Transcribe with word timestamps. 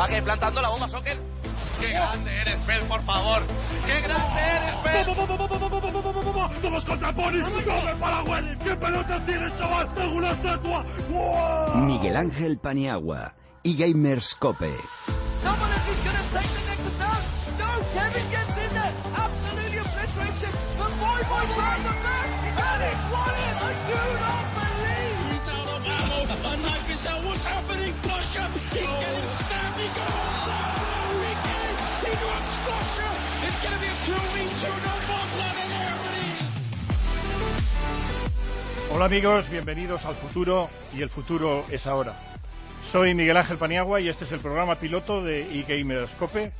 Va 0.00 0.06
que 0.06 0.22
plantando 0.22 0.62
la 0.62 0.70
bomba, 0.70 0.88
Soccer. 0.88 1.18
¡Qué 1.78 1.88
grande 1.88 2.40
eres, 2.40 2.58
por 2.88 3.02
favor! 3.02 3.42
¡Qué 3.84 4.00
grande 4.00 4.40
eres, 4.40 4.74
contra 6.86 7.14
Pony! 7.14 7.42
¿Qué 8.64 8.76
pelotas 8.76 9.26
tienes, 9.26 9.58
chaval? 9.58 9.92
¡Tengo 9.92 10.14
una 10.14 10.30
estatua! 10.30 10.86
Miguel 11.74 12.16
Ángel 12.16 12.58
Paniagua 12.58 13.34
y 13.62 13.76
Gamers 13.76 14.36
Cope. 14.36 14.74
Hola 38.92 39.04
amigos, 39.06 39.48
bienvenidos 39.48 40.04
al 40.04 40.14
futuro 40.14 40.68
y 40.94 41.00
el 41.00 41.08
futuro 41.08 41.64
es 41.70 41.86
ahora. 41.86 42.18
Soy 42.84 43.14
Miguel 43.14 43.38
Ángel 43.38 43.56
Paniagua 43.56 44.00
y 44.00 44.08
este 44.08 44.24
es 44.24 44.32
el 44.32 44.40
programa 44.40 44.74
piloto 44.74 45.22
de 45.22 45.60
eGamerscope, 45.60 46.52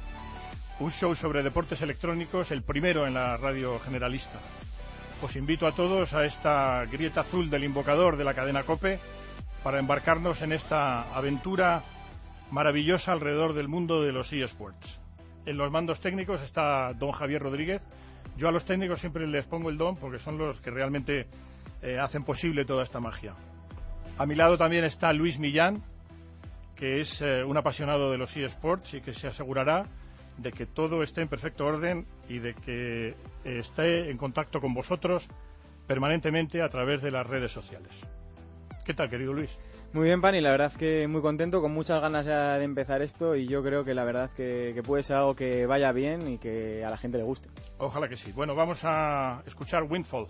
un 0.79 0.91
show 0.91 1.15
sobre 1.15 1.43
deportes 1.43 1.83
electrónicos, 1.83 2.51
el 2.51 2.63
primero 2.63 3.07
en 3.07 3.15
la 3.15 3.37
radio 3.37 3.79
generalista. 3.81 4.39
Os 5.23 5.37
invito 5.37 5.67
a 5.67 5.73
todos 5.73 6.15
a 6.15 6.25
esta 6.25 6.87
grieta 6.87 7.21
azul 7.21 7.51
del 7.51 7.65
invocador 7.65 8.17
de 8.17 8.25
la 8.25 8.33
cadena 8.33 8.63
Cope 8.63 8.99
para 9.63 9.79
embarcarnos 9.79 10.41
en 10.41 10.53
esta 10.53 11.15
aventura 11.15 11.83
maravillosa 12.51 13.13
alrededor 13.13 13.53
del 13.53 13.69
mundo 13.69 14.03
de 14.03 14.13
los 14.13 14.33
eSports. 14.33 14.99
En 15.45 15.59
los 15.59 15.71
mandos 15.71 16.01
técnicos 16.01 16.41
está 16.41 16.95
don 16.95 17.13
Javier 17.13 17.43
Rodríguez. 17.43 17.83
Yo 18.39 18.49
a 18.49 18.51
los 18.51 18.65
técnicos 18.65 19.01
siempre 19.01 19.27
les 19.27 19.45
pongo 19.45 19.69
el 19.69 19.77
don 19.77 19.97
porque 19.97 20.19
son 20.19 20.39
los 20.39 20.59
que 20.63 20.71
realmente 20.71 21.27
eh, 21.83 21.99
hacen 22.01 22.25
posible 22.25 22.65
toda 22.65 22.83
esta 22.83 22.99
magia. 22.99 23.35
A 24.17 24.25
mi 24.25 24.35
lado 24.35 24.57
también 24.57 24.85
está 24.85 25.13
Luis 25.13 25.39
Millán, 25.39 25.83
que 26.77 27.03
es 27.03 27.21
eh, 27.21 27.45
un 27.45 27.59
apasionado 27.59 28.11
de 28.11 28.17
los 28.17 28.35
eSports 28.35 28.95
y 28.95 29.03
que 29.03 29.13
se 29.13 29.27
asegurará 29.27 29.85
de 30.39 30.53
que 30.53 30.67
todo 30.67 31.03
esté 31.03 31.23
en 31.23 31.29
perfecto 31.29 31.67
orden 31.67 32.07
y 32.29 32.39
de 32.39 32.55
que 32.55 33.09
eh, 33.09 33.15
esté 33.45 34.11
en 34.11 34.17
contacto 34.17 34.61
con 34.61 34.75
vosotros 34.75 35.29
permanentemente 35.87 36.63
a 36.63 36.69
través 36.69 37.03
de 37.03 37.11
las 37.11 37.27
redes 37.27 37.53
sociales. 37.53 38.07
¿Qué 38.85 38.95
tal, 38.95 39.11
querido 39.11 39.33
Luis? 39.33 39.51
Muy 39.93 40.07
bien, 40.07 40.21
Pani, 40.21 40.41
la 40.41 40.53
verdad 40.53 40.73
que 40.73 41.09
muy 41.09 41.21
contento, 41.21 41.61
con 41.61 41.73
muchas 41.73 42.01
ganas 42.01 42.25
ya 42.25 42.59
de 42.59 42.65
empezar 42.65 43.03
esto 43.03 43.35
y 43.35 43.49
yo 43.49 43.61
creo 43.61 43.85
que 43.85 43.93
la 43.93 44.05
verdad 44.05 44.31
que, 44.37 44.71
que 44.73 44.85
puede 44.85 45.03
ser 45.03 45.17
algo 45.17 45.35
que 45.35 45.67
vaya 45.67 45.91
bien 45.91 46.29
y 46.29 46.39
que 46.39 46.85
a 46.85 46.91
la 46.91 46.97
gente 46.97 47.19
le 47.19 47.25
guste. 47.25 47.49
Ojalá 47.79 48.09
que 48.09 48.17
sí. 48.17 48.31
Bueno, 48.31 48.55
vamos 48.55 48.83
a 48.85 49.43
escuchar 49.47 49.83
Windfall, 49.83 50.29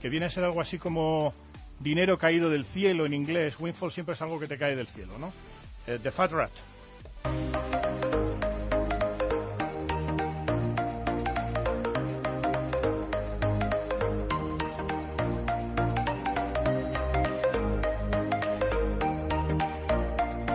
que 0.00 0.08
viene 0.08 0.26
a 0.26 0.30
ser 0.30 0.44
algo 0.44 0.60
así 0.60 0.78
como 0.78 1.34
dinero 1.80 2.18
caído 2.18 2.50
del 2.50 2.64
cielo 2.64 3.04
en 3.04 3.14
inglés. 3.14 3.58
Windfall 3.58 3.90
siempre 3.90 4.12
es 4.12 4.22
algo 4.22 4.38
que 4.38 4.46
te 4.46 4.56
cae 4.56 4.76
del 4.76 4.86
cielo, 4.86 5.18
¿no? 5.18 5.32
Eh, 5.88 5.98
The 6.00 6.12
Fat 6.12 6.30
Rat. 6.30 7.89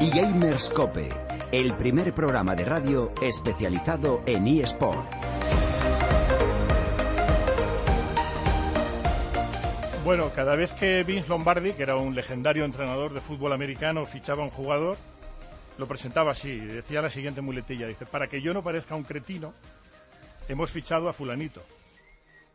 Y 0.06 0.10
Gamerscope, 0.12 1.10
el 1.52 1.74
primer 1.78 2.14
programa 2.14 2.56
de 2.56 2.64
radio 2.64 3.12
especializado 3.24 4.22
en 4.28 4.46
eSport. 4.46 5.04
Bueno, 10.04 10.30
cada 10.36 10.56
vez 10.56 10.72
que 10.74 11.02
Vince 11.02 11.28
Lombardi, 11.28 11.74
que 11.74 11.82
era 11.82 11.96
un 11.96 12.14
legendario 12.14 12.66
entrenador 12.66 13.16
de 13.16 13.22
fútbol 13.22 13.54
americano, 13.54 14.06
fichaba 14.06 14.44
a 14.44 14.46
un 14.46 14.52
jugador, 14.52 14.98
lo 15.80 15.88
presentaba 15.88 16.32
así, 16.32 16.56
decía 16.56 17.02
la 17.02 17.10
siguiente 17.10 17.42
muletilla, 17.42 17.88
dice, 17.88 18.06
para 18.06 18.28
que 18.28 18.42
yo 18.42 18.54
no 18.54 18.62
parezca 18.62 18.94
un 18.94 19.06
cretino, 19.06 19.56
hemos 20.48 20.70
fichado 20.70 21.10
a 21.10 21.14
fulanito. 21.14 21.64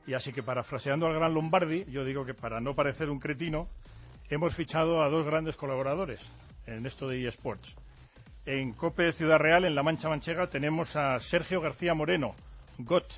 Y 0.06 0.14
así 0.14 0.32
que 0.32 0.44
parafraseando 0.44 1.06
al 1.06 1.14
gran 1.14 1.34
Lombardi, 1.34 1.84
yo 1.86 2.04
digo 2.04 2.24
que 2.24 2.34
para 2.34 2.60
no 2.60 2.76
parecer 2.76 3.10
un 3.10 3.18
cretino, 3.18 3.66
hemos 4.28 4.54
fichado 4.54 5.02
a 5.02 5.08
dos 5.08 5.26
grandes 5.26 5.56
colaboradores 5.56 6.30
en 6.70 6.86
esto 6.86 7.08
de 7.08 7.26
eSports. 7.26 7.76
En 8.46 8.72
Cope 8.72 9.12
Ciudad 9.12 9.38
Real, 9.38 9.64
en 9.64 9.74
La 9.74 9.82
Mancha 9.82 10.08
Manchega, 10.08 10.48
tenemos 10.48 10.96
a 10.96 11.20
Sergio 11.20 11.60
García 11.60 11.94
Moreno, 11.94 12.34
GOT. 12.78 13.12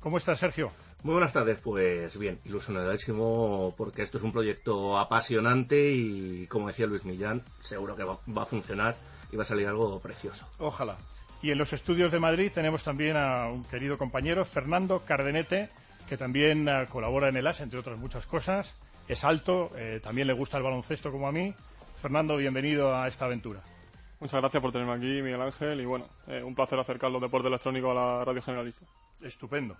¿Cómo 0.00 0.18
estás, 0.18 0.40
Sergio? 0.40 0.70
Muy 1.02 1.12
buenas 1.12 1.32
tardes, 1.32 1.58
pues 1.62 2.18
bien, 2.18 2.40
ilusionadísimo 2.44 3.74
porque 3.76 4.02
esto 4.02 4.18
es 4.18 4.24
un 4.24 4.32
proyecto 4.32 4.98
apasionante 4.98 5.90
y 5.90 6.46
como 6.48 6.66
decía 6.68 6.86
Luis 6.86 7.04
Millán, 7.04 7.42
seguro 7.60 7.94
que 7.94 8.02
va, 8.02 8.18
va, 8.36 8.42
a 8.42 8.46
funcionar 8.46 8.96
y 9.30 9.36
va 9.36 9.44
a 9.44 9.46
salir 9.46 9.68
algo 9.68 10.00
precioso. 10.00 10.48
Ojalá. 10.58 10.96
Y 11.42 11.50
en 11.50 11.58
los 11.58 11.72
estudios 11.72 12.10
de 12.10 12.18
Madrid 12.18 12.50
tenemos 12.52 12.82
también 12.82 13.16
a 13.16 13.48
un 13.48 13.62
querido 13.64 13.98
compañero, 13.98 14.44
Fernando 14.44 15.04
Cardenete, 15.04 15.68
que 16.08 16.16
también 16.16 16.68
uh, 16.68 16.86
colabora 16.88 17.28
en 17.28 17.36
el 17.36 17.46
AS, 17.46 17.60
entre 17.60 17.78
otras 17.78 17.98
muchas 17.98 18.26
cosas. 18.26 18.74
Es 19.06 19.24
alto, 19.24 19.70
eh, 19.76 20.00
también 20.02 20.26
le 20.26 20.32
gusta 20.32 20.56
el 20.56 20.64
baloncesto 20.64 21.12
como 21.12 21.28
a 21.28 21.32
mí. 21.32 21.54
Fernando, 21.96 22.36
bienvenido 22.36 22.94
a 22.94 23.08
esta 23.08 23.24
aventura. 23.24 23.62
Muchas 24.20 24.40
gracias 24.40 24.62
por 24.62 24.72
tenerme 24.72 24.94
aquí, 24.94 25.22
Miguel 25.22 25.40
Ángel, 25.40 25.80
y 25.80 25.84
bueno, 25.84 26.08
eh, 26.26 26.42
un 26.42 26.54
placer 26.54 26.78
acercar 26.78 27.10
los 27.10 27.20
deportes 27.20 27.48
electrónicos 27.48 27.90
a 27.90 27.94
la 27.94 28.24
radio 28.24 28.42
generalista. 28.42 28.86
Estupendo. 29.22 29.76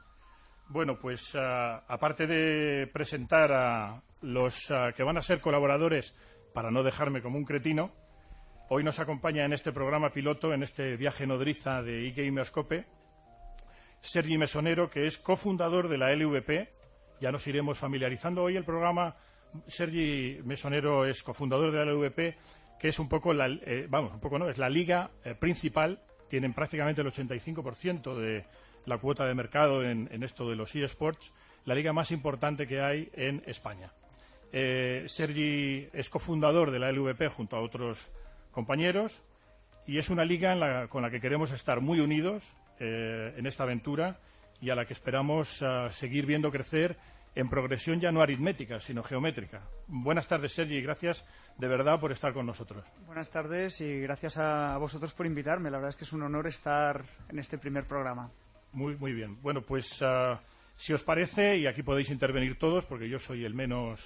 Bueno, 0.69 0.99
pues 0.99 1.35
uh, 1.35 1.83
aparte 1.87 2.27
de 2.27 2.87
presentar 2.89 3.53
a 3.53 4.03
los 4.23 4.71
uh, 4.71 4.93
que 4.97 5.03
van 5.03 5.19
a 5.19 5.23
ser 5.23 5.41
colaboradores, 5.41 6.15
para 6.53 6.71
no 6.71 6.83
dejarme 6.83 7.23
como 7.23 7.39
un 7.39 7.45
cretino, 7.45 7.93
hoy 8.71 8.83
nos 8.83 8.99
acompaña 8.99 9.45
en 9.45 9.53
este 9.53 9.73
programa 9.73 10.11
piloto, 10.11 10.53
en 10.53 10.63
este 10.63 10.97
viaje 10.97 11.27
nodriza 11.27 11.83
de 11.83 12.09
eGamerscope, 12.09 12.87
Sergi 14.01 14.39
Mesonero, 14.39 14.89
que 14.89 15.07
es 15.07 15.19
cofundador 15.19 15.89
de 15.89 15.99
la 15.99 16.15
LVP. 16.15 16.73
Ya 17.21 17.31
nos 17.31 17.47
iremos 17.47 17.79
familiarizando. 17.79 18.43
Hoy 18.43 18.57
el 18.57 18.65
programa, 18.65 19.17
Sergi 19.67 20.41
Mesonero 20.45 21.07
es 21.07 21.23
cofundador 21.23 21.73
de 21.73 21.85
la 21.85 21.93
LVP, 21.93 22.37
que 22.79 22.89
es 22.89 22.99
un 22.99 23.09
poco 23.09 23.33
la, 23.33 23.49
eh, 23.49 23.87
vamos, 23.89 24.13
un 24.13 24.21
poco 24.21 24.39
no, 24.39 24.49
es 24.49 24.59
la 24.59 24.69
liga 24.69 25.11
eh, 25.25 25.35
principal. 25.35 26.01
Tienen 26.29 26.53
prácticamente 26.53 27.01
el 27.01 27.09
85% 27.09 28.17
de 28.17 28.45
la 28.85 28.99
cuota 28.99 29.27
de 29.27 29.35
mercado 29.35 29.83
en, 29.85 30.23
esto 30.23 30.49
de 30.49 30.57
los 30.57 30.75
eSports, 30.75 31.33
la 31.65 31.75
liga 31.75 31.93
más 31.93 32.11
importante 32.11 32.67
que 32.67 32.81
hay 32.81 33.11
en 33.15 33.43
España. 33.47 33.93
Eh, 34.53 35.05
Sergi 35.09 35.89
es 35.93 36.11
cofundador 36.11 36.71
de 36.71 36.79
la 36.79 36.93
LVP 36.93 37.29
junto 37.29 37.57
a 37.57 37.63
otros 37.63 38.11
compañeros 38.53 39.23
y 39.87 39.99
es 39.99 40.09
una 40.09 40.25
liga 40.25 40.53
en 40.53 40.61
la, 40.61 40.89
con 40.89 41.03
la 41.03 41.11
que 41.11 41.21
queremos 41.21 41.51
estar 41.53 41.81
muy 41.81 42.01
unidos 42.01 42.45
en 42.79 43.47
esta 43.47 43.63
aventura 43.63 44.21
y 44.61 44.71
a 44.71 44.75
la 44.75 44.87
que 44.87 44.93
esperamos 44.93 45.63
uh, 45.63 45.91
seguir 45.91 46.27
viendo 46.27 46.51
crecer 46.51 46.97
en 47.37 47.51
progresión 47.51 48.01
ya 48.01 48.11
no 48.11 48.23
aritmética, 48.23 48.81
sino 48.81 49.03
geométrica. 49.03 49.61
Buenas 49.87 50.27
tardes, 50.27 50.55
Sergi, 50.55 50.77
y 50.77 50.81
gracias 50.81 51.25
de 51.59 51.69
verdad 51.69 52.01
por 52.01 52.11
estar 52.11 52.33
con 52.33 52.47
nosotros. 52.47 52.83
Buenas 53.05 53.31
tardes 53.31 53.79
y 53.83 54.01
gracias 54.01 54.39
a 54.39 54.79
vosotros 54.79 55.13
por 55.13 55.27
invitarme. 55.27 55.71
La 55.71 55.77
verdad 55.77 55.91
es 55.91 55.97
que 55.97 56.05
es 56.05 56.13
un 56.15 56.23
honor 56.23 56.47
estar 56.47 57.05
en 57.29 57.39
este 57.39 57.59
primer 57.59 57.85
programa. 57.85 58.31
Muy, 58.73 58.97
muy 58.97 59.13
bien. 59.13 59.41
Bueno, 59.43 59.61
pues 59.61 60.01
uh, 60.01 60.39
si 60.77 60.95
os 60.95 61.03
parece, 61.03 61.59
y 61.59 61.67
aquí 61.67 61.83
podéis 61.83 62.11
intervenir 62.11 62.59
todos, 62.59 62.87
porque 62.87 63.09
yo 63.09 63.19
soy 63.19 63.45
el 63.45 63.53
menos 63.53 64.01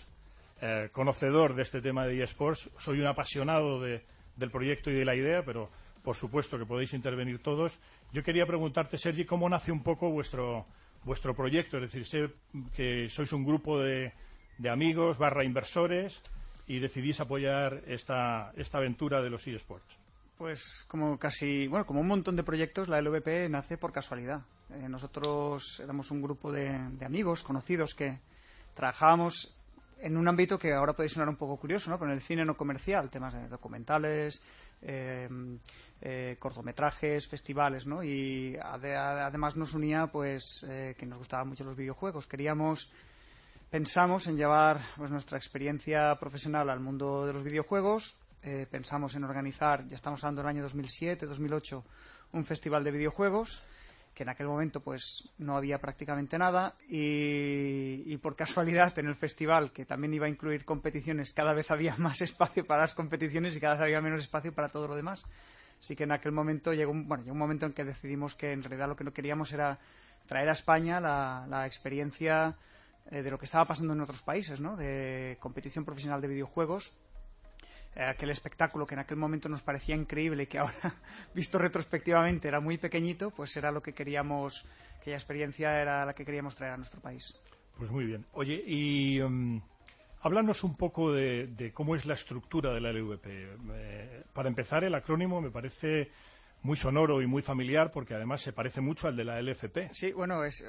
eh, 0.60 0.88
conocedor 0.90 1.54
de 1.54 1.62
este 1.62 1.80
tema 1.80 2.06
de 2.06 2.22
eSports, 2.22 2.68
soy 2.78 3.00
un 3.00 3.06
apasionado 3.06 3.80
de, 3.80 4.04
del 4.36 4.50
proyecto 4.50 4.90
y 4.90 4.94
de 4.94 5.04
la 5.04 5.14
idea, 5.14 5.44
pero 5.44 5.70
por 6.02 6.16
supuesto 6.16 6.58
que 6.58 6.66
podéis 6.66 6.94
intervenir 6.94 7.40
todos. 7.40 7.78
Yo 8.12 8.24
quería 8.24 8.44
preguntarte, 8.44 8.98
Sergi, 8.98 9.24
cómo 9.24 9.48
nace 9.48 9.70
un 9.70 9.84
poco 9.84 10.10
vuestro, 10.10 10.66
vuestro 11.04 11.34
proyecto. 11.34 11.76
Es 11.78 11.92
decir, 11.92 12.06
sé 12.06 12.30
que 12.74 13.08
sois 13.08 13.32
un 13.32 13.44
grupo 13.44 13.78
de, 13.78 14.12
de 14.58 14.68
amigos 14.68 15.18
barra 15.18 15.44
inversores 15.44 16.20
y 16.66 16.78
decidís 16.78 17.20
apoyar 17.20 17.82
esta, 17.86 18.52
esta 18.56 18.78
aventura 18.78 19.22
de 19.22 19.30
los 19.30 19.46
eSports. 19.46 19.98
Pues 20.38 20.84
como 20.88 21.18
casi, 21.18 21.66
bueno, 21.66 21.84
como 21.84 22.00
un 22.00 22.06
montón 22.06 22.36
de 22.36 22.44
proyectos, 22.44 22.88
la 22.88 23.00
LVP 23.00 23.48
nace 23.48 23.76
por 23.76 23.92
casualidad. 23.92 24.42
Eh, 24.70 24.88
nosotros 24.88 25.80
éramos 25.82 26.10
un 26.10 26.22
grupo 26.22 26.52
de, 26.52 26.78
de, 26.92 27.04
amigos, 27.04 27.42
conocidos, 27.42 27.94
que 27.94 28.18
trabajábamos 28.74 29.52
en 30.02 30.16
un 30.16 30.28
ámbito 30.28 30.58
que 30.58 30.72
ahora 30.72 30.92
puede 30.92 31.08
sonar 31.08 31.28
un 31.28 31.36
poco 31.36 31.56
curioso, 31.56 31.90
¿no? 31.90 31.98
Pero 31.98 32.10
en 32.10 32.16
el 32.16 32.22
cine 32.22 32.44
no 32.44 32.56
comercial, 32.56 33.10
temas 33.10 33.34
de 33.34 33.48
documentales, 33.48 34.42
eh, 34.82 35.28
eh, 36.00 36.36
cortometrajes, 36.38 37.28
festivales, 37.28 37.86
¿no? 37.86 38.02
Y 38.02 38.56
ade 38.60 38.96
además 38.96 39.56
nos 39.56 39.74
unía, 39.74 40.06
pues, 40.06 40.66
eh, 40.68 40.94
que 40.98 41.06
nos 41.06 41.18
gustaban 41.18 41.48
mucho 41.48 41.64
los 41.64 41.76
videojuegos. 41.76 42.26
Queríamos, 42.26 42.90
pensamos 43.70 44.26
en 44.26 44.36
llevar 44.36 44.80
pues, 44.96 45.10
nuestra 45.10 45.38
experiencia 45.38 46.14
profesional 46.18 46.70
al 46.70 46.80
mundo 46.80 47.26
de 47.26 47.32
los 47.32 47.44
videojuegos 47.44 48.16
eh, 48.42 48.66
pensamos 48.70 49.14
en 49.16 49.24
organizar, 49.24 49.86
ya 49.86 49.96
estamos 49.96 50.24
hablando 50.24 50.40
del 50.40 50.48
año 50.48 50.62
2007, 50.62 51.26
2008, 51.26 51.84
un 52.32 52.44
festival 52.46 52.82
de 52.82 52.90
videojuegos 52.90 53.62
que 54.20 54.24
en 54.24 54.28
aquel 54.28 54.48
momento 54.48 54.80
pues 54.80 55.30
no 55.38 55.56
había 55.56 55.78
prácticamente 55.78 56.36
nada 56.36 56.74
y, 56.86 58.14
por 58.18 58.36
casualidad 58.36 58.98
en 58.98 59.06
el 59.06 59.14
festival 59.14 59.72
que 59.72 59.86
también 59.86 60.12
iba 60.12 60.26
a 60.26 60.28
incluir 60.28 60.66
competiciones 60.66 61.32
cada 61.32 61.54
vez 61.54 61.70
había 61.70 61.96
más 61.96 62.20
espacio 62.20 62.66
para 62.66 62.82
las 62.82 62.92
competiciones 62.92 63.56
y 63.56 63.60
cada 63.60 63.76
vez 63.76 63.82
había 63.84 64.02
menos 64.02 64.20
espacio 64.20 64.52
para 64.52 64.68
todo 64.68 64.88
lo 64.88 64.94
demás 64.94 65.24
así 65.78 65.96
que 65.96 66.04
en 66.04 66.12
aquel 66.12 66.32
momento 66.32 66.74
llegó 66.74 66.92
un, 66.92 67.08
bueno, 67.08 67.24
llegó 67.24 67.32
un 67.32 67.38
momento 67.38 67.64
en 67.64 67.72
que 67.72 67.82
decidimos 67.82 68.34
que 68.34 68.52
en 68.52 68.62
realidad 68.62 68.88
lo 68.88 68.96
que 68.96 69.04
no 69.04 69.14
queríamos 69.14 69.54
era 69.54 69.78
traer 70.26 70.50
a 70.50 70.52
España 70.52 71.00
la, 71.00 71.64
experiencia 71.64 72.58
eh, 73.10 73.22
de 73.22 73.30
lo 73.30 73.38
que 73.38 73.46
estaba 73.46 73.64
pasando 73.64 73.94
en 73.94 74.02
otros 74.02 74.20
países 74.20 74.60
¿no? 74.60 74.76
de 74.76 75.38
competición 75.40 75.86
profesional 75.86 76.20
de 76.20 76.28
videojuegos 76.28 76.92
aquel 77.96 78.30
espectáculo 78.30 78.86
que 78.86 78.94
en 78.94 79.00
aquel 79.00 79.16
momento 79.16 79.48
nos 79.48 79.62
parecía 79.62 79.94
increíble 79.94 80.44
y 80.44 80.46
que 80.46 80.58
ahora, 80.58 80.74
visto 81.34 81.58
retrospectivamente, 81.58 82.48
era 82.48 82.60
muy 82.60 82.78
pequeñito, 82.78 83.30
pues 83.30 83.56
era 83.56 83.70
lo 83.70 83.82
que 83.82 83.92
queríamos, 83.92 84.64
aquella 85.00 85.16
experiencia 85.16 85.80
era 85.80 86.04
la 86.04 86.14
que 86.14 86.24
queríamos 86.24 86.54
traer 86.54 86.74
a 86.74 86.76
nuestro 86.76 87.00
país. 87.00 87.40
Pues 87.76 87.90
muy 87.90 88.04
bien. 88.04 88.26
Oye, 88.32 88.62
y 88.66 89.20
um, 89.20 89.60
háblanos 90.22 90.64
un 90.64 90.76
poco 90.76 91.12
de, 91.12 91.72
cómo 91.74 91.96
es 91.96 92.06
la 92.06 92.14
estructura 92.14 92.72
de 92.72 92.80
la 92.80 92.92
LVP. 92.92 93.28
Eh, 93.74 94.22
para 94.32 94.48
empezar, 94.48 94.84
el 94.84 94.94
acrónimo 94.94 95.40
me 95.40 95.50
parece 95.50 96.10
muy 96.62 96.76
sonoro 96.76 97.22
y 97.22 97.26
muy 97.26 97.42
familiar 97.42 97.90
porque 97.90 98.14
además 98.14 98.42
se 98.42 98.52
parece 98.52 98.80
mucho 98.80 99.08
al 99.08 99.16
de 99.16 99.24
la 99.24 99.40
LFP. 99.40 99.92
Sí, 99.92 100.12
bueno, 100.12 100.44
es, 100.44 100.64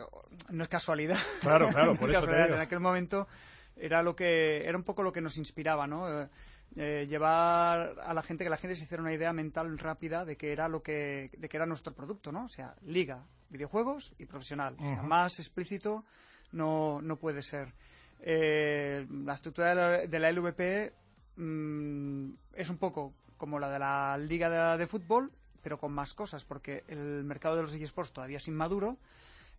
no 0.50 0.64
es 0.64 0.70
casualidad. 0.70 1.20
Claro, 1.42 1.68
claro, 1.70 1.96
por 2.00 2.10
eso 2.10 2.30
En 2.30 2.60
aquel 2.60 2.80
momento 2.80 3.28
era 3.76 4.02
lo 4.02 4.16
que 4.16 4.66
era 4.66 4.78
un 4.78 4.84
poco 4.84 5.04
lo 5.04 5.12
que 5.12 5.22
nos 5.22 5.38
inspiraba, 5.38 5.88
¿no? 5.88 6.30
Eh, 6.78 7.06
llevar 7.10 7.96
a 8.02 8.14
la 8.14 8.24
gente 8.24 8.46
que 8.46 8.50
la 8.50 8.58
gente 8.58 8.78
se 8.78 8.86
hiciera 8.86 9.04
una 9.04 9.14
idea 9.14 9.34
mental 9.34 9.78
rápida 9.78 10.24
de 10.24 10.38
que 10.38 10.54
era 10.54 10.70
lo 10.70 10.82
que 10.82 11.30
de 11.38 11.50
que 11.50 11.58
era 11.58 11.66
nuestro 11.66 11.94
producto, 11.94 12.32
¿no? 12.32 12.46
O 12.46 12.48
sea, 12.48 12.76
liga, 12.84 13.26
videojuegos 13.50 14.14
y 14.18 14.26
profesional. 14.26 14.78
más 15.04 15.38
explícito 15.40 16.06
no, 16.54 17.02
no 17.02 17.18
puede 17.18 17.42
ser. 17.42 17.74
Eh, 18.22 19.06
la 19.26 19.34
estructura 19.34 20.08
de 20.08 20.20
la, 20.20 20.32
LVP 20.32 20.94
mm, 21.38 22.30
es 22.54 22.70
un 22.70 22.78
poco 22.78 23.14
como 23.36 23.60
la 23.60 23.70
de 23.70 23.80
la 23.80 24.18
liga 24.18 24.78
de, 24.78 24.88
fútbol, 24.88 25.32
pero 25.64 25.78
con 25.78 25.92
más 25.92 26.14
cosas, 26.14 26.46
porque 26.46 26.84
el 26.88 27.24
mercado 27.24 27.56
de 27.56 27.64
los 27.64 27.74
eSports 27.74 28.14
todavía 28.14 28.38
es 28.38 28.48
inmaduro 28.48 28.98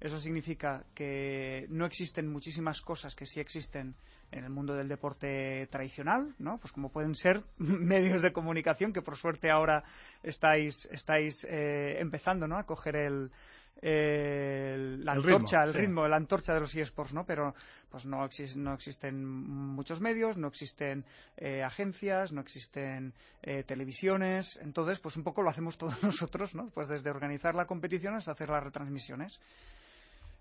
eso 0.00 0.18
significa 0.18 0.84
que 0.94 1.66
no 1.68 1.86
existen 1.86 2.28
muchísimas 2.28 2.80
cosas 2.80 3.14
que 3.14 3.26
sí 3.26 3.40
existen 3.40 3.94
en 4.30 4.44
el 4.44 4.50
mundo 4.50 4.74
del 4.74 4.88
deporte 4.88 5.66
tradicional, 5.70 6.34
¿no? 6.38 6.58
Pues 6.58 6.72
como 6.72 6.90
pueden 6.90 7.14
ser 7.14 7.42
medios 7.58 8.22
de 8.22 8.32
comunicación 8.32 8.92
que 8.92 9.02
por 9.02 9.16
suerte 9.16 9.50
ahora 9.50 9.84
estáis 10.22 10.88
estáis 10.90 11.44
eh, 11.44 11.96
empezando, 12.00 12.48
¿no? 12.48 12.56
A 12.56 12.64
coger 12.64 12.96
el, 12.96 13.30
la 13.82 15.12
antorcha, 15.12 15.64
el 15.64 15.74
ritmo, 15.74 16.06
la 16.06 16.16
antorcha 16.16 16.54
de 16.54 16.60
los 16.60 16.74
eSports, 16.74 17.14
¿no? 17.14 17.26
Pero 17.26 17.54
pues 17.90 18.06
no, 18.06 18.28
no 18.56 18.74
existen 18.74 19.24
muchos 19.24 20.00
medios, 20.00 20.38
no 20.38 20.48
existen 20.48 21.04
eh, 21.36 21.62
agencias, 21.62 22.32
no 22.32 22.40
existen 22.40 23.12
eh, 23.42 23.64
televisiones, 23.64 24.58
entonces 24.62 25.00
pues 25.00 25.16
un 25.16 25.24
poco 25.24 25.42
lo 25.42 25.50
hacemos 25.50 25.78
todos 25.78 26.02
nosotros, 26.02 26.54
¿no? 26.54 26.70
Pues 26.70 26.88
desde 26.88 27.10
organizar 27.10 27.54
la 27.54 27.66
competición 27.66 28.14
hasta 28.14 28.32
hacer 28.32 28.50
las 28.50 28.62
retransmisiones. 28.62 29.40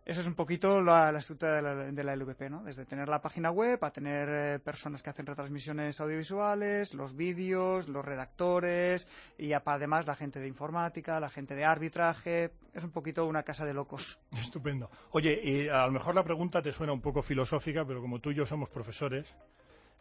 Eso 0.04 0.22
es 0.22 0.28
un 0.28 0.34
poquito 0.34 0.82
la, 0.82 1.16
estructura 1.16 1.58
de 1.58 1.62
la, 1.62 1.76
de 1.76 2.04
la, 2.04 2.16
LVP, 2.16 2.50
¿no? 2.50 2.64
Desde 2.64 2.86
tener 2.86 3.08
la 3.08 3.22
página 3.22 3.52
web 3.52 3.78
a 3.84 3.92
tener 3.92 4.30
eh, 4.30 4.60
personas 4.60 5.04
que 5.04 5.12
hacen 5.12 5.28
retransmisiones 5.28 6.02
audiovisuales, 6.02 6.96
los 6.96 7.16
vídeos, 7.16 7.88
los 7.88 8.04
redactores 8.04 9.08
y 9.38 9.54
además 9.54 10.08
la 10.08 10.16
gente 10.16 10.40
de 10.40 10.48
informática, 10.48 11.20
la 11.20 11.30
gente 11.30 11.54
de 11.54 11.66
arbitraje. 11.66 12.52
Es 12.74 12.84
un 12.84 12.90
poquito 12.90 13.28
una 13.28 13.44
casa 13.44 13.64
de 13.64 13.76
locos. 13.76 14.20
Estupendo. 14.32 14.90
Oye, 15.12 15.40
y 15.44 15.68
a 15.68 15.86
lo 15.86 15.92
mejor 15.92 16.16
la 16.16 16.24
pregunta 16.24 16.64
te 16.64 16.72
suena 16.72 16.94
un 16.94 17.02
poco 17.02 17.22
filosófica, 17.22 17.86
pero 17.86 18.02
como 18.02 18.20
tú 18.20 18.32
y 18.32 18.36
yo 18.36 18.48
somos 18.48 18.70
profesores 18.70 19.32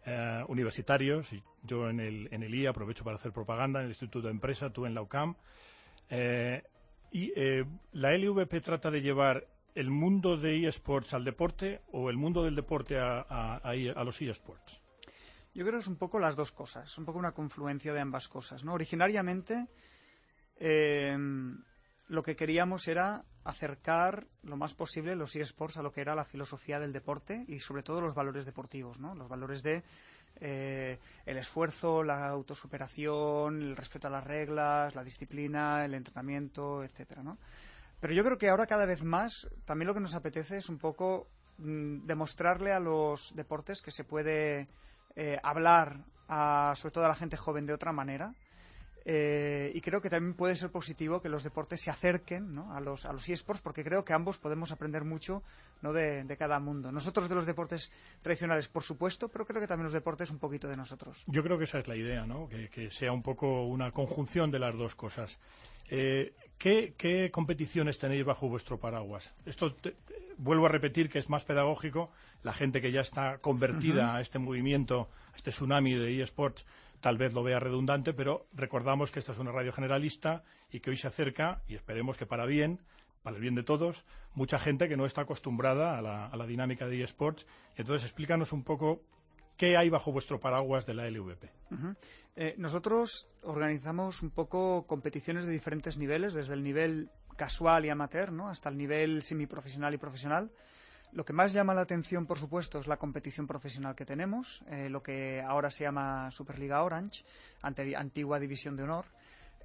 eh, 0.06 0.42
universitarios, 0.48 1.30
y 1.34 1.42
yo 1.62 1.90
en 1.90 2.00
el, 2.00 2.28
en 2.30 2.42
el 2.42 2.54
IA 2.54 2.70
aprovecho 2.70 3.04
para 3.04 3.16
hacer 3.16 3.32
propaganda 3.32 3.80
en 3.80 3.84
el 3.84 3.90
Instituto 3.90 4.28
de 4.28 4.32
Empresa, 4.32 4.70
tú 4.70 4.86
en 4.86 4.94
la 4.94 5.02
UCAM, 5.02 5.36
eh, 6.08 6.62
y 7.12 7.32
la 7.92 8.16
LVP 8.16 8.60
trata 8.60 8.88
de 8.90 9.02
llevar 9.02 9.44
el 9.74 9.90
mundo 9.90 10.36
de 10.36 10.66
eSports 10.66 11.14
al 11.14 11.24
deporte 11.24 11.82
o 11.92 12.10
el 12.10 12.16
mundo 12.16 12.42
del 12.44 12.54
deporte 12.54 12.98
a, 12.98 13.60
los 14.04 14.20
eSports? 14.20 14.80
Yo 15.54 15.64
creo 15.64 15.78
que 15.78 15.82
es 15.82 15.88
un 15.88 15.96
poco 15.96 16.18
las 16.18 16.36
dos 16.36 16.52
cosas, 16.52 16.90
es 16.90 16.98
un 16.98 17.04
poco 17.04 17.18
una 17.18 17.32
confluencia 17.32 17.92
de 17.92 18.00
ambas 18.00 18.28
cosas. 18.28 18.64
¿no? 18.64 18.74
Originariamente 18.74 19.66
em, 20.56 21.62
lo 22.08 22.22
que 22.22 22.36
queríamos 22.36 22.86
era 22.88 23.24
acercar 23.44 24.26
lo 24.42 24.56
más 24.56 24.74
posible 24.74 25.16
los 25.16 25.34
eSports 25.34 25.78
a 25.78 25.82
lo 25.82 25.90
que 25.90 26.02
era 26.02 26.14
la 26.14 26.24
filosofía 26.24 26.78
del 26.78 26.92
deporte 26.92 27.44
y 27.48 27.58
sobre 27.58 27.82
todo 27.82 28.00
los 28.00 28.14
valores 28.14 28.44
deportivos, 28.46 29.00
¿no? 29.00 29.14
los 29.14 29.28
valores 29.28 29.62
de 29.62 29.82
eh, 30.40 30.98
el 31.26 31.36
esfuerzo, 31.36 32.02
la 32.02 32.28
autosuperación, 32.28 33.60
el 33.60 33.76
respeto 33.76 34.08
a 34.08 34.10
las 34.10 34.24
reglas, 34.24 34.94
la 34.94 35.04
disciplina, 35.04 35.84
el 35.84 35.94
entrenamiento, 35.94 36.82
etcétera, 36.84 37.22
¿no? 37.22 37.38
Pero 38.00 38.14
yo 38.14 38.24
creo 38.24 38.38
que 38.38 38.48
ahora 38.48 38.66
cada 38.66 38.86
vez 38.86 39.04
más 39.04 39.48
también 39.64 39.86
lo 39.86 39.94
que 39.94 40.00
nos 40.00 40.14
apetece 40.14 40.56
es 40.58 40.68
un 40.68 40.78
poco 40.78 41.28
mm, 41.58 42.06
demostrarle 42.06 42.72
a 42.72 42.80
los 42.80 43.32
deportes 43.36 43.82
que 43.82 43.90
se 43.90 44.04
puede 44.04 44.68
eh, 45.16 45.38
hablar 45.42 46.04
a, 46.28 46.72
sobre 46.76 46.92
todo 46.92 47.04
a 47.04 47.08
la 47.08 47.14
gente 47.14 47.36
joven 47.36 47.66
de 47.66 47.74
otra 47.74 47.92
manera. 47.92 48.34
Eh, 49.04 49.72
y 49.74 49.80
creo 49.80 50.00
que 50.00 50.10
también 50.10 50.34
puede 50.34 50.54
ser 50.54 50.70
positivo 50.70 51.22
que 51.22 51.28
los 51.28 51.42
deportes 51.42 51.80
se 51.80 51.90
acerquen 51.90 52.58
a 52.58 52.80
los, 52.80 53.06
a 53.06 53.12
los 53.12 53.28
eSports 53.28 53.62
porque 53.62 53.82
creo 53.82 54.04
que 54.04 54.12
ambos 54.12 54.38
podemos 54.38 54.72
aprender 54.72 55.04
mucho 55.04 55.42
¿no? 55.80 55.92
de, 55.92 56.36
cada 56.38 56.60
mundo. 56.60 56.92
Nosotros 56.92 57.28
de 57.28 57.34
los 57.34 57.46
deportes 57.46 57.90
tradicionales, 58.22 58.68
por 58.68 58.82
supuesto, 58.82 59.28
pero 59.28 59.46
creo 59.46 59.60
que 59.60 59.66
también 59.66 59.84
los 59.84 59.94
deportes 59.94 60.30
un 60.30 60.38
poquito 60.38 60.68
de 60.68 60.76
nosotros. 60.76 61.24
Yo 61.26 61.42
creo 61.42 61.56
que 61.56 61.64
esa 61.64 61.78
es 61.78 61.88
la 61.88 61.96
idea, 61.96 62.26
¿no? 62.26 62.48
que, 62.48 62.90
sea 62.90 63.12
un 63.12 63.22
poco 63.22 63.64
una 63.64 63.90
conjunción 63.90 64.50
de 64.50 64.58
las 64.58 64.76
dos 64.76 64.94
cosas. 64.94 65.38
Eh, 65.88 66.34
¿qué, 66.60 67.30
competiciones 67.32 67.98
tenéis 67.98 68.24
bajo 68.24 68.48
vuestro 68.48 68.78
paraguas? 68.78 69.32
Esto 69.46 69.74
vuelvo 70.36 70.66
a 70.66 70.68
repetir 70.68 71.08
que 71.08 71.18
es 71.18 71.30
más 71.30 71.42
pedagógico. 71.42 72.10
La 72.42 72.52
gente 72.52 72.82
que 72.82 72.92
ya 72.92 73.00
está 73.00 73.38
convertida 73.38 74.14
a 74.14 74.20
este 74.20 74.38
movimiento, 74.38 75.08
a 75.32 75.36
este 75.36 75.50
tsunami 75.50 75.94
de 75.94 76.22
eSports, 76.22 76.66
tal 77.00 77.16
vez 77.16 77.32
lo 77.32 77.42
vea 77.42 77.58
redundante, 77.58 78.12
pero 78.12 78.46
recordamos 78.52 79.10
que 79.10 79.18
esta 79.18 79.32
es 79.32 79.38
una 79.38 79.52
radio 79.52 79.72
generalista 79.72 80.44
y 80.70 80.80
que 80.80 80.90
hoy 80.90 80.98
se 80.98 81.08
acerca, 81.08 81.62
y 81.66 81.74
esperemos 81.74 82.18
que 82.18 82.26
para 82.26 82.44
bien, 82.44 82.78
para 83.22 83.36
el 83.36 83.42
bien 83.42 83.54
de 83.54 83.62
todos, 83.62 84.04
mucha 84.34 84.58
gente 84.58 84.88
que 84.88 84.98
no 84.98 85.06
está 85.06 85.22
acostumbrada 85.22 85.98
a 85.98 86.02
la, 86.02 86.26
a 86.26 86.36
la 86.36 86.46
dinámica 86.46 86.86
de 86.86 87.02
eSports. 87.02 87.46
Entonces, 87.76 88.04
explícanos 88.04 88.52
un 88.52 88.64
poco 88.64 89.02
¿Qué 89.60 89.76
hay 89.76 89.90
bajo 89.90 90.10
vuestro 90.10 90.40
paraguas 90.40 90.86
de 90.86 90.94
la 90.94 91.06
LVP? 91.06 91.50
Eh, 92.34 92.54
nosotros 92.56 93.28
organizamos 93.42 94.22
un 94.22 94.30
poco 94.30 94.86
competiciones 94.86 95.44
de 95.44 95.52
diferentes 95.52 95.98
niveles, 95.98 96.32
desde 96.32 96.54
el 96.54 96.62
nivel 96.62 97.10
casual 97.36 97.84
y 97.84 97.90
amateur 97.90 98.32
hasta 98.46 98.70
el 98.70 98.78
nivel 98.78 99.20
semiprofesional 99.20 99.92
y 99.92 99.98
profesional. 99.98 100.50
Lo 101.12 101.26
que 101.26 101.34
más 101.34 101.52
llama 101.52 101.74
la 101.74 101.82
atención, 101.82 102.24
por 102.24 102.38
supuesto, 102.38 102.78
es 102.78 102.86
la 102.86 102.96
competición 102.96 103.46
profesional 103.46 103.94
que 103.94 104.06
tenemos, 104.06 104.64
eh, 104.70 104.88
lo 104.88 105.02
que 105.02 105.42
ahora 105.42 105.68
se 105.68 105.84
llama 105.84 106.30
Superliga 106.30 106.82
Orange, 106.82 107.22
antigua 107.60 108.40
División 108.40 108.76
de 108.76 108.84
Honor, 108.84 109.04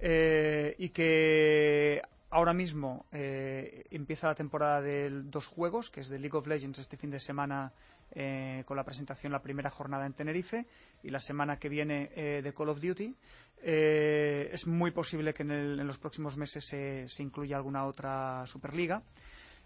eh, 0.01 0.75
y 0.77 0.89
que 0.89 2.01
ahora 2.31 2.53
mismo 2.53 3.05
empieza 3.11 4.27
la 4.27 4.35
temporada 4.35 4.81
de 4.81 5.09
dos 5.09 5.47
juegos, 5.47 5.89
que 5.89 6.01
es 6.01 6.09
de 6.09 6.19
League 6.19 6.37
of 6.37 6.47
Legends 6.47 6.79
este 6.79 6.97
fin 6.97 7.11
de 7.11 7.19
semana 7.19 7.71
eh, 8.11 8.63
con 8.65 8.77
la 8.77 8.83
presentación 8.83 9.33
la 9.33 9.41
primera 9.41 9.69
jornada 9.69 10.05
en 10.05 10.13
Tenerife 10.13 10.65
y 11.03 11.09
la 11.09 11.19
semana 11.19 11.57
que 11.57 11.67
viene 11.67 12.11
eh, 12.15 12.41
de 12.41 12.53
Call 12.53 12.69
of 12.69 12.79
Duty. 12.79 13.13
Eh, 13.61 14.49
es 14.51 14.67
muy 14.67 14.91
posible 14.91 15.33
que 15.33 15.43
en, 15.43 15.85
los 15.85 15.97
próximos 15.97 16.37
meses 16.37 16.65
se, 16.65 17.23
incluya 17.23 17.57
alguna 17.57 17.85
otra 17.85 18.45
Superliga. 18.45 19.01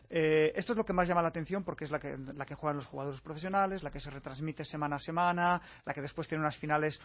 esto 0.09 0.73
es 0.73 0.77
lo 0.77 0.85
que 0.85 0.93
más 0.93 1.07
llama 1.07 1.21
la 1.21 1.27
atención 1.27 1.63
porque 1.63 1.83
es 1.83 1.91
la 1.91 1.99
que, 1.99 2.17
la 2.17 2.45
que 2.45 2.55
juegan 2.55 2.77
los 2.77 2.87
jugadores 2.87 3.21
profesionales, 3.21 3.83
la 3.83 3.91
que 3.91 3.99
se 3.99 4.09
retransmite 4.09 4.63
semana 4.63 4.95
a 4.95 4.99
semana, 4.99 5.61
la 5.85 5.93
que 5.93 6.01
después 6.01 6.27
tiene 6.27 6.41
unas 6.41 6.57
finales 6.57 6.99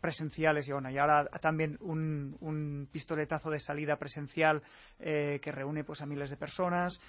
presenciales 0.00 0.68
y, 0.68 0.72
bueno, 0.72 0.90
y 0.90 0.98
ahora 0.98 1.26
también 1.40 1.78
un, 1.80 2.88
pistoletazo 2.90 3.48
de 3.48 3.60
salida 3.60 3.96
presencial 3.96 4.62
que 4.98 5.52
reúne 5.52 5.84
pues 5.84 6.02
a 6.02 6.06
miles 6.06 6.30
de 6.30 6.36
personas 6.36 7.00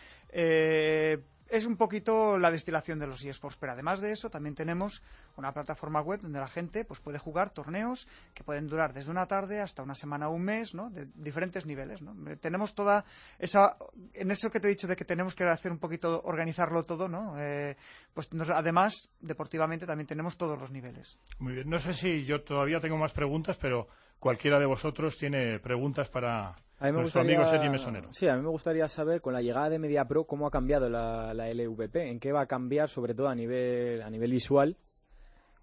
es 1.51 1.65
un 1.65 1.75
poquito 1.75 2.37
la 2.37 2.49
destilación 2.49 2.97
de 2.97 3.07
los 3.07 3.23
eSports, 3.23 3.57
pero 3.57 3.73
además 3.73 3.99
de 3.99 4.13
eso 4.13 4.29
también 4.29 4.55
tenemos 4.55 5.03
una 5.35 5.51
plataforma 5.51 6.01
web 6.01 6.21
donde 6.21 6.39
la 6.39 6.47
gente 6.47 6.85
pues 6.85 7.01
puede 7.01 7.19
jugar 7.19 7.49
torneos 7.49 8.07
que 8.33 8.43
pueden 8.43 8.67
durar 8.67 8.93
desde 8.93 9.11
una 9.11 9.25
tarde 9.25 9.59
hasta 9.59 9.83
una 9.83 9.93
semana 9.93 10.29
o 10.29 10.31
un 10.33 10.43
mes, 10.43 10.73
¿no? 10.73 10.89
De 10.89 11.07
diferentes 11.13 11.65
niveles, 11.65 12.01
¿no? 12.01 12.15
Eh, 12.31 12.37
tenemos 12.37 12.73
toda 12.73 13.03
esa 13.37 13.75
en 14.13 14.31
eso 14.31 14.49
que 14.49 14.61
te 14.61 14.67
he 14.67 14.69
dicho 14.69 14.87
de 14.87 14.95
que 14.95 15.03
tenemos 15.03 15.35
que 15.35 15.43
hacer 15.43 15.73
un 15.73 15.79
poquito 15.79 16.21
organizarlo 16.23 16.83
todo, 16.83 17.09
¿no? 17.09 17.35
Eh, 17.37 17.75
pues 18.13 18.29
además 18.49 19.09
deportivamente 19.19 19.85
también 19.85 20.07
tenemos 20.07 20.37
todos 20.37 20.57
los 20.57 20.71
niveles. 20.71 21.19
Muy 21.39 21.53
bien, 21.53 21.69
no 21.69 21.79
sé 21.79 21.93
si 21.93 22.23
yo 22.23 22.43
todavía 22.43 22.79
tengo 22.79 22.97
más 22.97 23.11
preguntas, 23.11 23.57
pero 23.59 23.89
cualquiera 24.21 24.59
de 24.59 24.67
vosotros 24.67 25.17
tiene 25.17 25.59
preguntas 25.59 26.07
para 26.07 26.55
nuestro 26.79 27.21
amigo 27.21 27.43
Sergi 27.45 27.69
Mesonero. 27.69 28.13
Sí, 28.13 28.27
a 28.27 28.35
mí 28.35 28.41
me 28.43 28.49
gustaría 28.49 28.87
saber 28.87 29.19
con 29.19 29.33
la 29.33 29.41
llegada 29.41 29.69
de 29.69 29.79
MediaPro 29.79 30.25
cómo 30.25 30.45
ha 30.45 30.51
cambiado 30.51 30.89
la, 30.89 31.33
LVP, 31.33 32.09
en 32.09 32.19
qué 32.19 32.31
va 32.31 32.41
a 32.41 32.45
cambiar 32.45 32.87
sobre 32.87 33.15
todo 33.15 33.29
a 33.29 33.35
nivel, 33.35 34.03
a 34.03 34.09
nivel 34.11 34.31
visual, 34.31 34.77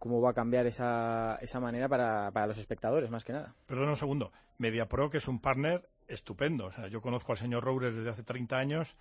cómo 0.01 0.21
va 0.21 0.31
a 0.31 0.35
cambiar 0.35 0.67
esa, 0.67 1.37
esa 1.41 1.61
manera 1.61 1.89
para, 1.89 2.33
para 2.33 2.49
los 2.49 2.59
espectadores, 2.59 3.11
más 3.11 3.25
que 3.25 3.33
nada. 3.33 3.55
Perdona 3.67 3.93
un 3.93 3.97
segundo. 3.97 4.33
MediaPro, 4.59 5.09
que 5.09 5.19
es 5.19 5.29
un 5.29 5.41
partner 5.41 5.89
estupendo. 6.09 6.67
O 6.67 6.73
sea, 6.73 6.89
yo 6.89 7.01
conozco 7.01 7.31
al 7.31 7.39
señor 7.39 7.63
Roures 7.63 7.95
desde 7.95 8.11
hace 8.11 8.25
30 8.25 8.59
años. 8.59 8.97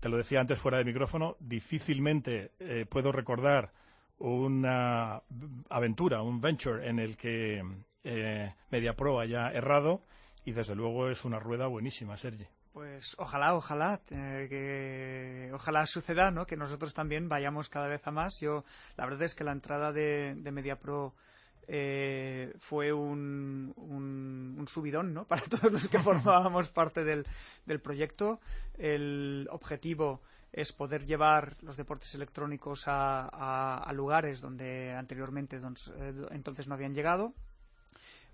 Te 0.00 0.10
lo 0.10 0.18
decía 0.18 0.40
antes 0.40 0.58
fuera 0.58 0.76
de 0.76 0.84
micrófono. 0.84 1.36
Difícilmente 1.40 2.52
eh, 2.60 2.84
puedo 2.86 3.10
recordar 3.10 3.72
una 4.18 5.22
aventura, 5.70 6.20
un 6.20 6.42
venture 6.42 6.88
en 6.88 6.98
el 6.98 7.16
que 7.16 7.62
eh, 8.04 8.54
MediaPro 8.70 9.20
haya 9.20 9.50
errado 9.50 10.02
y 10.44 10.52
desde 10.52 10.74
luego 10.74 11.08
es 11.10 11.24
una 11.24 11.38
rueda 11.38 11.66
buenísima, 11.66 12.16
Sergi. 12.16 12.46
Pues 12.72 13.16
ojalá, 13.18 13.54
ojalá, 13.54 14.00
eh, 14.10 14.46
que 14.48 15.50
ojalá 15.52 15.84
suceda, 15.86 16.30
¿no? 16.30 16.46
Que 16.46 16.56
nosotros 16.56 16.94
también 16.94 17.28
vayamos 17.28 17.68
cada 17.68 17.88
vez 17.88 18.06
a 18.06 18.10
más. 18.10 18.38
Yo, 18.40 18.64
la 18.96 19.04
verdad 19.04 19.24
es 19.24 19.34
que 19.34 19.44
la 19.44 19.52
entrada 19.52 19.92
de, 19.92 20.34
de 20.36 20.52
MediaPro 20.52 21.14
eh, 21.66 22.54
fue 22.60 22.92
un, 22.92 23.74
un, 23.76 24.66
subidón, 24.68 25.12
¿no? 25.12 25.24
Para 25.28 25.42
todos 25.42 25.70
los 25.70 25.88
que 25.88 25.98
formábamos 25.98 26.70
parte 26.72 27.04
del, 27.04 27.26
del 27.66 27.80
proyecto. 27.80 28.40
El 28.78 29.48
objetivo 29.50 30.22
es 30.52 30.72
poder 30.72 31.04
llevar 31.04 31.56
los 31.62 31.76
deportes 31.76 32.14
electrónicos 32.14 32.88
a, 32.88 33.78
a, 33.78 33.92
lugares 33.92 34.40
donde 34.40 34.92
anteriormente 34.92 35.58
eh, 35.58 36.26
entonces 36.30 36.68
no 36.68 36.74
habían 36.74 36.94
llegado 36.94 37.34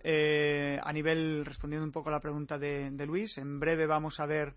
eh, 0.07 0.79
a 0.83 0.93
nivel, 0.93 1.47
respondiendo 1.47 1.87
un 1.87 1.91
poco 1.91 2.11
a 2.11 2.13
la 2.13 2.21
pregunta 2.21 2.59
de, 2.59 3.07
Luis, 3.07 3.39
en 3.39 3.59
breve 3.59 3.87
vamos 3.87 4.21
a 4.21 4.27
ver 4.27 4.55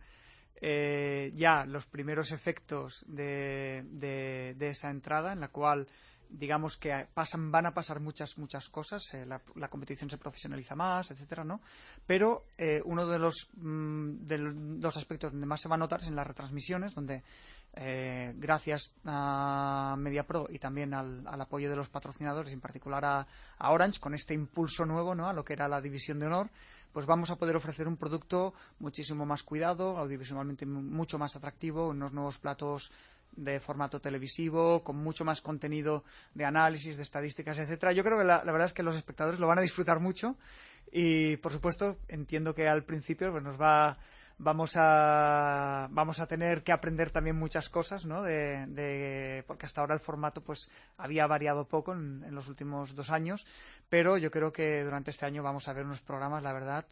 eh, 0.60 1.32
ya 1.36 1.64
los 1.66 1.86
primeros 1.86 2.34
efectos 2.34 3.06
de, 3.08 4.58
esa 4.60 4.90
entrada, 4.90 5.32
en 5.32 5.40
la 5.40 5.48
cual 5.48 5.88
digamos 6.30 6.76
que 6.76 7.08
pasan, 7.14 7.50
van 7.50 7.68
a 7.68 7.74
pasar 7.74 8.02
muchas 8.02 8.38
muchas 8.38 8.68
cosas, 8.68 9.02
eh, 9.14 9.26
la, 9.26 9.70
competición 9.70 10.10
se 10.10 10.18
profesionaliza 10.18 10.76
más, 10.76 11.12
etcétera, 11.12 11.46
¿no? 11.46 11.62
Pero 12.06 12.44
uno 12.84 13.08
de 13.08 13.18
los, 13.18 13.50
mm, 13.56 14.28
de 14.28 14.38
los 14.38 14.98
aspectos 14.98 15.32
donde 15.32 15.48
más 15.48 15.62
se 15.62 15.70
va 15.70 15.76
a 15.76 15.80
notar 15.80 16.02
es 16.02 16.10
en 16.10 16.18
las 16.18 16.28
retransmisiones, 16.28 16.94
donde 16.94 17.24
eh, 17.80 18.34
gracias 18.36 18.96
a 19.06 19.96
MediaPro 20.00 20.48
y 20.50 20.58
también 20.58 20.96
al, 20.96 21.24
apoyo 21.28 21.70
de 21.70 21.76
los 21.76 21.90
patrocinadores, 21.90 22.52
en 22.52 22.60
particular 22.60 23.06
a, 23.06 23.28
Orange, 23.70 24.00
con 24.00 24.16
este 24.16 24.34
impulso 24.34 24.86
nuevo 24.86 25.14
¿no? 25.14 25.30
a 25.30 25.34
lo 25.34 25.46
que 25.46 25.54
era 25.54 25.68
la 25.68 25.80
división 25.80 26.18
de 26.18 26.26
honor, 26.26 26.50
pues 26.92 27.06
vamos 27.06 27.30
a 27.30 27.36
poder 27.36 27.56
ofrecer 27.56 27.88
un 27.88 27.96
producto 27.96 28.56
muchísimo 28.80 29.28
más 29.28 29.44
cuidado, 29.44 29.98
audiovisualmente 29.98 30.66
mucho 30.66 31.20
más 31.20 31.36
atractivo, 31.36 31.90
unos 31.90 32.14
nuevos 32.14 32.40
platos 32.40 32.92
de 33.36 33.60
formato 33.60 34.00
televisivo, 34.00 34.84
con 34.84 34.96
mucho 34.96 35.24
más 35.24 35.42
contenido 35.42 36.04
de 36.34 36.46
análisis, 36.46 36.98
de 36.98 37.04
estadísticas, 37.04 37.60
etcétera. 37.60 37.94
Yo 37.94 38.04
creo 38.04 38.18
que 38.18 38.24
la, 38.24 38.44
verdad 38.44 38.66
es 38.66 38.74
que 38.74 38.82
los 38.82 38.96
espectadores 38.96 39.40
lo 39.40 39.46
van 39.46 39.60
a 39.60 39.62
disfrutar 39.62 40.00
mucho 40.00 40.36
y, 40.92 41.38
por 41.38 41.52
supuesto, 41.52 41.98
entiendo 42.08 42.56
que 42.56 42.68
al 42.68 42.84
principio 42.86 43.32
pues, 43.32 43.44
nos 43.44 43.62
va 43.62 44.00
vamos 44.40 44.74
a 44.76 45.88
vamos 45.92 46.20
a 46.20 46.28
tener 46.28 46.64
que 46.64 46.72
aprender 46.72 47.10
también 47.10 47.36
muchas 47.36 47.70
cosas 47.70 48.06
¿no? 48.06 48.22
de, 48.22 49.44
porque 49.48 49.66
hasta 49.66 49.82
ahora 49.82 49.96
el 49.96 50.00
formato 50.00 50.42
pues 50.42 50.72
había 50.98 51.26
variado 51.26 51.66
poco 51.66 51.94
en, 51.94 52.24
los 52.34 52.48
últimos 52.48 52.96
dos 52.96 53.10
años 53.10 53.46
pero 53.90 54.18
yo 54.18 54.30
creo 54.30 54.52
que 54.52 54.84
durante 54.84 55.12
este 55.12 55.26
año 55.26 55.42
vamos 55.42 55.68
a 55.68 55.74
ver 55.74 55.86
unos 55.86 56.02
programas 56.02 56.44
la 56.44 56.54
verdad 56.54 56.86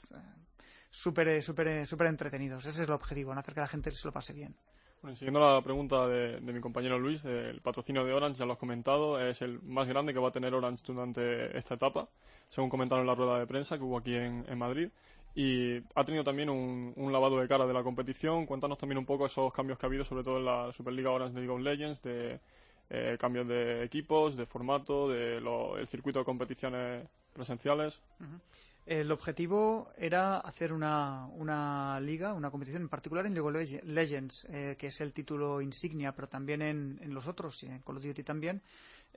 súper 0.90 1.42
súper 1.42 1.86
súper 1.86 2.08
entretenidos. 2.08 2.66
Ese 2.66 2.82
es 2.82 2.88
el 2.88 2.94
objetivo 2.94 3.34
hacer 3.34 3.54
que 3.54 3.60
la 3.60 3.68
gente 3.68 3.92
se 3.92 4.08
lo 4.08 4.14
pase 4.14 4.34
bien. 4.34 4.56
Siguiendo 5.14 5.40
la 5.40 5.62
pregunta 5.62 6.08
de, 6.08 6.40
mi 6.42 6.60
compañero 6.60 6.98
Luis, 6.98 7.24
el 7.26 7.62
patrocinio 7.62 8.04
de 8.04 8.12
Orange, 8.12 8.40
ya 8.40 8.46
lo 8.46 8.54
has 8.54 8.58
comentado, 8.58 9.20
es 9.20 9.40
el 9.44 9.62
más 9.62 9.88
grande 9.88 10.14
que 10.14 10.20
va 10.20 10.30
a 10.30 10.32
tener 10.32 10.52
Orange 10.56 10.84
durante 10.84 11.56
esta 11.56 11.76
etapa, 11.76 12.08
según 12.50 12.72
comentaron 12.72 13.04
en 13.04 13.08
la 13.08 13.14
rueda 13.14 13.38
de 13.38 13.46
prensa 13.46 13.78
que 13.78 13.84
hubo 13.84 14.00
aquí 14.00 14.16
en 14.16 14.58
Madrid 14.58 14.90
y 15.36 15.84
ha 15.96 16.06
tenido 16.06 16.24
también 16.24 16.50
un, 16.50 17.12
lavado 17.12 17.40
de 17.40 17.48
cara 17.48 17.68
de 17.68 17.74
la 17.74 17.84
competición. 17.84 18.46
Cuéntanos 18.46 18.78
también 18.78 18.98
un 18.98 19.06
poco 19.06 19.26
esos 19.26 19.52
cambios 19.52 19.78
que 19.78 19.86
ha 19.86 19.90
habido, 19.90 20.06
sobre 20.06 20.24
todo 20.24 20.38
en 20.38 20.46
la 20.46 20.72
Superliga 20.72 21.12
Orange 21.12 21.36
de 21.36 21.42
League 21.42 21.54
of 21.54 21.62
Legends, 21.62 22.02
de 22.02 22.40
eh, 22.90 23.18
cambios 23.20 23.46
de 23.46 23.84
equipos, 23.84 24.38
de 24.38 24.46
formato, 24.46 25.10
del 25.10 25.46
el 25.78 25.88
circuito 25.90 26.20
de 26.20 26.26
competiciones 26.26 27.08
presenciales. 27.34 28.02
El 28.86 29.12
objetivo 29.12 29.90
era 29.98 30.38
hacer 30.38 30.72
una, 30.72 31.26
una, 31.26 32.00
liga, 32.00 32.34
una 32.34 32.50
competición 32.50 32.84
en 32.84 32.90
particular 32.90 33.26
en 33.26 33.34
League 33.34 33.50
of 33.50 33.84
Legends, 33.84 34.46
eh, 34.50 34.78
que 34.80 34.88
es 34.88 35.02
el 35.02 35.12
título 35.12 35.60
insignia, 35.60 36.14
pero 36.14 36.30
también 36.30 36.62
en, 36.62 37.00
en 37.02 37.14
los 37.14 37.28
otros, 37.28 37.64
en 37.64 37.82
Call 37.82 37.98
of 37.98 38.04
Duty 38.06 38.24
también, 38.24 38.62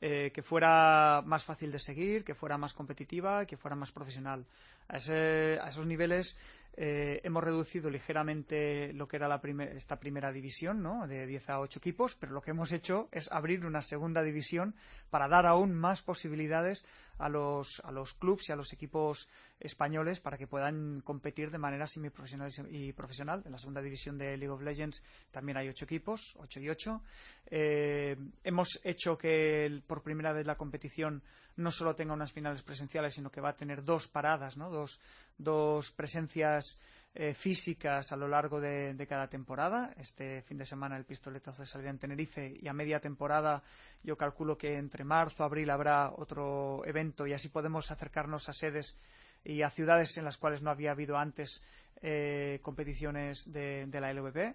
eh, 0.01 0.31
que 0.33 0.43
fuera 0.43 1.23
más 1.27 1.45
fácil 1.45 1.73
de 1.73 1.81
seguir, 1.81 2.25
que 2.25 2.35
fuera 2.35 2.57
más 2.57 2.73
competitiva, 2.73 3.45
que 3.47 3.57
fuera 3.57 3.75
más 3.75 3.91
profesional. 3.91 4.47
A, 4.89 4.97
esos 4.99 5.87
niveles 5.87 6.37
eh, 6.77 7.21
hemos 7.25 7.43
reducido 7.43 7.91
ligeramente 7.91 8.93
lo 8.93 9.09
que 9.09 9.17
era 9.17 9.27
la 9.27 9.41
esta 9.75 9.99
primera 9.99 10.31
división, 10.31 10.83
¿no? 10.85 11.09
de 11.09 11.27
10 11.27 11.51
a 11.51 11.61
8 11.61 11.81
equipos, 11.81 12.15
pero 12.15 12.33
lo 12.33 12.41
que 12.41 12.53
hemos 12.53 12.71
hecho 12.71 13.09
es 13.11 13.31
abrir 13.33 13.67
una 13.67 13.83
segunda 13.83 14.23
división 14.23 14.77
para 15.11 15.27
dar 15.27 15.47
aún 15.47 15.75
más 15.75 16.03
posibilidades 16.03 16.85
a 17.19 17.29
los, 17.29 17.81
a 17.85 17.93
los 17.93 18.15
clubs 18.15 18.49
y 18.49 18.53
a 18.53 18.57
los 18.57 18.73
equipos 18.73 19.29
españoles 19.61 20.21
para 20.21 20.39
que 20.39 20.47
puedan 20.47 21.01
competir 21.01 21.51
de 21.51 21.59
manera 21.59 21.87
semiprofesional 21.87 22.51
y 22.71 22.93
profesional. 22.93 23.43
En 23.45 23.53
la 23.53 23.59
segunda 23.59 23.83
división 23.83 24.19
de 24.19 24.37
League 24.37 24.53
of 24.53 24.63
Legends 24.63 25.03
también 25.31 25.59
hay 25.59 25.69
8 25.69 25.85
equipos, 25.85 26.35
8 26.39 26.61
y 26.61 26.71
8. 26.71 27.03
Eh, 27.51 28.17
hemos 28.45 28.81
hecho 28.85 29.19
que 29.19 29.83
por 29.87 30.03
primera 30.03 30.33
vez 30.33 30.47
la 30.47 30.57
competición 30.57 31.23
no 31.57 31.71
solo 31.73 31.95
tenga 31.95 32.15
unas 32.15 32.33
finales 32.33 32.63
presenciales, 32.63 33.15
sino 33.15 33.31
que 33.31 33.41
va 33.41 33.51
a 33.51 33.57
tener 33.57 33.85
dos 33.85 34.07
paradas, 34.07 34.57
¿no? 34.57 34.71
dos, 34.71 35.01
dos 35.37 35.91
presencias 35.91 36.81
eh, 37.21 37.35
físicas 37.35 38.13
a 38.13 38.17
lo 38.17 38.29
largo 38.29 38.61
de, 38.61 38.95
cada 39.09 39.27
temporada. 39.29 39.93
Este 39.99 40.41
fin 40.43 40.57
de 40.57 40.65
semana 40.65 40.97
el 40.97 41.05
pistoletazo 41.05 41.63
de 41.63 41.67
salida 41.67 41.91
en 41.91 41.99
Tenerife 41.99 42.57
y 42.63 42.69
a 42.69 42.73
media 42.73 43.01
temporada 43.01 43.61
yo 44.05 44.17
calculo 44.17 44.57
que 44.57 44.77
entre 44.77 45.03
marzo, 45.03 45.43
abril 45.43 45.69
habrá 45.71 46.13
otro 46.13 46.87
evento 46.87 47.27
y 47.27 47.33
así 47.33 47.49
podemos 47.49 47.91
acercarnos 47.91 48.49
a 48.49 48.53
sedes 48.53 48.97
y 49.43 49.63
a 49.63 49.71
ciudades 49.71 50.17
en 50.17 50.27
las 50.27 50.37
cuales 50.37 50.63
no 50.63 50.71
había 50.71 50.93
habido 50.93 51.17
antes 51.17 51.61
eh, 52.03 52.61
competiciones 52.63 53.53
de, 53.53 53.89
la 54.01 54.13
LVP. 54.13 54.55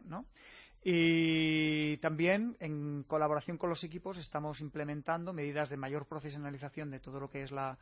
Y 0.85 1.97
también, 1.97 2.55
en 2.61 3.03
colaboración 3.03 3.57
con 3.57 3.71
los 3.71 3.83
equipos, 3.83 4.17
estamos 4.19 4.61
implementando 4.61 5.33
medidas 5.33 5.69
de 5.69 5.75
mayor 5.75 6.05
profesionalización 6.05 6.91
de 6.91 7.01
todo 7.01 7.19
lo 7.19 7.29
que 7.29 7.43
es 7.43 7.51
la, 7.51 7.77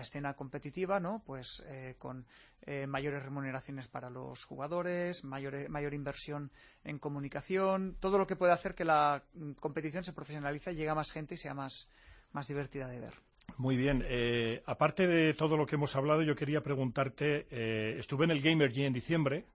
escena 0.00 0.34
competitiva, 0.34 1.00
¿no? 1.00 1.22
Pues 1.24 1.64
eh, 1.68 1.94
con 1.98 2.26
eh, 2.62 2.86
mayores 2.86 3.22
remuneraciones 3.22 3.88
para 3.88 4.10
los 4.10 4.44
jugadores, 4.44 5.24
mayor, 5.24 5.68
mayor 5.68 5.94
inversión 5.94 6.50
en 6.84 6.98
comunicación, 6.98 7.96
todo 8.00 8.18
lo 8.18 8.26
que 8.26 8.36
puede 8.36 8.52
hacer 8.52 8.74
que 8.74 8.84
la 8.84 9.22
mm, 9.34 9.52
competición 9.52 10.04
se 10.04 10.12
profesionalice, 10.12 10.74
llegue 10.74 10.90
a 10.90 10.94
más 10.94 11.10
gente 11.10 11.34
y 11.34 11.38
sea 11.38 11.54
más, 11.54 11.88
más 12.32 12.48
divertida 12.48 12.88
de 12.88 13.00
ver. 13.00 13.14
Muy 13.58 13.76
bien. 13.76 14.02
Eh, 14.06 14.62
aparte 14.66 15.06
de 15.06 15.34
todo 15.34 15.56
lo 15.56 15.66
que 15.66 15.74
hemos 15.74 15.94
hablado, 15.94 16.22
yo 16.22 16.34
quería 16.34 16.62
preguntarte, 16.62 17.98
estuve 17.98 18.24
en 18.24 18.30
el 18.30 18.40
Gamer 18.40 18.72
G 18.72 18.86
en 18.86 18.92
diciembre, 18.92 19.46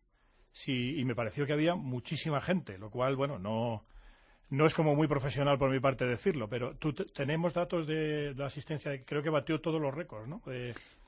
sí, 0.51 1.00
y 1.00 1.06
me 1.06 1.15
pareció 1.15 1.46
que 1.46 1.53
había 1.53 1.75
muchísima 1.75 2.41
gente, 2.41 2.77
lo 2.77 2.91
cual, 2.91 3.15
bueno, 3.15 3.39
no, 3.39 3.86
no 4.50 4.66
es 4.66 4.74
como 4.74 4.96
muy 4.96 5.08
profesional 5.08 5.58
por 5.58 5.70
mi 5.70 5.80
parte 5.80 6.06
decirlo, 6.06 6.48
pero 6.48 6.75
tú 6.75 6.94
tenemos 6.94 7.54
datos 7.54 7.86
de, 7.86 8.34
la 8.36 8.46
asistencia, 8.46 8.92
creo 9.04 9.22
que 9.22 9.30
batió 9.30 9.60
todos 9.60 9.82
los 9.82 9.94
récords, 9.94 10.27
¿no? 10.27 10.42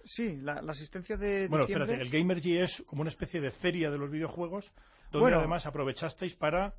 sí, 0.04 0.38
la, 0.42 0.60
asistencia 0.68 1.16
de 1.18 1.48
Bueno, 1.48 1.66
espérate, 1.66 2.02
el 2.02 2.10
Gamergy 2.10 2.58
es 2.58 2.84
como 2.86 3.02
una 3.02 3.10
especie 3.10 3.40
de 3.40 3.52
feria 3.52 3.90
de 3.90 3.98
los 3.98 4.12
videojuegos, 4.12 4.74
donde 5.12 5.36
además 5.36 5.66
aprovechasteis 5.66 6.36
para 6.36 6.74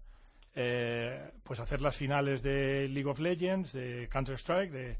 eh, 0.55 1.31
pues 1.45 1.61
hacer 1.61 1.81
las 1.81 1.97
finales 1.97 2.43
de 2.43 2.89
League 2.89 3.09
of 3.09 3.21
Legends, 3.21 3.73
de 3.73 4.09
Counter-Strike, 4.09 4.71
de, 4.71 4.99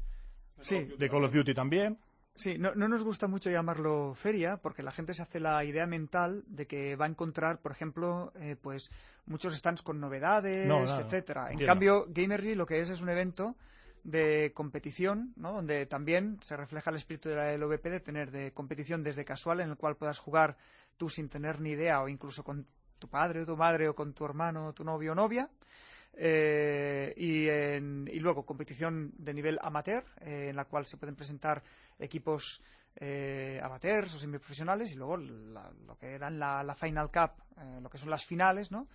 de 0.97 1.09
Call 1.09 1.25
of 1.25 1.33
Duty 1.33 1.53
también. 1.53 1.97
Sí, 2.35 2.57
no, 2.57 2.73
no, 2.75 2.87
nos 2.87 3.03
gusta 3.03 3.27
mucho 3.27 3.51
llamarlo 3.51 4.13
feria 4.15 4.57
porque 4.57 4.83
la 4.83 4.91
gente 4.91 5.13
se 5.13 5.21
hace 5.21 5.39
la 5.39 5.63
idea 5.63 5.85
mental 5.85 6.43
de 6.47 6.65
que 6.65 6.95
va 6.95 7.05
a 7.05 7.09
encontrar, 7.09 7.59
por 7.59 7.71
ejemplo, 7.71 8.31
eh, 8.39 8.55
pues 8.59 8.89
muchos 9.25 9.55
stands 9.55 9.83
con 9.83 9.99
novedades, 9.99 10.69
etcétera. 10.99 11.51
En 11.51 11.59
cambio, 11.59 12.05
Gamergy 12.09 12.55
lo 12.55 12.65
que 12.65 12.79
es 12.79 12.89
es 12.89 13.01
un 13.01 13.09
evento 13.09 13.55
de 14.03 14.51
competición, 14.53 15.33
¿no? 15.35 15.51
donde 15.51 15.85
también 15.85 16.39
se 16.41 16.57
refleja 16.57 16.89
el 16.89 16.95
espíritu 16.95 17.29
de 17.29 17.35
la 17.35 17.55
LVP 17.55 17.89
de 17.89 17.99
tener 17.99 18.31
de 18.31 18.51
competición 18.51 19.03
desde 19.03 19.25
casual 19.25 19.59
en 19.59 19.69
el 19.69 19.77
cual 19.77 19.95
puedas 19.95 20.17
jugar 20.17 20.57
tú 20.97 21.09
sin 21.09 21.29
tener 21.29 21.61
ni 21.61 21.71
idea 21.71 22.01
o 22.01 22.07
incluso 22.07 22.43
con 22.43 22.65
tu 22.97 23.07
padre 23.07 23.41
o 23.41 23.45
tu 23.45 23.57
madre 23.57 23.89
o 23.89 23.95
con 23.95 24.13
tu 24.13 24.25
hermano 24.25 24.67
o 24.67 24.73
tu 24.73 24.83
novio 24.83 25.11
o 25.11 25.15
novia 25.15 25.49
eh, 26.13 27.13
y, 27.17 28.19
luego 28.19 28.45
competición 28.45 29.13
de 29.17 29.33
nivel 29.33 29.57
amateur, 29.61 30.03
eh, 30.21 30.47
en 30.49 30.55
la 30.55 30.65
cual 30.65 30.85
se 30.85 30.97
pueden 30.97 31.15
presentar 31.15 31.63
equipos 31.99 32.61
eh, 32.95 33.59
amateurs 33.63 34.13
o 34.13 34.19
semiprofesionales 34.19 34.91
y 34.91 34.95
luego 34.95 35.17
lo 35.17 35.97
que 35.99 36.13
eran 36.13 36.37
la, 36.37 36.75
Final 36.77 37.09
Cup, 37.09 37.31
lo 37.81 37.89
que 37.89 37.97
son 37.97 38.09
las 38.09 38.25
finales, 38.25 38.71
¿no? 38.71 38.87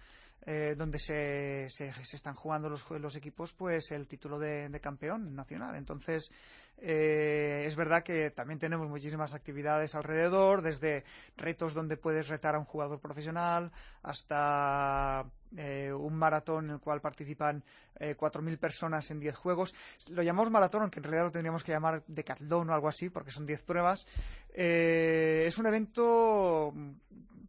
Donde 0.77 0.99
se, 0.99 1.69
se, 1.71 1.89
están 1.89 2.35
jugando 2.35 2.69
los, 2.69 2.89
los, 2.89 3.17
equipos 3.17 3.53
pues 3.53 3.91
el 3.91 4.07
título 4.07 4.39
de, 4.39 4.69
de 4.69 4.81
campeón 4.81 5.35
nacional. 5.35 5.75
Entonces, 5.75 6.31
eh, 6.79 7.65
es 7.67 7.75
verdad 7.75 8.03
que 8.03 8.31
también 8.31 8.59
tenemos 8.59 8.89
muchísimas 8.89 9.33
actividades 9.35 9.95
alrededor, 9.95 10.61
desde 10.61 11.05
retos 11.37 11.75
donde 11.75 11.97
puedes 11.97 12.29
retar 12.29 12.55
a 12.55 12.59
un 12.59 12.65
jugador 12.67 13.01
profesional 13.01 13.73
hasta 14.03 15.25
eh, 15.57 15.93
un 15.93 16.15
maratón 16.15 16.67
en 16.67 16.71
el 16.73 16.81
cual 16.81 17.01
participan 17.01 17.65
eh, 17.99 18.15
4.000 18.17 18.59
personas 18.59 19.11
en 19.11 19.21
10 19.21 19.37
juegos. 19.37 19.75
Lo 20.11 20.23
llamamos 20.23 20.51
maratón, 20.51 20.83
aunque 20.83 21.01
en 21.01 21.05
realidad 21.05 21.25
lo 21.25 21.33
tendríamos 21.33 21.65
que 21.65 21.73
llamar 21.73 22.03
decatlón 22.07 22.69
o 22.69 22.75
algo 22.75 22.89
así, 22.89 23.09
porque 23.09 23.31
son 23.31 23.47
10 23.47 23.63
pruebas. 23.63 24.07
Eh, 24.53 25.45
es 25.47 25.57
un 25.57 25.67
evento 25.67 26.75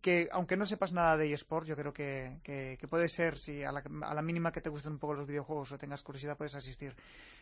que, 0.02 0.28
aunque 0.32 0.58
no 0.58 0.66
sepas 0.66 0.94
nada 0.94 1.18
de 1.18 1.32
eSports, 1.32 1.68
yo 1.68 1.76
creo 1.76 1.94
que, 1.94 2.40
puede 2.90 3.08
ser, 3.08 3.38
si 3.38 3.64
a 3.64 3.72
la, 3.72 3.84
a 4.04 4.14
la, 4.14 4.22
mínima 4.22 4.52
que 4.52 4.62
te 4.62 4.70
gusten 4.70 4.94
un 4.94 5.00
poco 5.00 5.14
los 5.14 5.28
videojuegos 5.28 5.72
o 5.72 5.78
tengas 5.78 6.04
curiosidad, 6.04 6.38
puedes 6.38 6.56
asistir. 6.56 6.96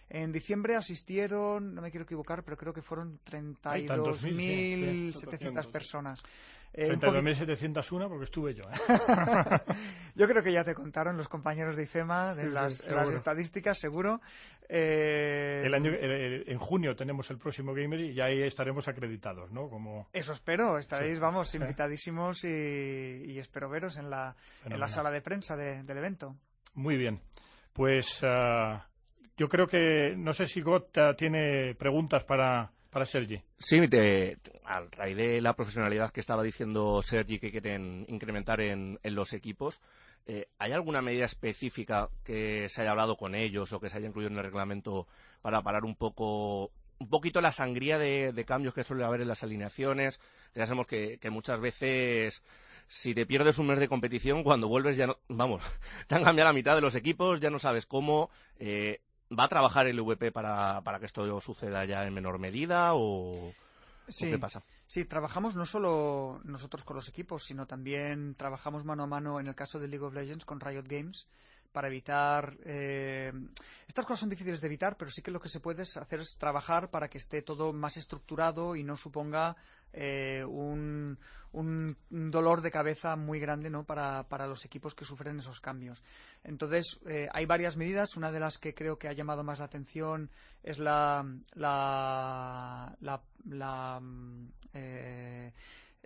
En 0.10 0.32
diciembre 0.32 0.76
asistieron, 0.76 1.74
no 1.74 1.82
me 1.82 1.90
quiero 1.90 2.04
equivocar, 2.04 2.44
pero 2.44 2.58
creo 2.58 2.74
que 2.74 2.82
fueron 2.82 3.20
32.700 3.26 5.72
personas. 5.72 6.22
Eh, 6.78 6.90
32.701 6.90 8.10
porque 8.10 8.26
estuve 8.26 8.54
yo. 8.54 8.64
¿eh? 8.64 8.76
yo 10.16 10.28
creo 10.28 10.44
que 10.44 10.52
ya 10.52 10.66
te 10.66 10.76
contaron 10.76 11.16
los 11.16 11.30
compañeros 11.30 11.78
de 11.78 11.84
IFEMA, 11.84 12.36
de 12.36 12.50
las, 12.50 12.82
estadísticas, 12.82 13.80
seguro. 13.80 14.20
Eh, 14.68 15.62
el 15.64 15.74
año, 15.74 15.92
en 15.94 16.58
junio 16.58 16.96
tenemos 16.96 17.30
el 17.32 17.38
próximo 17.38 17.74
Gamer 17.74 18.02
y 18.02 18.20
ahí 18.20 18.42
estaremos 18.42 18.90
acreditados, 18.90 19.52
¿no? 19.52 19.70
Como... 19.70 20.10
Eso 20.12 20.34
espero, 20.34 20.78
estaréis, 20.78 21.20
vamos, 21.20 21.56
invitadísimos 21.56 22.44
y, 22.46 23.38
espero 23.40 23.70
veros 23.70 23.98
en 23.98 24.10
la, 24.10 24.36
en 24.66 24.80
la 24.80 24.88
sala 24.88 25.12
de 25.12 25.22
prensa 25.22 25.58
del 25.58 25.98
evento. 25.98 26.36
Muy 26.74 26.98
bien. 26.98 27.22
Pues 27.74 28.22
ah, 28.24 28.88
yo 29.38 29.50
creo 29.50 29.68
que, 29.68 30.16
no 30.16 30.34
sé 30.34 30.48
si 30.48 30.62
Gota 30.62 31.16
tiene 31.16 31.76
preguntas 31.76 32.24
para, 32.24 32.72
para 32.90 33.06
Sergi. 33.06 33.42
Sí, 33.58 33.78
a 34.64 34.80
raíz 34.92 35.18
de 35.18 35.42
la 35.42 35.54
profesionalidad 35.54 36.12
que 36.12 36.22
estaba 36.22 36.42
diciendo 36.44 37.02
Sergi 37.02 37.40
que 37.40 37.52
quieren 37.52 38.06
incrementar 38.08 38.62
en, 38.62 38.98
los 39.04 39.34
equipos, 39.34 39.82
eh, 40.26 40.48
¿hay 40.58 40.72
alguna 40.72 41.02
medida 41.02 41.26
específica 41.26 42.08
que 42.24 42.70
se 42.70 42.82
haya 42.82 42.92
hablado 42.92 43.18
con 43.18 43.36
ellos 43.36 43.74
o 43.74 43.82
que 43.82 43.90
se 43.90 43.98
haya 43.98 44.08
incluido 44.08 44.32
en 44.32 44.38
el 44.38 44.46
reglamento 44.46 45.08
para 45.42 45.62
parar 45.62 45.84
un 45.84 45.96
poco 45.96 46.72
un 47.00 47.10
poquito 47.10 47.42
la 47.42 47.52
sangría 47.52 47.98
de, 47.98 48.46
cambios 48.46 48.74
que 48.74 48.84
suele 48.84 49.04
haber 49.04 49.22
en 49.22 49.28
las 49.28 49.44
alineaciones. 49.44 50.20
Ya 50.54 50.66
sabemos 50.66 50.88
que, 50.88 51.20
muchas 51.30 51.60
veces 51.60 52.44
si 52.88 53.16
te 53.16 53.26
pierdes 53.26 53.58
un 53.58 53.68
mes 53.68 53.80
de 53.80 53.88
competición, 53.88 54.44
cuando 54.44 54.68
vuelves 54.68 54.96
ya 54.96 55.08
no, 55.08 55.18
vamos, 55.28 55.64
te 56.08 56.16
han 56.16 56.24
cambiado 56.24 56.50
la 56.50 56.54
mitad 56.54 56.76
de 56.76 56.82
los 56.82 56.96
equipos, 56.96 57.40
ya 57.40 57.50
no 57.50 57.60
sabes 57.60 57.86
cómo. 57.86 58.30
Eh, 58.60 59.02
¿Va 59.38 59.46
a 59.46 59.50
trabajar 59.50 59.88
el 59.88 60.00
VP 60.00 60.32
para, 60.32 60.82
para 60.82 61.00
que 61.00 61.08
esto 61.08 61.42
suceda 61.42 61.84
ya 61.86 62.06
en 62.06 62.14
menor 62.14 62.38
medida 62.38 62.92
o, 62.94 63.54
qué 64.20 64.38
pasa? 64.38 64.64
Sí, 64.86 65.06
trabajamos 65.06 65.56
no 65.56 65.66
solo 65.66 66.42
nosotros 66.44 66.84
con 66.84 66.96
los 66.96 67.10
equipos, 67.10 67.44
sino 67.44 67.66
también 67.66 68.36
trabajamos 68.36 68.86
mano 68.86 69.04
a 69.04 69.08
mano 69.08 69.40
en 69.40 69.48
el 69.48 69.56
caso 69.56 69.80
de 69.80 69.88
League 69.88 70.06
of 70.06 70.14
Legends 70.14 70.46
con 70.46 70.60
Riot 70.60 70.86
Games 70.88 71.28
para 71.76 71.90
evitar. 71.90 72.56
Eh, 72.64 73.34
estas 73.86 74.06
cosas 74.06 74.22
son 74.22 74.30
difíciles 74.30 74.62
de 74.62 74.68
evitar, 74.68 74.96
pero 74.96 75.12
sí 75.12 75.22
que 75.22 75.30
lo 75.30 75.42
que 75.42 75.50
se 75.50 75.60
puede 75.60 75.82
hacer 75.82 76.22
es 76.22 76.38
trabajar 76.40 76.90
para 76.90 77.10
que 77.10 77.18
esté 77.18 77.42
todo 77.42 77.74
más 77.74 77.98
estructurado 77.98 78.78
y 78.78 78.84
no 78.86 78.96
suponga 78.96 79.58
eh, 79.92 80.46
un, 80.46 81.18
dolor 82.10 82.62
de 82.62 82.72
cabeza 82.72 83.18
muy 83.18 83.42
grande 83.42 83.70
¿no? 83.70 83.84
para, 83.84 84.24
para, 84.24 84.48
los 84.48 84.64
equipos 84.64 84.96
que 84.96 85.04
sufren 85.04 85.38
esos 85.38 85.60
cambios. 85.60 86.02
Entonces, 86.46 86.98
eh, 87.08 87.28
hay 87.34 87.46
varias 87.46 87.76
medidas. 87.76 88.16
Una 88.16 88.32
de 88.32 88.40
las 88.40 88.58
que 88.58 88.74
creo 88.74 88.98
que 88.98 89.10
ha 89.10 89.14
llamado 89.14 89.44
más 89.44 89.60
la 89.60 89.66
atención 89.66 90.30
es 90.64 90.80
la. 90.80 91.30
la, 91.56 92.96
la, 93.02 93.22
la 93.44 94.02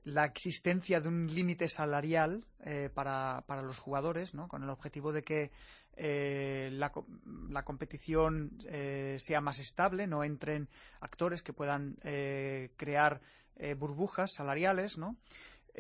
la 0.04 0.26
existencia 0.26 1.00
de 1.00 1.08
un 1.08 1.28
límite 1.28 1.68
salarial 1.68 2.44
eh, 2.62 2.90
para, 2.94 3.44
para, 3.48 3.62
los 3.62 3.78
jugadores, 3.78 4.34
¿no? 4.34 4.48
con 4.48 4.64
el 4.64 4.70
objetivo 4.70 5.12
de 5.12 5.24
que 5.24 5.52
eh, 5.98 6.70
la, 6.72 6.92
la, 7.50 7.64
competición 7.64 8.58
eh, 8.68 9.16
sea 9.18 9.42
más 9.42 9.60
estable, 9.60 10.08
no 10.08 10.24
entren 10.24 10.70
actores 11.02 11.44
que 11.44 11.54
puedan 11.54 11.96
crear 12.78 13.22
burbujas 13.78 14.32
salariales, 14.34 14.98
¿no? 14.98 15.18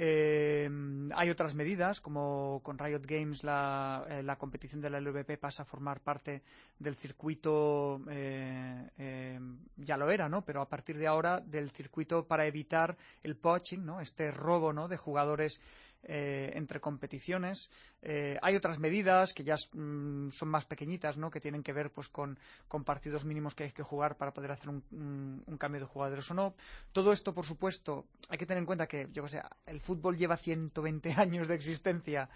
Eh, 0.01 0.69
hay 1.13 1.29
otras 1.29 1.55
medidas, 1.55 1.99
como 1.99 2.61
con 2.63 2.79
Riot 2.79 3.01
Games 3.05 3.43
la, 3.43 4.05
eh, 4.09 4.23
la, 4.23 4.37
competición 4.37 4.79
de 4.79 4.89
la 4.89 5.01
LVP 5.01 5.37
pasa 5.37 5.63
a 5.63 5.65
formar 5.65 5.99
parte 5.99 6.41
del 6.79 6.95
circuito, 6.95 7.99
eh, 8.09 9.39
ya 9.75 9.97
lo 9.97 10.09
era, 10.09 10.29
¿no? 10.29 10.45
Pero 10.45 10.61
a 10.61 10.69
partir 10.69 10.97
de 10.97 11.07
ahora 11.07 11.41
del 11.41 11.69
circuito 11.71 12.25
para 12.25 12.47
evitar 12.47 12.95
el 13.23 13.35
poaching, 13.35 13.79
¿no? 13.79 13.99
Este 13.99 14.31
robo, 14.31 14.71
¿no? 14.71 14.87
De 14.87 14.95
jugadores 14.95 15.59
eh, 16.03 16.51
entre 16.55 16.79
competiciones. 16.79 17.69
Eh, 18.01 18.37
hay 18.41 18.55
otras 18.55 18.79
medidas 18.79 19.33
que 19.33 19.43
ya 19.43 19.55
mm, 19.55 20.31
son 20.31 20.47
más 20.47 20.65
pequeñitas, 20.65 21.17
¿no? 21.17 21.29
que 21.29 21.41
tienen 21.41 21.61
que 21.61 21.73
ver 21.73 21.91
pues, 21.91 22.07
con, 22.07 22.37
partidos 22.85 23.25
mínimos 23.25 23.53
que 23.53 23.65
hay 23.65 23.71
que 23.71 23.83
jugar 23.83 24.15
para 24.15 24.33
poder 24.33 24.51
hacer 24.51 24.69
un, 24.69 25.43
cambio 25.59 25.81
de 25.81 25.87
jugadores 25.87 26.31
o 26.31 26.33
no. 26.33 26.53
Todo 26.93 27.11
esto, 27.11 27.33
por 27.33 27.45
supuesto, 27.45 28.05
hay 28.29 28.37
que 28.37 28.45
tener 28.45 28.61
en 28.61 28.65
cuenta 28.65 28.87
que, 28.87 29.09
yo 29.11 29.23
que 29.23 29.29
sé, 29.29 29.41
el 29.65 29.81
fútbol 29.81 30.17
lleva 30.17 30.37
120 30.37 31.13
años 31.17 31.47
de 31.47 31.55
existencia 31.55 32.29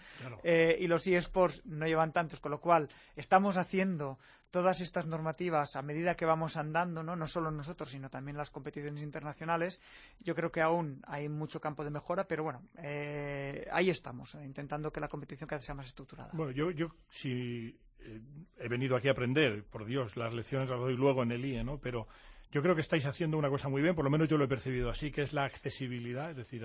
eh, 0.44 0.76
y 0.80 0.88
los 0.88 1.08
eSports 1.08 1.66
no 1.66 1.88
llevan 1.88 2.12
tantos, 2.12 2.42
con 2.42 2.52
lo 2.52 2.60
cual 2.60 2.90
estamos 3.16 3.56
haciendo 3.56 4.20
todas 4.54 4.82
estas 4.82 5.08
normativas 5.08 5.76
a 5.76 5.82
medida 5.82 6.14
que 6.14 6.28
vamos 6.28 6.58
andando, 6.58 7.02
¿no? 7.02 7.16
no 7.16 7.26
solo 7.26 7.50
nosotros, 7.50 7.90
sino 7.90 8.12
también 8.12 8.38
las 8.38 8.52
competiciones 8.52 9.02
internacionales, 9.02 9.82
yo 10.20 10.36
creo 10.36 10.52
que 10.52 10.62
aún 10.62 11.02
hay 11.08 11.28
mucho 11.28 11.60
campo 11.60 11.84
de 11.84 11.90
mejora, 11.90 12.28
pero 12.28 12.44
bueno, 12.44 12.62
eh, 12.78 13.68
ahí 13.72 13.90
estamos, 13.90 14.36
eh, 14.36 14.46
intentando 14.46 14.92
que 14.92 15.00
la 15.00 15.08
competición 15.08 15.48
cada 15.48 15.58
vez 15.58 15.66
sea 15.66 15.74
más 15.74 15.88
estructurada. 15.88 16.30
Bueno, 16.34 16.52
yo, 16.52 16.70
yo 16.70 16.90
si 17.10 17.76
eh, 18.02 18.22
he 18.60 18.68
venido 18.68 18.96
aquí 18.96 19.08
a 19.08 19.14
aprender, 19.14 19.64
por 19.64 19.86
Dios, 19.86 20.18
las 20.18 20.32
lecciones 20.32 20.70
las 20.70 20.80
doy 20.80 20.96
luego 20.96 21.24
en 21.24 21.32
el 21.32 21.44
IE, 21.44 21.64
¿no? 21.64 21.80
Pero 21.80 22.08
yo 22.52 22.62
creo 22.62 22.76
que 22.76 22.82
estáis 22.82 23.08
haciendo 23.08 23.40
una 23.40 23.50
cosa 23.50 23.70
muy 23.70 23.82
bien, 23.82 23.96
por 23.96 24.06
lo 24.06 24.12
menos 24.12 24.28
yo 24.28 24.38
lo 24.38 24.46
he 24.46 24.48
percibido 24.48 24.92
así, 24.92 25.12
que 25.12 25.24
es 25.24 25.34
la 25.34 25.46
accesibilidad, 25.46 26.30
es 26.30 26.38
decir, 26.38 26.64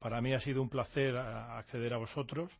para 0.00 0.20
mí 0.20 0.34
ha 0.34 0.40
sido 0.40 0.62
un 0.62 0.68
placer 0.68 1.16
acceder 1.16 1.94
a 1.94 1.98
vosotros 1.98 2.58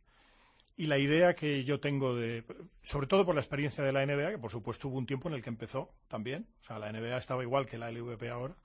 y 0.81 0.87
la 0.87 0.97
idea 0.97 1.35
que 1.35 1.63
yo 1.63 1.79
tengo 1.79 2.15
de, 2.15 2.43
sobre 2.81 3.05
todo 3.05 3.23
por 3.23 3.35
la 3.35 3.41
experiencia 3.41 3.83
de 3.83 3.91
la 3.91 4.03
NBA, 4.03 4.31
que 4.31 4.37
por 4.39 4.49
supuesto 4.49 4.87
hubo 4.87 4.97
un 4.97 5.05
tiempo 5.05 5.29
en 5.29 5.35
el 5.35 5.43
que 5.43 5.49
empezó 5.49 5.93
también, 6.07 6.47
o 6.59 6.63
sea, 6.63 6.79
la 6.79 6.91
NBA 6.91 7.19
estaba 7.19 7.43
igual 7.43 7.67
que 7.67 7.77
la 7.77 7.91
LVP 7.91 8.27
ahora, 8.29 8.55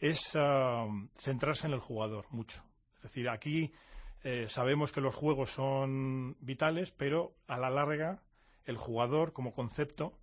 es 0.00 0.32
ah, 0.34 0.88
centrarse 1.16 1.68
en 1.68 1.74
el 1.74 1.78
jugador 1.78 2.26
mucho. 2.30 2.60
Es 2.96 3.02
decir, 3.04 3.28
aquí 3.28 3.72
eh, 4.24 4.46
sabemos 4.48 4.90
que 4.90 5.00
los 5.00 5.14
juegos 5.14 5.52
son 5.52 6.36
vitales, 6.40 6.90
pero 6.90 7.36
a 7.46 7.56
la 7.56 7.70
larga 7.70 8.20
el 8.64 8.76
jugador 8.76 9.32
como 9.32 9.54
concepto, 9.54 10.18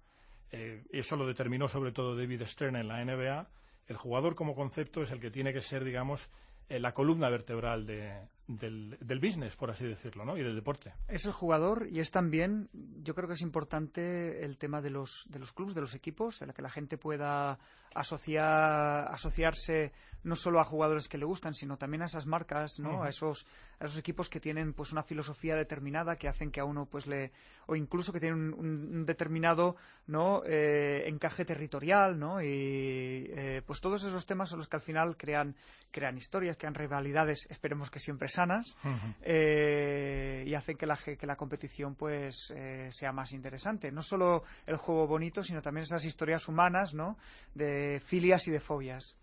eh, 0.52 0.84
eso 0.92 1.16
lo 1.16 1.26
determinó 1.26 1.70
sobre 1.70 1.94
todo 1.94 2.18
David 2.18 2.44
Stern 2.44 2.76
en 2.76 2.90
la 2.90 3.06
NBA, 3.06 3.48
el 3.88 3.96
jugador 3.96 4.36
como 4.36 4.54
concepto 4.54 5.02
es 5.02 5.12
el 5.12 5.22
que 5.22 5.32
tiene 5.32 5.54
que 5.54 5.62
ser, 5.62 5.86
digamos, 5.86 6.30
eh, 6.68 6.82
la 6.82 6.94
columna 6.94 7.30
vertebral 7.30 7.86
de, 7.86 8.20
del, 8.60 8.98
del, 9.00 9.20
business, 9.20 9.56
por 9.56 9.72
así 9.72 9.86
decirlo, 9.86 10.26
¿no? 10.26 10.38
y 10.38 10.44
del 10.44 10.56
deporte. 10.56 10.94
Es 11.08 11.26
el 11.26 11.32
jugador 11.32 11.88
y 11.90 12.00
es 12.00 12.12
también, 12.12 12.70
yo 13.04 13.14
creo 13.16 13.28
que 13.28 13.36
es 13.36 13.42
importante 13.42 14.44
el 14.44 14.58
tema 14.58 14.82
de 14.82 14.90
los, 14.90 15.26
de 15.30 15.40
los 15.40 15.54
clubes, 15.54 15.76
de 15.76 15.82
los 15.82 15.96
equipos, 15.96 16.40
de 16.40 16.48
la 16.48 16.54
que 16.54 16.62
la 16.62 16.70
gente 16.70 16.98
pueda 16.98 17.60
asociar, 17.94 19.08
asociarse 19.12 19.92
no 20.24 20.36
solo 20.36 20.60
a 20.60 20.66
jugadores 20.66 21.08
que 21.08 21.18
le 21.18 21.26
gustan, 21.26 21.54
sino 21.54 21.78
también 21.78 22.04
a 22.04 22.06
esas 22.06 22.28
marcas, 22.28 22.80
¿no? 22.80 23.04
a, 23.04 23.10
esos, 23.10 23.46
a 23.80 23.86
esos 23.86 23.98
equipos 23.98 24.30
que 24.30 24.40
tienen 24.40 24.74
pues 24.74 24.92
una 24.92 25.04
filosofía 25.04 25.56
determinada 25.56 26.16
que 26.16 26.28
hacen 26.28 26.52
que 26.52 26.60
a 26.60 26.66
uno 26.66 26.86
pues 26.86 27.08
le 27.08 27.32
o 27.66 27.76
incluso 27.76 28.14
que 28.14 28.20
tienen 28.20 28.54
un, 28.54 29.06
determinado 29.06 29.76
no 30.08 30.44
eh, 30.46 31.08
encaje 31.08 31.44
territorial, 31.44 32.20
¿no? 32.20 32.42
Y 32.42 33.26
eh, 33.30 33.62
pues 33.66 33.82
todos 33.82 34.04
esos 34.04 34.26
temas 34.26 34.50
son 34.50 34.60
los 34.60 34.68
que 34.68 34.76
al 34.76 34.82
final 34.82 35.18
crean 35.18 35.56
crean 35.90 36.18
historias, 36.18 36.58
crean 36.58 36.76
rivalidades, 36.76 37.48
esperemos 37.50 37.90
que 37.90 38.00
siempre 38.00 38.28
sanas 38.42 38.78
eh, 39.22 40.44
y 40.46 40.54
hacen 40.56 40.78
que 40.78 40.86
la 40.86 40.98
que 40.98 41.28
la 41.28 41.36
competición 41.36 41.96
pues 41.96 42.54
sea 42.90 43.12
más 43.12 43.34
interesante. 43.34 43.92
No 43.92 44.02
solo 44.02 44.44
el 44.66 44.78
juego 44.78 45.08
bonito, 45.08 45.44
sino 45.44 45.62
también 45.62 45.84
esas 45.84 46.06
historias 46.06 46.48
humanas, 46.48 46.94
¿no? 46.94 47.18
De 47.54 48.00
filias 48.00 48.48
y 48.48 48.52
de 48.52 48.60
fobias. 48.60 49.18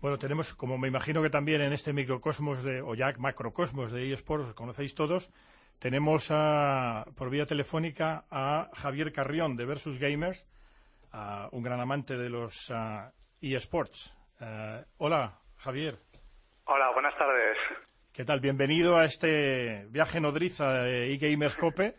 Bueno, 0.00 0.18
tenemos, 0.18 0.54
como 0.54 0.78
me 0.78 0.88
imagino 0.88 1.22
que 1.22 1.30
también 1.30 1.60
en 1.60 1.72
este 1.72 1.92
microcosmos 1.92 2.62
de, 2.62 2.80
o 2.82 2.94
ya 2.94 3.12
macrocosmos 3.18 3.92
de 3.92 4.12
eSports, 4.12 4.54
conocéis 4.54 4.94
todos, 4.94 5.28
tenemos 5.78 6.28
por 6.28 7.30
vía 7.30 7.46
telefónica 7.46 8.24
a 8.30 8.70
Javier 8.74 9.12
Carrión 9.12 9.56
de 9.56 9.66
Versus 9.66 9.98
Gamers, 9.98 10.46
un 11.50 11.62
gran 11.62 11.80
amante 11.80 12.16
de 12.16 12.30
los 12.30 12.72
eSports. 13.40 14.12
Eh, 14.40 14.84
hola, 14.98 15.38
Javier. 15.58 15.98
Hola, 16.66 16.90
buenas 16.94 17.16
tardes. 17.18 17.56
¿Qué 18.12 18.24
tal? 18.24 18.40
Bienvenido 18.40 18.96
a 18.96 19.04
este 19.04 19.86
viaje 19.88 20.20
nodriza 20.20 20.82
de 20.82 21.12
eGamerscope. 21.14 21.96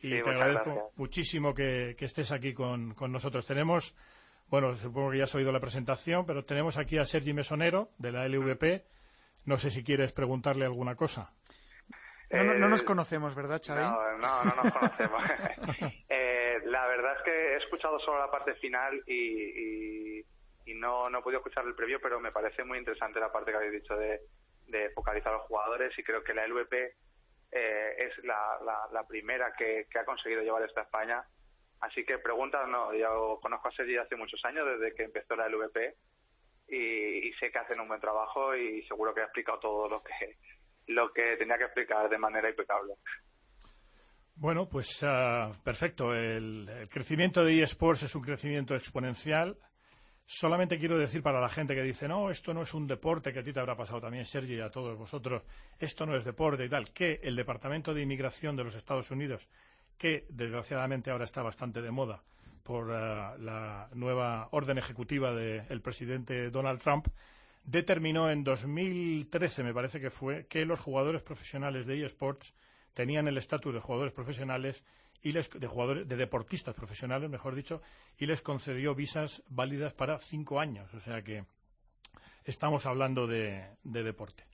Y 0.00 0.22
te 0.22 0.30
agradezco 0.30 0.92
muchísimo 0.96 1.52
que, 1.52 1.96
estés 1.98 2.30
aquí 2.30 2.54
con, 2.54 2.94
con 2.94 3.10
nosotros. 3.10 3.44
Tenemos 3.44 3.96
bueno, 4.48 4.76
supongo 4.76 5.10
que 5.10 5.18
ya 5.18 5.24
has 5.24 5.34
oído 5.34 5.50
la 5.50 5.58
presentación, 5.58 6.24
pero 6.24 6.44
tenemos 6.44 6.78
aquí 6.78 6.98
a 6.98 7.04
Sergi 7.04 7.32
Mesonero, 7.32 7.88
de 7.98 8.12
la 8.12 8.28
LVP. 8.28 8.84
No 9.44 9.58
sé 9.58 9.70
si 9.70 9.82
quieres 9.82 10.12
preguntarle 10.12 10.64
alguna 10.64 10.94
cosa. 10.94 11.32
No, 12.30 12.68
nos 12.68 12.82
eh, 12.82 12.84
conocemos, 12.84 13.34
¿verdad, 13.34 13.60
Xavi? 13.64 13.82
No, 13.82 14.18
no, 14.18 14.44
no 14.44 14.62
nos 14.62 14.72
conocemos. 14.72 15.22
Eh, 16.08 16.60
la 16.64 16.86
verdad 16.86 17.16
es 17.16 17.22
que 17.24 17.30
he 17.30 17.56
escuchado 17.56 17.98
solo 17.98 18.18
la 18.18 18.30
parte 18.30 18.54
final 18.54 19.02
y, 19.06 20.24
no, 20.74 21.10
no 21.10 21.18
he 21.18 21.22
podido 21.22 21.40
escuchar 21.40 21.66
el 21.66 21.74
previo, 21.74 21.98
pero 22.00 22.20
me 22.20 22.32
parece 22.32 22.64
muy 22.64 22.78
interesante 22.78 23.20
la 23.20 23.32
parte 23.32 23.50
que 23.50 23.56
habéis 23.56 23.82
dicho 23.82 23.96
de, 23.96 24.20
focalizar 24.94 25.32
a 25.32 25.36
los 25.38 25.46
jugadores 25.46 25.96
y 25.98 26.02
creo 26.02 26.22
que 26.22 26.34
la 26.34 26.46
LVP 26.46 26.94
eh, 27.52 27.94
es 27.98 28.24
la, 28.24 29.04
primera 29.08 29.52
que, 29.56 29.86
ha 29.98 30.04
conseguido 30.04 30.42
llevar 30.42 30.62
esto 30.62 30.80
a 30.80 30.84
España 30.84 31.24
Así 31.80 32.04
que 32.04 32.18
preguntas, 32.18 32.66
no, 32.68 32.94
yo 32.94 33.38
conozco 33.40 33.68
a 33.68 33.72
Sergi 33.72 33.96
hace 33.96 34.16
muchos 34.16 34.42
años, 34.44 34.66
desde 34.66 34.94
que 34.94 35.04
empezó 35.04 35.36
la 35.36 35.48
LVP, 35.48 35.94
y, 36.68 37.32
sé 37.34 37.50
que 37.50 37.58
hacen 37.58 37.80
un 37.80 37.88
buen 37.88 38.00
trabajo 38.00 38.56
y 38.56 38.82
seguro 38.86 39.14
que 39.14 39.20
ha 39.20 39.24
explicado 39.24 39.58
todo 39.60 39.88
lo 39.88 40.02
que, 40.02 40.38
lo 40.86 41.12
que 41.12 41.36
tenía 41.36 41.58
que 41.58 41.64
explicar 41.64 42.08
de 42.08 42.18
manera 42.18 42.48
impecable. 42.48 42.94
Bueno, 44.34 44.68
pues 44.68 45.02
ah, 45.02 45.50
perfecto. 45.64 46.12
El, 46.12 46.68
el, 46.68 46.88
crecimiento 46.88 47.44
de 47.44 47.62
eSports 47.62 48.04
es 48.04 48.14
un 48.14 48.22
crecimiento 48.22 48.74
exponencial. 48.74 49.56
Solamente 50.26 50.78
quiero 50.78 50.98
decir 50.98 51.22
para 51.22 51.40
la 51.40 51.48
gente 51.48 51.74
que 51.74 51.82
dice, 51.82 52.08
no, 52.08 52.30
esto 52.30 52.52
no 52.52 52.62
es 52.62 52.74
un 52.74 52.86
deporte, 52.86 53.32
que 53.32 53.38
a 53.38 53.42
ti 53.44 53.52
te 53.52 53.60
habrá 53.60 53.76
pasado 53.76 54.00
también, 54.00 54.26
Sergi, 54.26 54.54
y 54.56 54.60
a 54.60 54.70
todos 54.70 54.98
vosotros, 54.98 55.42
esto 55.78 56.04
no 56.04 56.16
es 56.16 56.24
deporte 56.24 56.64
y 56.64 56.68
tal, 56.68 56.92
que 56.92 57.20
el 57.22 57.36
Departamento 57.36 57.94
de 57.94 58.02
Inmigración 58.02 58.56
de 58.56 58.64
los 58.64 58.74
Estados 58.74 59.10
Unidos 59.10 59.48
que 59.96 60.26
desgraciadamente 60.28 61.10
ahora 61.10 61.24
está 61.24 61.42
bastante 61.42 61.82
de 61.82 61.90
moda 61.90 62.22
por 62.62 62.90
eh, 62.90 62.94
la 63.38 63.88
nueva 63.94 64.48
orden 64.50 64.78
ejecutiva 64.78 65.32
del 65.34 65.80
presidente 65.80 66.50
Donald 66.50 66.80
Trump, 66.80 67.06
determinó 67.64 68.30
en 68.30 68.44
2013, 68.44 69.62
me 69.62 69.74
parece 69.74 70.00
que 70.00 70.10
fue, 70.10 70.46
que 70.46 70.64
los 70.64 70.80
jugadores 70.80 71.22
profesionales 71.22 71.86
de 71.86 72.04
eSports 72.04 72.54
tenían 72.94 73.28
el 73.28 73.38
estatus 73.38 73.74
de 73.74 73.80
jugadores 73.80 74.12
profesionales 74.12 74.84
y 75.26 75.32
les, 75.32 75.50
de 75.50 75.66
jugadores 75.66 76.06
de 76.06 76.14
deportistas 76.14 76.72
profesionales, 76.76 77.28
mejor 77.28 77.56
dicho, 77.56 77.82
y 78.16 78.26
les 78.26 78.42
concedió 78.42 78.94
visas 78.94 79.42
válidas 79.48 79.92
para 79.92 80.20
cinco 80.20 80.60
años. 80.60 80.94
O 80.94 81.00
sea 81.00 81.20
que 81.22 81.44
estamos 82.44 82.86
hablando 82.86 83.26
de 83.26 83.66
deporte. 83.82 84.44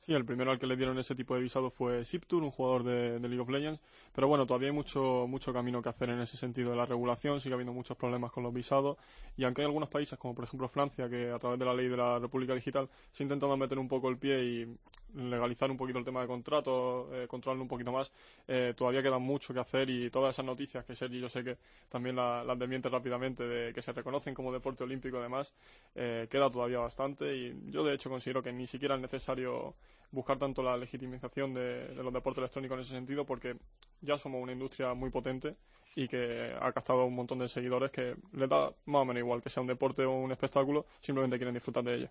Sí, 0.00 0.14
el 0.14 0.24
primero 0.24 0.50
al 0.50 0.58
que 0.58 0.66
le 0.66 0.76
dieron 0.76 0.98
ese 0.98 1.14
tipo 1.14 1.34
de 1.34 1.42
visado 1.42 1.70
fue 1.70 2.06
Siptur, 2.06 2.42
un 2.42 2.50
jugador 2.50 2.84
de, 2.84 3.20
League 3.20 3.38
of 3.38 3.50
Legends. 3.50 3.80
Pero 4.14 4.28
bueno, 4.28 4.46
todavía 4.46 4.68
hay 4.68 4.74
mucho, 4.74 5.26
mucho 5.28 5.52
camino 5.52 5.82
que 5.82 5.90
hacer 5.90 6.08
en 6.08 6.20
ese 6.20 6.38
sentido 6.38 6.70
de 6.70 6.76
la 6.76 6.86
regulación. 6.86 7.38
Sigue 7.38 7.52
habiendo 7.52 7.74
muchos 7.74 7.98
problemas 7.98 8.32
con 8.32 8.42
los 8.42 8.54
visados. 8.54 8.96
Y 9.36 9.44
aunque 9.44 9.60
hay 9.60 9.66
algunos 9.66 9.90
países, 9.90 10.18
como 10.18 10.34
por 10.34 10.44
ejemplo 10.44 10.68
Francia, 10.68 11.10
que 11.10 11.30
a 11.30 11.38
través 11.38 11.58
de 11.58 11.66
la 11.66 11.74
ley 11.74 11.88
de 11.88 11.98
la 11.98 12.18
República 12.18 12.54
Digital 12.54 12.88
se 13.12 13.22
ha 13.22 13.24
intentado 13.24 13.54
meter 13.58 13.78
un 13.78 13.88
poco 13.88 14.08
el 14.08 14.16
pie 14.16 14.42
y 14.42 14.76
legalizar 15.14 15.70
un 15.70 15.76
poquito 15.76 15.98
el 15.98 16.04
tema 16.04 16.20
de 16.22 16.26
contratos, 16.26 17.08
eh, 17.12 17.26
controlarlo 17.28 17.62
un 17.62 17.68
poquito 17.68 17.92
más, 17.92 18.10
eh, 18.46 18.74
todavía 18.76 19.02
queda 19.02 19.18
mucho 19.18 19.52
que 19.52 19.60
hacer 19.60 19.90
y 19.90 20.10
todas 20.10 20.34
esas 20.34 20.44
noticias 20.44 20.84
que 20.84 20.94
Sergi 20.94 21.20
yo 21.20 21.28
sé 21.28 21.44
que 21.44 21.56
también 21.88 22.16
las 22.16 22.46
la 22.46 22.54
desmiente 22.54 22.88
rápidamente 22.88 23.44
de 23.46 23.72
que 23.72 23.82
se 23.82 23.92
reconocen 23.92 24.34
como 24.34 24.52
deporte 24.52 24.84
olímpico 24.84 25.18
además, 25.18 25.54
eh, 25.94 26.26
queda 26.30 26.50
todavía 26.50 26.78
bastante 26.78 27.34
y 27.36 27.70
yo 27.70 27.84
de 27.84 27.94
hecho 27.94 28.10
considero 28.10 28.42
que 28.42 28.52
ni 28.52 28.66
siquiera 28.66 28.94
es 28.94 29.00
necesario 29.00 29.74
buscar 30.12 30.38
tanto 30.38 30.62
la 30.62 30.76
legitimización 30.76 31.54
de, 31.54 31.94
los 31.94 32.12
deportes 32.12 32.38
electrónicos 32.38 32.76
en 32.76 32.82
ese 32.82 32.90
sentido 32.92 33.24
porque 33.24 33.56
ya 34.00 34.18
somos 34.18 34.42
una 34.42 34.52
industria 34.52 34.94
muy 34.94 35.10
potente 35.10 35.56
y 35.94 36.08
que 36.08 36.54
ha 36.60 36.72
captado 36.72 37.04
un 37.04 37.14
montón 37.14 37.38
de 37.38 37.48
seguidores 37.48 37.90
que 37.90 38.16
les 38.32 38.48
da 38.48 38.72
más 38.86 39.02
o 39.02 39.04
menos 39.04 39.20
igual 39.20 39.42
que 39.42 39.50
sea 39.50 39.60
un 39.60 39.66
deporte 39.66 40.04
o 40.04 40.12
un 40.12 40.32
espectáculo, 40.32 40.86
simplemente 41.00 41.36
quieren 41.36 41.54
disfrutar 41.54 41.84
de 41.84 41.94
ello. 41.94 42.08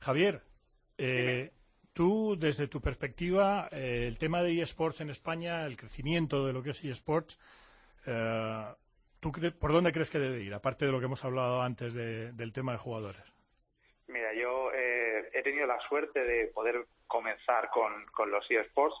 Javier, 0.00 0.42
eh, 0.96 1.50
tú, 1.92 2.36
desde 2.38 2.68
tu 2.68 2.80
perspectiva, 2.80 3.68
eh, 3.72 4.04
el 4.06 4.18
tema 4.18 4.42
de 4.42 4.60
eSports 4.60 5.00
en 5.00 5.10
España, 5.10 5.66
el 5.66 5.76
crecimiento 5.76 6.46
de 6.46 6.52
lo 6.52 6.62
que 6.62 6.70
es 6.70 6.84
eSports, 6.84 7.38
eh, 8.06 8.64
¿tú 9.20 9.32
¿por 9.58 9.72
dónde 9.72 9.92
crees 9.92 10.10
que 10.10 10.18
debe 10.18 10.40
ir? 10.40 10.54
Aparte 10.54 10.86
de 10.86 10.92
lo 10.92 10.98
que 10.98 11.06
hemos 11.06 11.24
hablado 11.24 11.62
antes 11.62 11.94
del 11.94 12.52
tema 12.52 12.72
de 12.72 12.78
jugadores. 12.78 13.22
Mira, 14.08 14.32
yo 14.34 14.72
he 14.72 15.42
tenido 15.42 15.66
la 15.66 15.78
suerte 15.88 16.24
de 16.24 16.46
poder 16.48 16.86
comenzar 17.06 17.68
con, 17.70 18.06
con 18.12 18.30
los 18.30 18.48
eSports. 18.50 18.96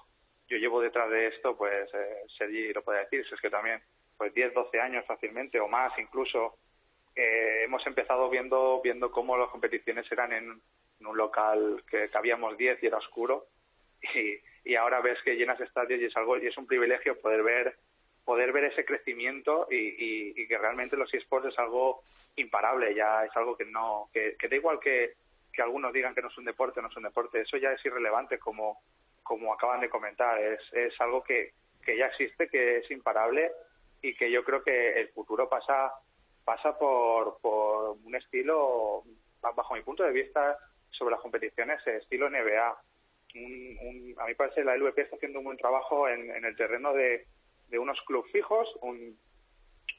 Yo 0.48 0.58
llevo 0.58 0.80
detrás 0.80 1.08
de 1.10 1.28
esto, 1.28 1.56
pues 1.56 1.88
eh, 1.94 2.24
Sergi 2.36 2.72
lo 2.72 2.82
puede 2.82 3.00
decir, 3.00 3.20
es 3.20 3.40
que 3.40 3.50
también 3.50 3.80
pues 4.18 4.34
10, 4.34 4.52
12 4.52 4.80
años 4.80 5.06
fácilmente 5.06 5.60
o 5.60 5.68
más 5.68 5.96
incluso. 5.98 6.56
Eh, 7.14 7.62
hemos 7.64 7.86
empezado 7.86 8.28
viendo 8.28 8.80
viendo 8.82 9.10
cómo 9.10 9.36
las 9.36 9.48
competiciones 9.50 10.10
eran 10.10 10.32
en, 10.32 10.60
un 11.06 11.16
local 11.16 11.82
que 11.88 12.08
cabíamos 12.08 12.56
10 12.56 12.82
y 12.82 12.86
era 12.86 12.98
oscuro 12.98 13.46
y, 14.14 14.38
y 14.64 14.74
ahora 14.74 15.00
ves 15.00 15.18
que 15.24 15.36
llenas 15.36 15.60
estadios 15.60 16.00
y 16.00 16.06
es 16.06 16.16
algo 16.16 16.38
y 16.38 16.46
es 16.46 16.56
un 16.56 16.66
privilegio 16.66 17.20
poder 17.20 17.42
ver 17.42 17.76
poder 18.24 18.52
ver 18.52 18.64
ese 18.64 18.84
crecimiento 18.84 19.66
y, 19.70 20.40
y, 20.40 20.46
que 20.46 20.58
realmente 20.58 20.96
los 20.96 21.12
eSports 21.12 21.48
es 21.48 21.58
algo 21.58 22.02
imparable 22.36 22.94
ya 22.94 23.24
es 23.24 23.36
algo 23.36 23.56
que 23.56 23.64
no 23.64 24.08
que, 24.12 24.36
que 24.38 24.48
da 24.48 24.56
igual 24.56 24.78
que 24.78 25.14
que 25.52 25.62
algunos 25.62 25.92
digan 25.92 26.14
que 26.14 26.22
no 26.22 26.28
es 26.28 26.38
un 26.38 26.44
deporte, 26.44 26.80
no 26.80 26.88
es 26.88 26.96
un 26.96 27.02
deporte, 27.02 27.40
eso 27.40 27.56
ya 27.56 27.72
es 27.72 27.84
irrelevante 27.84 28.38
como, 28.38 28.82
como 29.22 29.52
acaban 29.52 29.80
de 29.80 29.90
comentar, 29.90 30.40
es, 30.40 30.60
es 30.72 30.98
algo 31.00 31.22
que, 31.22 31.52
que 31.84 31.96
ya 31.96 32.06
existe, 32.06 32.48
que 32.48 32.78
es 32.78 32.90
imparable 32.90 33.50
y 34.02 34.14
que 34.14 34.30
yo 34.30 34.44
creo 34.44 34.62
que 34.62 35.00
el 35.00 35.08
futuro 35.08 35.48
pasa 35.48 35.92
pasa 36.44 36.76
por, 36.76 37.38
por 37.40 37.96
un 38.02 38.14
estilo, 38.14 39.04
bajo 39.40 39.74
mi 39.74 39.82
punto 39.82 40.02
de 40.02 40.10
vista, 40.10 40.58
sobre 41.00 41.12
las 41.12 41.22
competiciones, 41.22 41.84
estilo 41.86 42.28
NBA. 42.28 42.82
Un, 43.34 44.14
a 44.18 44.26
mí 44.26 44.34
parece 44.34 44.56
que 44.56 44.64
la 44.64 44.76
LVP 44.76 45.00
está 45.00 45.16
haciendo 45.16 45.38
un 45.38 45.46
buen 45.46 45.56
trabajo 45.56 46.06
en, 46.08 46.44
el 46.44 46.54
terreno 46.56 46.92
de, 46.92 47.26
unos 47.72 47.98
clubes 48.02 48.30
fijos, 48.30 48.68
un, 48.82 49.18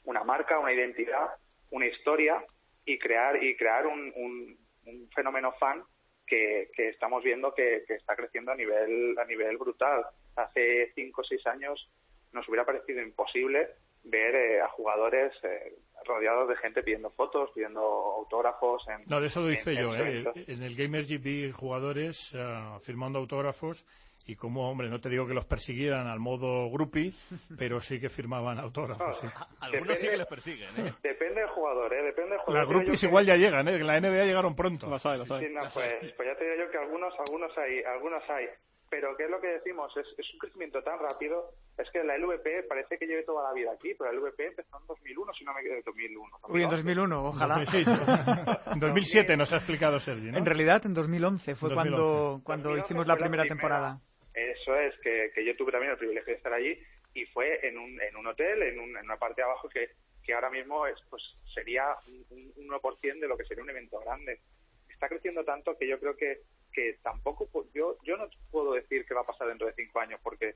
una 0.04 0.22
marca, 0.22 0.60
una 0.60 0.72
identidad, 0.72 1.30
una 1.70 1.86
historia 1.86 2.44
y 2.84 2.98
crear 2.98 3.42
y 3.42 3.56
crear 3.56 3.86
un, 3.86 4.12
un 4.14 5.10
fenómeno 5.14 5.52
fan 5.58 5.82
que, 6.24 6.70
que 6.74 6.90
estamos 6.90 7.24
viendo 7.24 7.52
que, 7.52 7.82
que, 7.86 7.94
está 7.94 8.14
creciendo 8.14 8.52
a 8.52 8.56
nivel, 8.56 9.18
a 9.18 9.24
nivel 9.24 9.56
brutal. 9.58 10.04
Hace 10.36 10.92
cinco 10.94 11.22
o 11.22 11.24
seis 11.24 11.44
años 11.48 11.90
nos 12.32 12.48
hubiera 12.48 12.64
parecido 12.64 13.02
imposible 13.02 13.70
ver 14.04 14.34
eh, 14.34 14.60
a 14.60 14.68
jugadores 14.68 15.32
eh, 15.42 15.74
rodeados 16.06 16.48
de 16.48 16.56
gente 16.56 16.82
pidiendo 16.82 17.10
fotos, 17.10 17.50
pidiendo 17.54 17.80
autógrafos. 17.80 18.86
En, 18.88 19.04
no, 19.06 19.20
de 19.20 19.26
eso 19.26 19.40
lo 19.42 19.52
hice 19.52 19.74
yo. 19.74 19.94
En, 19.94 20.26
eh. 20.26 20.44
en 20.48 20.62
el 20.62 20.74
Gamers 20.74 21.08
GP 21.08 21.52
jugadores 21.52 22.34
firmando 22.82 23.18
autógrafos 23.18 23.84
y 24.26 24.36
como, 24.36 24.70
hombre, 24.70 24.88
no 24.88 25.00
te 25.00 25.08
digo 25.08 25.26
que 25.26 25.34
los 25.34 25.44
persiguieran 25.46 26.06
al 26.06 26.20
modo 26.20 26.70
groupie, 26.70 27.12
pero 27.58 27.80
sí 27.80 28.00
que 28.00 28.08
firmaban 28.08 28.58
autógrafos. 28.58 29.20
Algunos 29.60 29.98
sí 29.98 30.08
que 30.08 30.16
les 30.16 30.26
persiguen, 30.26 30.68
¿eh? 30.78 30.92
Depende 31.02 31.40
del 31.40 31.50
jugador, 31.50 31.92
¿eh? 31.92 32.02
Depende 32.04 32.30
del 32.30 32.38
jugador. 32.40 32.62
Las 32.62 32.68
groupies 32.68 33.02
igual 33.02 33.26
ya 33.26 33.36
llegan, 33.36 33.68
¿eh? 33.68 33.74
En 33.74 33.86
la 33.86 34.00
NBA 34.00 34.24
llegaron 34.24 34.54
pronto. 34.54 34.88
Pues, 34.88 35.02
pues, 35.02 35.18
ya 35.18 36.36
te 36.36 36.44
digo 36.44 36.64
yo 36.64 36.70
que 36.70 36.78
algunos, 36.78 37.14
algunos 37.18 37.58
hay, 37.58 37.82
algunos 37.82 38.22
hay. 38.30 38.46
Pero 38.92 39.16
¿qué 39.16 39.24
es 39.24 39.30
lo 39.30 39.40
que 39.40 39.46
decimos? 39.48 39.90
Es, 39.96 40.06
es 40.18 40.30
un 40.34 40.38
crecimiento 40.38 40.82
tan 40.82 40.98
rápido. 40.98 41.54
Es 41.78 41.90
que 41.90 42.04
la 42.04 42.18
LVP 42.18 42.64
parece 42.68 42.98
que 42.98 43.06
lleve 43.06 43.22
toda 43.22 43.42
la 43.48 43.54
vida 43.54 43.72
aquí, 43.72 43.94
pero 43.94 44.12
la 44.12 44.18
LVP 44.20 44.48
empezó 44.48 44.78
en 44.78 44.86
2001, 44.86 45.32
si 45.32 45.44
no 45.44 45.54
me 45.54 45.60
equivoco, 45.60 45.78
en 45.78 45.84
2001. 45.86 46.36
Uy, 46.50 46.62
en 46.64 46.68
2001, 46.68 47.24
ojalá. 47.24 47.54
2006, 47.60 47.88
en 48.74 48.80
2007 48.80 49.36
nos 49.38 49.50
ha 49.54 49.56
explicado 49.56 49.98
Sergi, 49.98 50.30
¿no? 50.30 50.36
En 50.36 50.44
realidad, 50.44 50.82
en 50.84 50.92
2011 50.92 51.54
fue 51.54 51.70
2011. 51.70 52.02
cuando, 52.02 52.44
cuando 52.44 52.68
2011 52.68 52.86
hicimos 52.86 53.06
la 53.06 53.16
primera 53.16 53.44
temporada. 53.44 53.98
Eso 54.34 54.76
es, 54.76 54.94
que, 55.00 55.30
que 55.34 55.44
yo 55.44 55.56
tuve 55.56 55.72
también 55.72 55.92
el 55.92 55.98
privilegio 55.98 56.32
de 56.32 56.36
estar 56.36 56.52
allí 56.52 56.78
y 57.14 57.24
fue 57.26 57.66
en 57.66 57.78
un, 57.78 57.98
en 58.00 58.14
un 58.16 58.26
hotel, 58.26 58.62
en, 58.62 58.78
un- 58.78 58.96
en 58.96 59.04
una 59.06 59.16
parte 59.16 59.40
de 59.40 59.44
abajo 59.46 59.68
que, 59.70 59.88
que 60.22 60.34
ahora 60.34 60.50
mismo 60.50 60.86
es, 60.86 60.98
pues 61.08 61.22
sería 61.54 61.84
un, 62.30 62.52
un 62.56 62.68
1% 62.68 63.20
de 63.20 63.26
lo 63.28 63.36
que 63.38 63.44
sería 63.44 63.64
un 63.64 63.70
evento 63.70 63.98
grande. 64.00 64.40
Está 64.88 65.08
creciendo 65.08 65.44
tanto 65.44 65.76
que 65.78 65.88
yo 65.88 65.98
creo 65.98 66.14
que, 66.16 66.40
que 66.72 66.98
tampoco, 67.02 67.48
yo, 67.74 67.96
yo 68.02 68.16
no 68.16 68.28
puedo 68.50 68.72
decir 68.72 69.04
qué 69.06 69.14
va 69.14 69.20
a 69.20 69.26
pasar 69.26 69.48
dentro 69.48 69.66
de 69.66 69.74
cinco 69.74 70.00
años 70.00 70.20
porque 70.22 70.54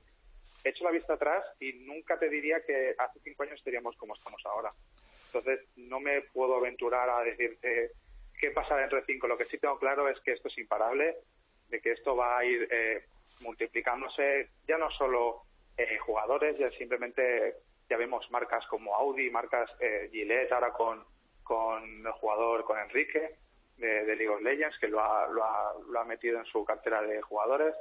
he 0.63 0.69
hecho 0.69 0.83
la 0.83 0.91
vista 0.91 1.13
atrás 1.13 1.43
y 1.59 1.73
nunca 1.73 2.17
te 2.19 2.29
diría 2.29 2.61
que 2.65 2.95
hace 2.97 3.19
cinco 3.23 3.43
años 3.43 3.59
estaríamos 3.59 3.95
como 3.97 4.15
estamos 4.15 4.41
ahora. 4.45 4.73
Entonces 5.27 5.65
no 5.75 5.99
me 5.99 6.21
puedo 6.21 6.55
aventurar 6.55 7.09
a 7.09 7.23
decirte 7.23 7.91
qué 8.39 8.51
pasa 8.51 8.75
dentro 8.75 8.97
de 8.97 9.05
cinco. 9.05 9.27
Lo 9.27 9.37
que 9.37 9.45
sí 9.45 9.57
tengo 9.57 9.77
claro 9.79 10.09
es 10.09 10.19
que 10.21 10.33
esto 10.33 10.47
es 10.47 10.57
imparable, 10.57 11.17
de 11.69 11.81
que 11.81 11.91
esto 11.91 12.15
va 12.15 12.37
a 12.37 12.45
ir 12.45 12.67
eh, 12.71 13.05
multiplicándose 13.41 14.49
ya 14.67 14.77
no 14.77 14.89
solo 14.91 15.43
eh, 15.77 15.97
jugadores, 15.99 16.57
ya 16.57 16.71
simplemente 16.71 17.55
ya 17.89 17.97
vemos 17.97 18.29
marcas 18.31 18.65
como 18.67 18.95
Audi, 18.95 19.29
marcas 19.29 19.69
eh, 19.79 20.09
Gillette 20.11 20.51
ahora 20.51 20.71
con, 20.71 21.03
con 21.43 21.83
el 22.05 22.11
jugador, 22.13 22.63
con 22.63 22.79
Enrique 22.79 23.37
de, 23.77 24.05
de 24.05 24.15
League 24.15 24.29
of 24.29 24.41
Legends, 24.41 24.77
que 24.79 24.87
lo 24.87 24.99
ha, 24.99 25.27
lo, 25.27 25.43
ha, 25.43 25.73
lo 25.89 25.99
ha 25.99 26.05
metido 26.05 26.39
en 26.39 26.45
su 26.45 26.63
cartera 26.65 27.01
de 27.01 27.21
jugadores. 27.21 27.75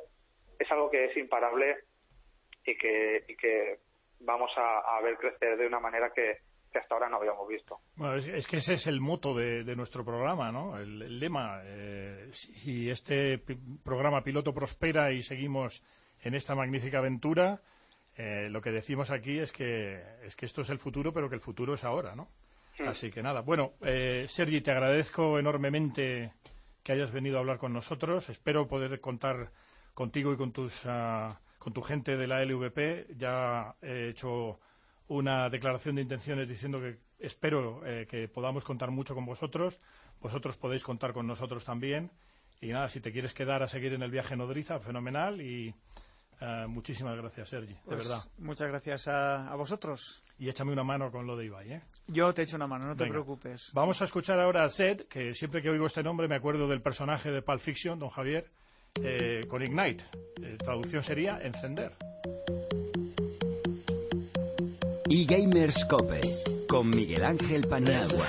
Es 0.58 0.70
algo 0.70 0.90
que 0.90 1.06
es 1.06 1.16
imparable 1.16 1.84
y 2.64 2.76
que, 2.76 3.78
vamos 4.20 4.50
a, 4.56 5.00
ver 5.02 5.16
crecer 5.16 5.56
de 5.56 5.66
una 5.66 5.80
manera 5.80 6.10
que, 6.10 6.38
hasta 6.74 6.94
ahora 6.94 7.08
no 7.08 7.16
habíamos 7.16 7.48
visto. 7.48 7.80
Bueno, 7.94 8.16
es, 8.16 8.46
que 8.46 8.58
ese 8.58 8.74
es 8.74 8.86
el 8.86 9.00
moto 9.00 9.32
de, 9.32 9.76
nuestro 9.76 10.04
programa, 10.04 10.52
¿no? 10.52 10.78
El, 10.78 11.18
lema. 11.18 11.62
eh, 11.64 12.28
si 12.32 12.90
este 12.90 13.40
programa 13.82 14.22
piloto 14.22 14.52
prospera 14.52 15.10
y 15.10 15.22
seguimos 15.22 15.82
en 16.22 16.34
esta 16.34 16.54
magnífica 16.54 16.98
aventura, 16.98 17.60
eh, 18.16 18.48
lo 18.50 18.60
que 18.60 18.72
decimos 18.72 19.10
aquí 19.10 19.38
es 19.38 19.52
que, 19.52 20.02
es 20.22 20.36
que 20.36 20.44
esto 20.44 20.60
es 20.60 20.70
el 20.70 20.78
futuro, 20.78 21.12
pero 21.12 21.30
que 21.30 21.36
el 21.36 21.40
futuro 21.40 21.74
es 21.74 21.84
ahora, 21.84 22.14
¿no? 22.14 22.28
Así 22.84 23.10
que 23.10 23.22
nada. 23.22 23.40
Bueno, 23.40 23.74
eh, 23.80 24.26
Sergi, 24.28 24.60
te 24.60 24.70
agradezco 24.70 25.38
enormemente 25.38 26.32
que 26.82 26.92
hayas 26.92 27.10
venido 27.10 27.36
a 27.36 27.40
hablar 27.40 27.58
con 27.58 27.72
nosotros. 27.72 28.28
Espero 28.28 28.68
poder 28.68 29.00
contar 29.00 29.52
contigo 29.94 30.32
y 30.32 30.36
con 30.36 30.52
tus 30.52 30.82
ah, 30.84 31.40
con 31.58 31.72
tu 31.72 31.82
gente 31.82 32.16
de 32.16 32.26
la 32.26 32.44
LVP. 32.44 33.14
Ya 33.16 33.74
he 33.82 34.08
hecho 34.10 34.60
una 35.08 35.48
declaración 35.48 35.96
de 35.96 36.02
intenciones 36.02 36.48
diciendo 36.48 36.80
que 36.80 36.98
espero 37.18 37.84
eh, 37.86 38.06
que 38.06 38.28
podamos 38.28 38.64
contar 38.64 38.90
mucho 38.90 39.14
con 39.14 39.24
vosotros. 39.24 39.80
Vosotros 40.20 40.56
podéis 40.56 40.84
contar 40.84 41.12
con 41.12 41.26
nosotros 41.26 41.64
también. 41.64 42.10
Y 42.60 42.68
nada, 42.68 42.88
si 42.88 43.00
te 43.00 43.12
quieres 43.12 43.34
quedar 43.34 43.62
a 43.62 43.68
seguir 43.68 43.94
en 43.94 44.02
el 44.02 44.10
viaje 44.10 44.36
nodriza, 44.36 44.80
fenomenal. 44.80 45.40
Y 45.40 45.74
eh, 46.40 46.66
muchísimas 46.68 47.16
gracias, 47.16 47.48
Sergi, 47.48 47.72
de 47.74 47.80
Pues, 47.84 47.98
verdad. 47.98 48.24
Muchas 48.38 48.68
gracias 48.68 49.08
a, 49.08 49.48
a 49.50 49.54
vosotros. 49.56 50.22
Y 50.38 50.48
échame 50.50 50.72
una 50.72 50.84
mano 50.84 51.10
con 51.10 51.26
lo 51.26 51.34
de 51.36 51.46
Ibai, 51.46 51.72
¿eh? 51.72 51.82
Yo 52.08 52.32
te 52.34 52.42
echo 52.42 52.56
una 52.56 52.66
mano, 52.66 52.86
no 52.86 52.94
te 52.94 53.06
preocupes. 53.06 53.70
Vamos 53.72 54.00
a 54.02 54.04
escuchar 54.04 54.38
ahora 54.38 54.64
a 54.64 54.68
Zed, 54.68 55.02
que 55.08 55.34
siempre 55.34 55.62
que 55.62 55.70
oigo 55.70 55.86
este 55.86 56.02
nombre 56.02 56.28
me 56.28 56.36
acuerdo 56.36 56.68
del 56.68 56.82
personaje 56.82 57.30
de 57.30 57.40
Pulp 57.42 57.60
Fiction, 57.60 57.98
don 57.98 58.10
Javier, 58.10 58.46
eh, 59.02 59.40
con 59.48 59.62
Ignite. 59.62 60.04
Eh, 60.42 60.56
traducción 60.58 61.02
sería 61.02 61.38
encender. 61.42 61.92
eGamers 65.08 65.84
Cope 65.86 66.20
con 66.68 66.88
Miguel 66.90 67.24
Ángel 67.24 67.62
Paniagua. 67.70 68.26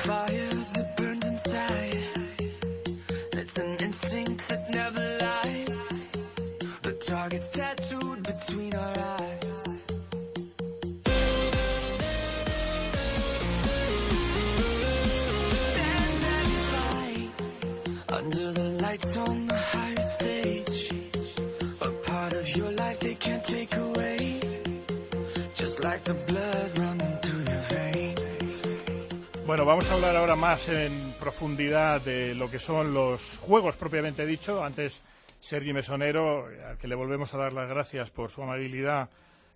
Bueno, 29.45 29.65
vamos 29.65 29.89
a 29.89 29.93
hablar 29.93 30.15
ahora 30.15 30.35
más 30.35 30.67
en 30.69 30.91
profundidad 31.19 32.01
de 32.01 32.35
lo 32.35 32.51
que 32.51 32.59
son 32.59 32.93
los 32.93 33.37
juegos 33.37 33.77
propiamente 33.77 34.25
dicho. 34.25 34.63
Antes, 34.63 35.01
Sergi 35.39 35.73
Mesonero, 35.73 36.47
al 36.67 36.77
que 36.77 36.87
le 36.87 36.95
volvemos 36.95 37.33
a 37.33 37.37
dar 37.37 37.53
las 37.53 37.69
gracias 37.69 38.11
por 38.11 38.29
su 38.29 38.43
amabilidad, 38.43 39.09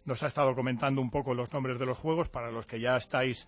nos 0.06 0.24
ha 0.24 0.28
estado 0.28 0.56
comentando 0.56 1.02
un 1.02 1.12
poco 1.12 1.34
los 1.34 1.52
nombres 1.54 1.78
de 1.78 1.86
los 1.86 1.97
juegos. 1.97 2.30
Para 2.30 2.52
los 2.52 2.65
que 2.65 2.80
ya 2.80 2.95
estáis 2.95 3.47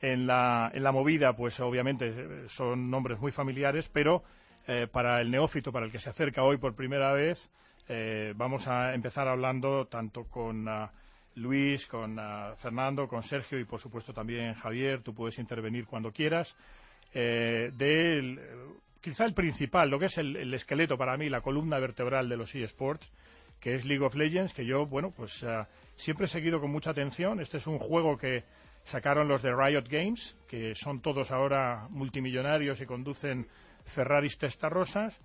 en 0.00 0.26
la, 0.26 0.70
en 0.72 0.82
la 0.82 0.92
movida, 0.92 1.34
pues 1.34 1.58
obviamente 1.60 2.08
eh, 2.08 2.44
son 2.48 2.90
nombres 2.90 3.18
muy 3.18 3.32
familiares, 3.32 3.88
pero 3.88 4.22
eh, 4.66 4.86
para 4.86 5.20
el 5.20 5.30
neófito, 5.30 5.72
para 5.72 5.86
el 5.86 5.92
que 5.92 6.00
se 6.00 6.10
acerca 6.10 6.42
hoy 6.42 6.58
por 6.58 6.74
primera 6.74 7.12
vez, 7.12 7.50
eh, 7.88 8.32
vamos 8.36 8.68
a 8.68 8.94
empezar 8.94 9.28
hablando 9.28 9.86
tanto 9.86 10.24
con 10.24 10.68
ah, 10.68 10.92
Luis, 11.36 11.86
con 11.86 12.18
ah, 12.18 12.54
Fernando, 12.56 13.08
con 13.08 13.22
Sergio 13.22 13.58
y 13.58 13.64
por 13.64 13.80
supuesto 13.80 14.12
también 14.12 14.54
Javier, 14.54 15.02
tú 15.02 15.14
puedes 15.14 15.38
intervenir 15.38 15.86
cuando 15.86 16.12
quieras, 16.12 16.56
eh, 17.14 17.72
quizá 19.00 19.24
el 19.24 19.34
principal, 19.34 19.88
lo 19.88 19.98
que 19.98 20.06
es 20.06 20.18
el, 20.18 20.36
el 20.36 20.52
esqueleto 20.54 20.98
para 20.98 21.16
mí, 21.16 21.28
la 21.28 21.40
columna 21.40 21.78
vertebral 21.78 22.28
de 22.28 22.36
los 22.36 22.54
eSports, 22.54 23.10
que 23.60 23.74
es 23.74 23.84
League 23.84 24.04
of 24.04 24.14
Legends, 24.14 24.52
que 24.52 24.64
yo, 24.64 24.86
bueno, 24.86 25.10
pues 25.10 25.42
ah, 25.44 25.68
siempre 25.96 26.26
he 26.26 26.28
seguido 26.28 26.60
con 26.60 26.70
mucha 26.70 26.90
atención. 26.90 27.40
Este 27.40 27.58
es 27.58 27.66
un 27.66 27.78
juego 27.78 28.16
que 28.16 28.44
sacaron 28.84 29.28
los 29.28 29.42
de 29.42 29.54
Riot 29.54 29.88
Games, 29.88 30.36
que 30.46 30.74
son 30.74 31.00
todos 31.00 31.30
ahora 31.30 31.88
multimillonarios 31.90 32.80
y 32.80 32.86
conducen 32.86 33.48
Ferraris 33.84 34.38
testarrosas. 34.38 35.20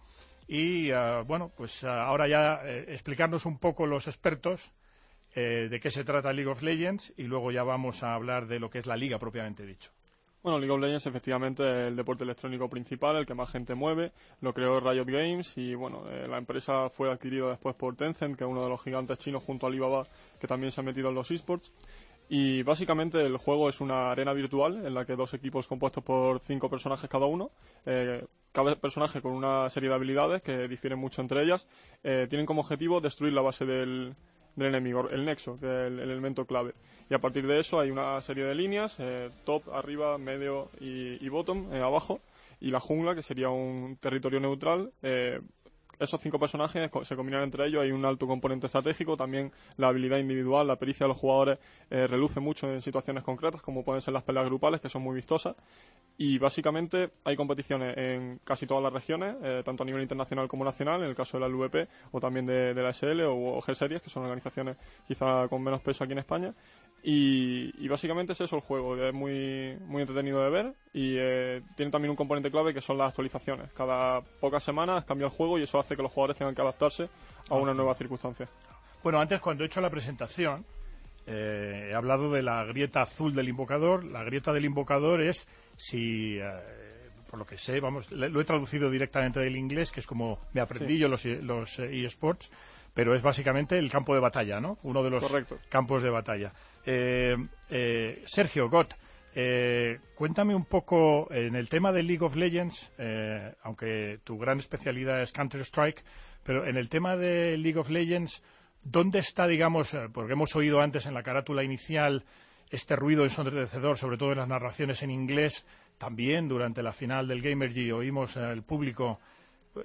Y 0.47 0.91
ah, 0.91 1.23
bueno, 1.25 1.51
pues 1.55 1.83
ah, 1.83 2.05
ahora 2.05 2.27
ya 2.27 2.61
eh, 2.65 2.85
explicarnos 2.89 3.45
un 3.45 3.59
poco 3.59 3.85
los 3.85 4.07
expertos 4.07 4.73
eh, 5.35 5.67
de 5.69 5.79
qué 5.79 5.89
se 5.89 6.03
trata 6.03 6.31
League 6.31 6.51
of 6.51 6.61
Legends 6.61 7.13
y 7.17 7.23
luego 7.23 7.51
ya 7.51 7.63
vamos 7.63 8.03
a 8.03 8.13
hablar 8.13 8.47
de 8.47 8.59
lo 8.59 8.69
que 8.69 8.77
es 8.77 8.85
la 8.85 8.95
liga 8.95 9.17
propiamente 9.17 9.65
dicho. 9.65 9.91
Bueno, 10.43 10.59
League 10.59 10.73
of 10.73 10.81
Legends 10.81 11.07
efectivamente 11.07 11.63
es 11.63 11.87
el 11.87 11.95
deporte 11.95 12.25
electrónico 12.25 12.69
principal, 12.69 13.15
el 13.15 13.25
que 13.25 13.33
más 13.33 13.49
gente 13.49 13.75
mueve. 13.75 14.11
Lo 14.41 14.53
creó 14.53 14.79
Riot 14.81 15.05
Games 15.05 15.57
y 15.57 15.73
bueno, 15.73 16.03
eh, 16.09 16.27
la 16.27 16.37
empresa 16.37 16.89
fue 16.89 17.09
adquirida 17.09 17.49
después 17.49 17.75
por 17.75 17.95
Tencent, 17.95 18.35
que 18.35 18.43
es 18.43 18.49
uno 18.49 18.61
de 18.61 18.69
los 18.69 18.83
gigantes 18.83 19.17
chinos 19.19 19.41
junto 19.41 19.65
a 19.65 19.69
Alibaba, 19.69 20.05
que 20.41 20.45
también 20.45 20.73
se 20.73 20.81
ha 20.81 20.83
metido 20.83 21.09
en 21.09 21.15
los 21.15 21.31
esports. 21.31 21.71
Y 22.29 22.63
básicamente 22.63 23.21
el 23.21 23.37
juego 23.37 23.69
es 23.69 23.81
una 23.81 24.11
arena 24.11 24.33
virtual 24.33 24.85
en 24.85 24.93
la 24.93 25.05
que 25.05 25.15
dos 25.15 25.33
equipos 25.33 25.67
compuestos 25.67 26.03
por 26.03 26.39
cinco 26.39 26.69
personajes 26.69 27.09
cada 27.09 27.25
uno, 27.25 27.51
eh, 27.85 28.25
cada 28.51 28.75
personaje 28.75 29.21
con 29.21 29.33
una 29.33 29.69
serie 29.69 29.89
de 29.89 29.95
habilidades 29.95 30.41
que 30.41 30.67
difieren 30.67 30.99
mucho 30.99 31.21
entre 31.21 31.43
ellas, 31.43 31.67
eh, 32.03 32.27
tienen 32.29 32.45
como 32.45 32.61
objetivo 32.61 33.01
destruir 33.01 33.33
la 33.33 33.41
base 33.41 33.65
del, 33.65 34.15
enemigo, 34.57 35.09
el 35.09 35.25
nexo, 35.25 35.59
que 35.59 35.65
es 35.65 35.91
el, 35.91 35.99
el 35.99 36.11
elemento 36.11 36.45
clave. 36.45 36.73
Y 37.09 37.13
a 37.13 37.19
partir 37.19 37.45
de 37.45 37.59
eso 37.59 37.79
hay 37.79 37.91
una 37.91 38.21
serie 38.21 38.45
de 38.45 38.55
líneas, 38.55 38.95
eh, 38.99 39.29
top, 39.45 39.73
arriba, 39.73 40.17
medio 40.17 40.69
y, 40.79 41.23
y 41.23 41.29
bottom, 41.29 41.73
eh, 41.73 41.81
abajo, 41.81 42.21
y 42.61 42.71
la 42.71 42.79
jungla, 42.79 43.15
que 43.15 43.23
sería 43.23 43.49
un 43.49 43.97
territorio 43.99 44.39
neutral. 44.39 44.91
Esos 45.99 46.21
cinco 46.21 46.39
personajes 46.39 46.89
se 47.03 47.15
combinan 47.15 47.43
entre 47.43 47.67
ellos, 47.67 47.83
hay 47.83 47.91
un 47.91 48.05
alto 48.05 48.27
componente 48.27 48.67
estratégico, 48.67 49.15
también 49.15 49.51
la 49.77 49.87
habilidad 49.87 50.17
individual, 50.17 50.67
la 50.67 50.75
pericia 50.75 51.05
de 51.05 51.09
los 51.09 51.17
jugadores 51.17 51.59
eh, 51.89 52.07
reluce 52.07 52.39
mucho 52.39 52.71
en 52.71 52.81
situaciones 52.81 53.23
concretas, 53.23 53.61
como 53.61 53.83
pueden 53.83 54.01
ser 54.01 54.13
las 54.13 54.23
peleas 54.23 54.45
grupales, 54.45 54.81
que 54.81 54.89
son 54.89 55.01
muy 55.01 55.15
vistosas. 55.15 55.55
Y 56.17 56.37
básicamente 56.37 57.09
hay 57.23 57.35
competiciones 57.35 57.97
en 57.97 58.39
casi 58.43 58.67
todas 58.67 58.83
las 58.83 58.93
regiones, 58.93 59.35
eh, 59.43 59.61
tanto 59.65 59.83
a 59.83 59.85
nivel 59.85 60.01
internacional 60.01 60.47
como 60.47 60.63
nacional, 60.63 61.01
en 61.01 61.09
el 61.09 61.15
caso 61.15 61.37
de 61.37 61.41
la 61.41 61.47
LVP 61.47 61.87
o 62.11 62.19
también 62.19 62.45
de, 62.45 62.73
la 62.73 62.93
SL 62.93 63.21
o, 63.21 63.57
o 63.57 63.61
G 63.61 63.73
Series, 63.73 64.01
que 64.01 64.09
son 64.09 64.23
organizaciones 64.23 64.77
quizá 65.07 65.47
con 65.47 65.63
menos 65.63 65.81
peso 65.81 66.03
aquí 66.03 66.13
en 66.13 66.19
España. 66.19 66.53
Y, 67.05 67.73
y 67.83 67.89
básicamente 67.89 68.31
es 68.31 68.39
eso 68.39 68.55
el 68.55 68.61
juego, 68.61 68.95
es 68.95 69.13
muy, 69.13 69.77
muy 69.87 70.01
entretenido 70.01 70.41
de 70.41 70.49
ver 70.49 70.73
y 70.93 71.17
eh, 71.17 71.61
tiene 71.75 71.91
también 71.91 72.11
un 72.11 72.15
componente 72.15 72.49
clave 72.49 72.73
que 72.73 72.79
son 72.79 72.97
las 72.97 73.09
actualizaciones. 73.09 73.73
Cada 73.73 74.21
pocas 74.39 74.63
semanas 74.63 75.03
cambia 75.03 75.25
el 75.25 75.31
juego 75.31 75.59
y 75.59 75.63
eso 75.63 75.79
hace 75.79 75.92
que 75.95 76.03
los 76.03 76.11
jugadores 76.11 76.37
tengan 76.37 76.55
que 76.55 76.61
adaptarse 76.61 77.09
a 77.49 77.55
una 77.55 77.73
nueva 77.73 77.93
circunstancia. 77.95 78.47
Bueno, 79.03 79.19
antes 79.19 79.41
cuando 79.41 79.63
he 79.63 79.67
hecho 79.67 79.81
la 79.81 79.89
presentación 79.89 80.65
eh, 81.25 81.89
he 81.91 81.95
hablado 81.95 82.31
de 82.31 82.41
la 82.43 82.63
grieta 82.65 83.01
azul 83.01 83.33
del 83.33 83.47
invocador. 83.49 84.03
La 84.03 84.23
grieta 84.23 84.51
del 84.51 84.65
invocador 84.65 85.21
es 85.21 85.47
si, 85.77 86.37
eh, 86.37 87.09
por 87.29 87.39
lo 87.39 87.45
que 87.45 87.57
sé, 87.57 87.79
vamos, 87.79 88.11
lo 88.11 88.41
he 88.41 88.45
traducido 88.45 88.89
directamente 88.89 89.39
del 89.39 89.55
inglés, 89.55 89.91
que 89.91 90.01
es 90.01 90.07
como 90.07 90.39
me 90.53 90.61
aprendí 90.61 90.95
Sí. 90.95 90.99
yo 90.99 91.07
los, 91.07 91.23
los 91.25 91.79
eh, 91.79 92.05
eSports, 92.05 92.51
pero 92.93 93.15
es 93.15 93.21
básicamente 93.21 93.77
el 93.77 93.89
campo 93.89 94.13
de 94.13 94.19
batalla, 94.19 94.59
¿no? 94.59 94.77
Uno 94.83 95.01
de 95.01 95.09
los 95.09 95.23
Correcto. 95.23 95.57
campos 95.69 96.03
de 96.03 96.09
batalla. 96.09 96.51
Eh, 96.85 97.35
eh, 97.69 98.21
Sergio 98.25 98.69
Gott, 98.69 98.93
eh, 99.35 99.99
cuéntame 100.15 100.53
un 100.53 100.65
poco 100.65 101.31
en 101.33 101.55
el 101.55 101.67
tema 101.67 101.91
de 101.91 102.03
League 102.03 102.23
of 102.23 102.35
Legends, 102.35 102.91
eh, 102.99 103.53
aunque 103.63 104.19
tu 104.23 104.37
gran 104.37 104.59
especialidad 104.59 105.21
es 105.21 105.31
Counter-Strike, 105.31 106.03
pero 106.43 106.67
en 106.67 106.77
el 106.77 106.89
tema 106.89 107.15
de 107.17 107.57
League 107.57 107.79
of 107.79 107.89
Legends, 107.89 108.43
¿dónde 108.83 109.19
está, 109.19 109.47
digamos, 109.47 109.93
eh, 109.93 110.07
porque 110.13 110.33
hemos 110.33 110.55
oído 110.55 110.81
antes 110.81 111.07
en 111.07 111.15
la 111.15 111.23
carátula 111.23 111.63
inicial 111.63 112.25
este 112.69 112.95
ruido 112.95 113.23
ensordecedor, 113.23 113.97
sobre 113.97 114.17
todo 114.17 114.33
en 114.33 114.39
las 114.39 114.47
narraciones 114.47 115.01
en 115.01 115.11
inglés, 115.11 115.65
también 115.97 116.47
durante 116.47 116.83
la 116.83 116.91
final 116.91 117.27
del 117.27 117.41
Gamergy 117.41 117.91
oímos 117.91 118.37
al 118.37 118.63
público. 118.63 119.19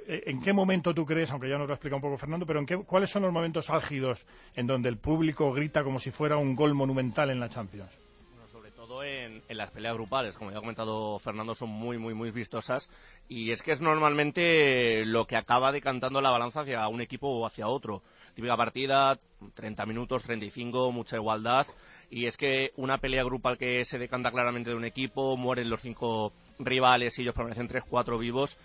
eh, 0.06 0.24
¿En 0.26 0.42
qué 0.42 0.52
momento 0.52 0.94
tú 0.94 1.06
crees, 1.06 1.30
aunque 1.30 1.48
ya 1.48 1.56
nos 1.56 1.66
lo 1.66 1.72
ha 1.72 1.76
explicado 1.76 1.96
un 1.96 2.02
poco 2.02 2.18
Fernando, 2.18 2.44
pero 2.44 2.60
en 2.60 2.66
qué, 2.66 2.76
cuáles 2.76 3.08
son 3.08 3.22
los 3.22 3.32
momentos 3.32 3.70
álgidos 3.70 4.26
en 4.54 4.66
donde 4.66 4.90
el 4.90 4.98
público 4.98 5.52
grita 5.52 5.82
como 5.82 6.00
si 6.00 6.10
fuera 6.10 6.36
un 6.36 6.54
gol 6.54 6.74
monumental 6.74 7.30
en 7.30 7.40
la 7.40 7.48
Champions? 7.48 8.07
En, 9.02 9.42
en 9.48 9.56
las 9.56 9.70
peleas 9.70 9.94
grupales, 9.94 10.36
como 10.36 10.50
ya 10.50 10.58
ha 10.58 10.60
comentado 10.60 11.18
Fernando, 11.18 11.54
son 11.54 11.70
muy, 11.70 11.98
muy, 11.98 12.14
muy 12.14 12.30
vistosas. 12.30 12.90
Y 13.28 13.50
es 13.50 13.62
que 13.62 13.72
es 13.72 13.80
normalmente 13.80 15.04
lo 15.04 15.26
que 15.26 15.36
acaba 15.36 15.72
decantando 15.72 16.20
la 16.20 16.30
balanza 16.30 16.60
hacia 16.60 16.86
un 16.88 17.00
equipo 17.00 17.28
o 17.28 17.46
hacia 17.46 17.68
otro. 17.68 18.02
Típica 18.34 18.56
partida, 18.56 19.18
30 19.54 19.86
minutos, 19.86 20.22
35, 20.22 20.92
mucha 20.92 21.16
igualdad. 21.16 21.66
Y 22.10 22.26
es 22.26 22.36
que 22.36 22.72
una 22.76 22.98
pelea 22.98 23.24
grupal 23.24 23.58
que 23.58 23.84
se 23.84 23.98
decanta 23.98 24.30
claramente 24.30 24.70
de 24.70 24.76
un 24.76 24.84
equipo, 24.84 25.36
mueren 25.36 25.68
los 25.68 25.80
cinco 25.80 26.32
rivales 26.58 27.18
y 27.18 27.22
ellos 27.22 27.34
permanecen 27.34 27.68
3-4 27.68 28.18
vivos. 28.18 28.58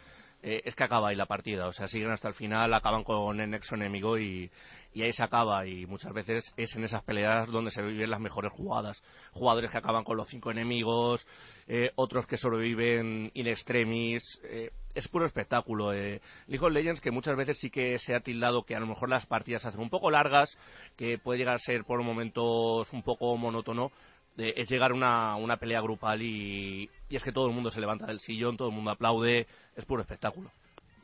Eh, 0.44 0.62
es 0.66 0.76
que 0.76 0.84
acaba 0.84 1.10
ahí 1.10 1.16
la 1.16 1.26
partida. 1.26 1.68
O 1.68 1.72
sea, 1.72 1.88
siguen 1.88 2.12
hasta 2.12 2.28
el 2.28 2.34
final, 2.34 2.74
acaban 2.74 3.04
con 3.04 3.40
el 3.40 3.50
nexo 3.50 3.76
enemigo 3.76 4.20
y, 4.20 4.52
ahí 4.96 5.14
se 5.14 5.24
acaba. 5.24 5.66
Y 5.66 5.86
muchas 5.86 6.14
veces 6.14 6.54
es 6.58 6.76
en 6.76 6.84
esas 6.84 7.02
peleas 7.04 7.50
donde 7.50 7.72
se 7.72 7.82
viven 7.82 8.10
las 8.10 8.20
mejores 8.20 8.52
jugadas. 8.52 9.04
Jugadores 9.32 9.72
que 9.72 9.78
acaban 9.78 10.04
con 10.04 10.18
los 10.18 10.28
cinco 10.28 10.52
enemigos, 10.52 11.26
eh, 11.68 11.92
otros 11.96 12.28
que 12.28 12.38
sobreviven 12.38 13.32
in 13.34 13.48
extremis. 13.48 14.42
eh, 14.44 14.72
es 14.94 15.08
puro 15.08 15.26
espectáculo. 15.26 15.94
Eh. 15.94 16.22
League 16.48 16.66
of 16.66 16.72
Legends 16.72 17.02
que 17.02 17.12
muchas 17.12 17.36
veces 17.36 17.58
sí 17.60 17.70
que 17.70 17.98
se 17.98 18.16
ha 18.16 18.20
tildado 18.20 18.64
que 18.64 18.76
a 18.76 18.80
lo 18.80 18.88
mejor 18.88 19.10
las 19.10 19.26
partidas 19.26 19.64
se 19.64 19.70
hacen 19.70 19.82
un 19.82 19.90
poco 19.90 20.12
largas, 20.12 20.58
que 20.96 21.18
puede 21.18 21.40
llegar 21.40 21.56
a 21.56 21.60
ser 21.60 21.84
por 21.84 22.02
momentos 22.04 22.92
un 22.94 23.04
poco 23.04 23.36
monótono. 23.38 23.92
Es 24.38 24.70
llegar 24.70 24.92
a 24.92 24.96
una, 24.96 25.36
una 25.36 25.58
pelea 25.58 25.82
grupal 25.82 26.22
y, 26.22 26.90
y 27.10 27.16
es 27.16 27.24
que 27.24 27.32
todo 27.32 27.48
el 27.48 27.54
mundo 27.54 27.70
se 27.70 27.80
levanta 27.82 28.06
del 28.08 28.20
sillón, 28.20 28.58
todo 28.58 28.70
el 28.70 28.76
mundo 28.76 28.92
aplaude, 28.92 29.48
es 29.76 29.86
puro 29.86 30.02
espectáculo. 30.02 30.52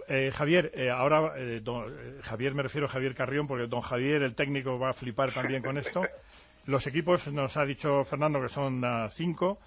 Eh, 0.07 0.31
Javier, 0.33 0.71
eh, 0.73 0.89
ahora, 0.89 1.33
eh, 1.37 1.59
don- 1.63 1.93
eh, 1.95 2.19
Javier 2.23 2.55
me 2.55 2.63
refiero 2.63 2.87
a 2.87 2.89
Javier 2.89 3.13
Carrión, 3.13 3.45
porque 3.47 3.67
don 3.67 3.81
Javier, 3.81 4.23
el 4.23 4.33
técnico, 4.33 4.79
va 4.79 4.89
a 4.89 4.93
flipar 4.93 5.33
también 5.33 5.61
con 5.61 5.77
esto. 5.77 6.01
Los 6.65 6.87
equipos, 6.87 7.27
nos 7.31 7.57
ha 7.57 7.65
dicho 7.65 8.03
Fernando 8.03 8.41
que 8.41 8.49
son 8.49 8.83
ah, 8.83 9.07
cinco, 9.09 9.59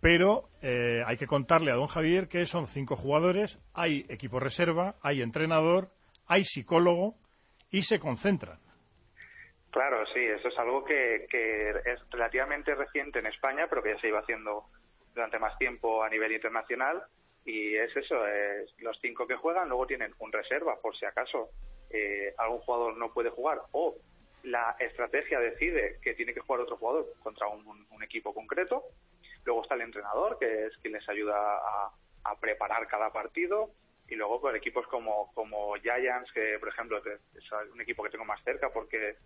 pero 0.00 0.48
eh, 0.62 1.02
hay 1.06 1.18
que 1.18 1.26
contarle 1.26 1.70
a 1.70 1.74
don 1.74 1.86
Javier 1.86 2.28
que 2.28 2.46
son 2.46 2.66
cinco 2.66 2.96
jugadores, 2.96 3.60
hay 3.74 4.06
equipo 4.08 4.40
reserva, 4.40 4.94
hay 5.02 5.20
entrenador, 5.20 5.90
hay 6.26 6.44
psicólogo 6.46 7.14
y 7.70 7.82
se 7.82 7.98
concentran. 7.98 8.58
Claro, 9.70 10.04
sí, 10.06 10.20
eso 10.20 10.48
es 10.48 10.58
algo 10.58 10.84
que, 10.84 11.26
que 11.30 11.70
es 11.70 12.00
relativamente 12.10 12.74
reciente 12.74 13.20
en 13.20 13.26
España, 13.26 13.66
pero 13.68 13.82
que 13.82 13.94
ya 13.94 14.00
se 14.00 14.08
iba 14.08 14.18
haciendo 14.18 14.64
durante 15.14 15.38
más 15.38 15.56
tiempo 15.58 16.02
a 16.02 16.08
nivel 16.08 16.32
internacional. 16.32 17.02
Y 17.44 17.76
es 17.76 17.94
eso, 17.96 18.26
es 18.26 18.70
los 18.78 18.98
cinco 19.00 19.26
que 19.26 19.36
juegan 19.36 19.68
luego 19.68 19.86
tienen 19.86 20.14
un 20.18 20.30
reserva 20.30 20.78
por 20.80 20.96
si 20.96 21.06
acaso 21.06 21.50
eh, 21.88 22.34
algún 22.36 22.58
jugador 22.58 22.96
no 22.96 23.12
puede 23.12 23.30
jugar 23.30 23.62
o 23.72 23.96
la 24.42 24.76
estrategia 24.78 25.40
decide 25.40 25.98
que 26.02 26.14
tiene 26.14 26.34
que 26.34 26.40
jugar 26.40 26.60
otro 26.60 26.76
jugador 26.76 27.06
contra 27.22 27.46
un, 27.48 27.80
equipo 28.02 28.32
concreto. 28.32 28.84
Luego 29.44 29.62
está 29.62 29.74
el 29.74 29.82
entrenador, 29.82 30.38
que 30.38 30.66
es 30.66 30.76
quien 30.78 30.94
les 30.94 31.06
ayuda 31.08 31.36
a, 31.36 31.92
preparar 32.40 32.88
cada 32.88 33.12
partido. 33.12 33.70
Y 34.08 34.14
luego 34.14 34.40
con 34.40 34.56
equipos 34.56 34.86
como, 34.88 35.30
como 35.34 35.74
Giants, 35.76 36.32
que 36.32 36.58
por 36.58 36.70
ejemplo 36.70 37.00
es 37.34 37.52
un 37.72 37.80
equipo 37.80 38.02
que 38.02 38.10
tengo 38.10 38.24
más 38.24 38.42
cerca 38.42 38.70
porque 38.70 39.16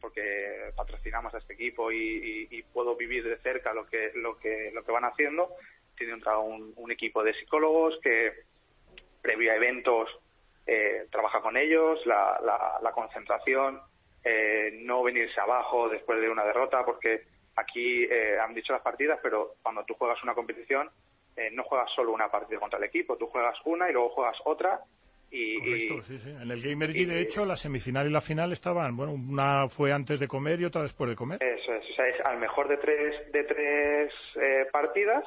porque 0.00 0.72
patrocinamos 0.76 1.34
a 1.34 1.38
este 1.38 1.54
equipo 1.54 1.92
y, 1.92 2.64
puedo 2.72 2.96
vivir 2.96 3.24
de 3.24 3.36
cerca 3.38 3.74
lo 3.74 3.86
que 3.86 4.12
lo 4.14 4.38
que 4.38 4.70
lo 4.72 4.84
que 4.84 4.92
van 4.92 5.04
haciendo. 5.04 5.50
Tiene 5.96 6.14
un, 6.14 6.72
un 6.76 6.90
equipo 6.90 7.22
de 7.22 7.34
psicólogos 7.34 7.98
que 8.02 8.32
previo 9.20 9.52
a 9.52 9.56
eventos 9.56 10.08
eh, 10.66 11.06
trabaja 11.10 11.40
con 11.40 11.56
ellos 11.56 12.04
la, 12.06 12.40
la, 12.42 12.78
la 12.82 12.92
concentración 12.92 13.80
eh, 14.22 14.78
no 14.82 15.02
venirse 15.02 15.40
abajo 15.40 15.88
después 15.88 16.20
de 16.20 16.30
una 16.30 16.44
derrota 16.44 16.84
porque 16.84 17.24
aquí 17.56 18.04
eh, 18.04 18.38
han 18.38 18.54
dicho 18.54 18.72
las 18.72 18.82
partidas 18.82 19.18
pero 19.22 19.54
cuando 19.62 19.84
tú 19.84 19.94
juegas 19.94 20.22
una 20.22 20.34
competición 20.34 20.90
eh, 21.36 21.50
no 21.52 21.64
juegas 21.64 21.90
solo 21.94 22.12
una 22.12 22.30
partida 22.30 22.60
contra 22.60 22.78
el 22.78 22.84
equipo 22.84 23.16
tú 23.16 23.26
juegas 23.26 23.56
una 23.64 23.88
y 23.88 23.92
luego 23.92 24.10
juegas 24.10 24.36
otra 24.44 24.80
y, 25.30 25.60
sí, 26.06 26.18
sí. 26.18 26.30
En 26.30 26.50
el 26.50 26.60
Gamergy, 26.60 27.04
de 27.04 27.20
hecho, 27.20 27.44
la 27.44 27.56
semifinal 27.56 28.06
y 28.08 28.10
la 28.10 28.20
final 28.20 28.52
estaban, 28.52 28.96
bueno, 28.96 29.12
una 29.12 29.68
fue 29.68 29.92
antes 29.92 30.18
de 30.18 30.26
comer 30.26 30.60
y 30.60 30.64
otra 30.64 30.82
después 30.82 31.08
de 31.08 31.16
comer. 31.16 31.42
Eso 31.42 31.72
es, 31.72 31.84
o 31.88 31.94
sea, 31.94 32.08
es 32.08 32.20
al 32.24 32.38
mejor 32.38 32.68
de 32.68 32.76
tres, 32.78 33.32
de 33.32 33.44
tres 33.44 34.12
eh, 34.36 34.66
partidas 34.72 35.24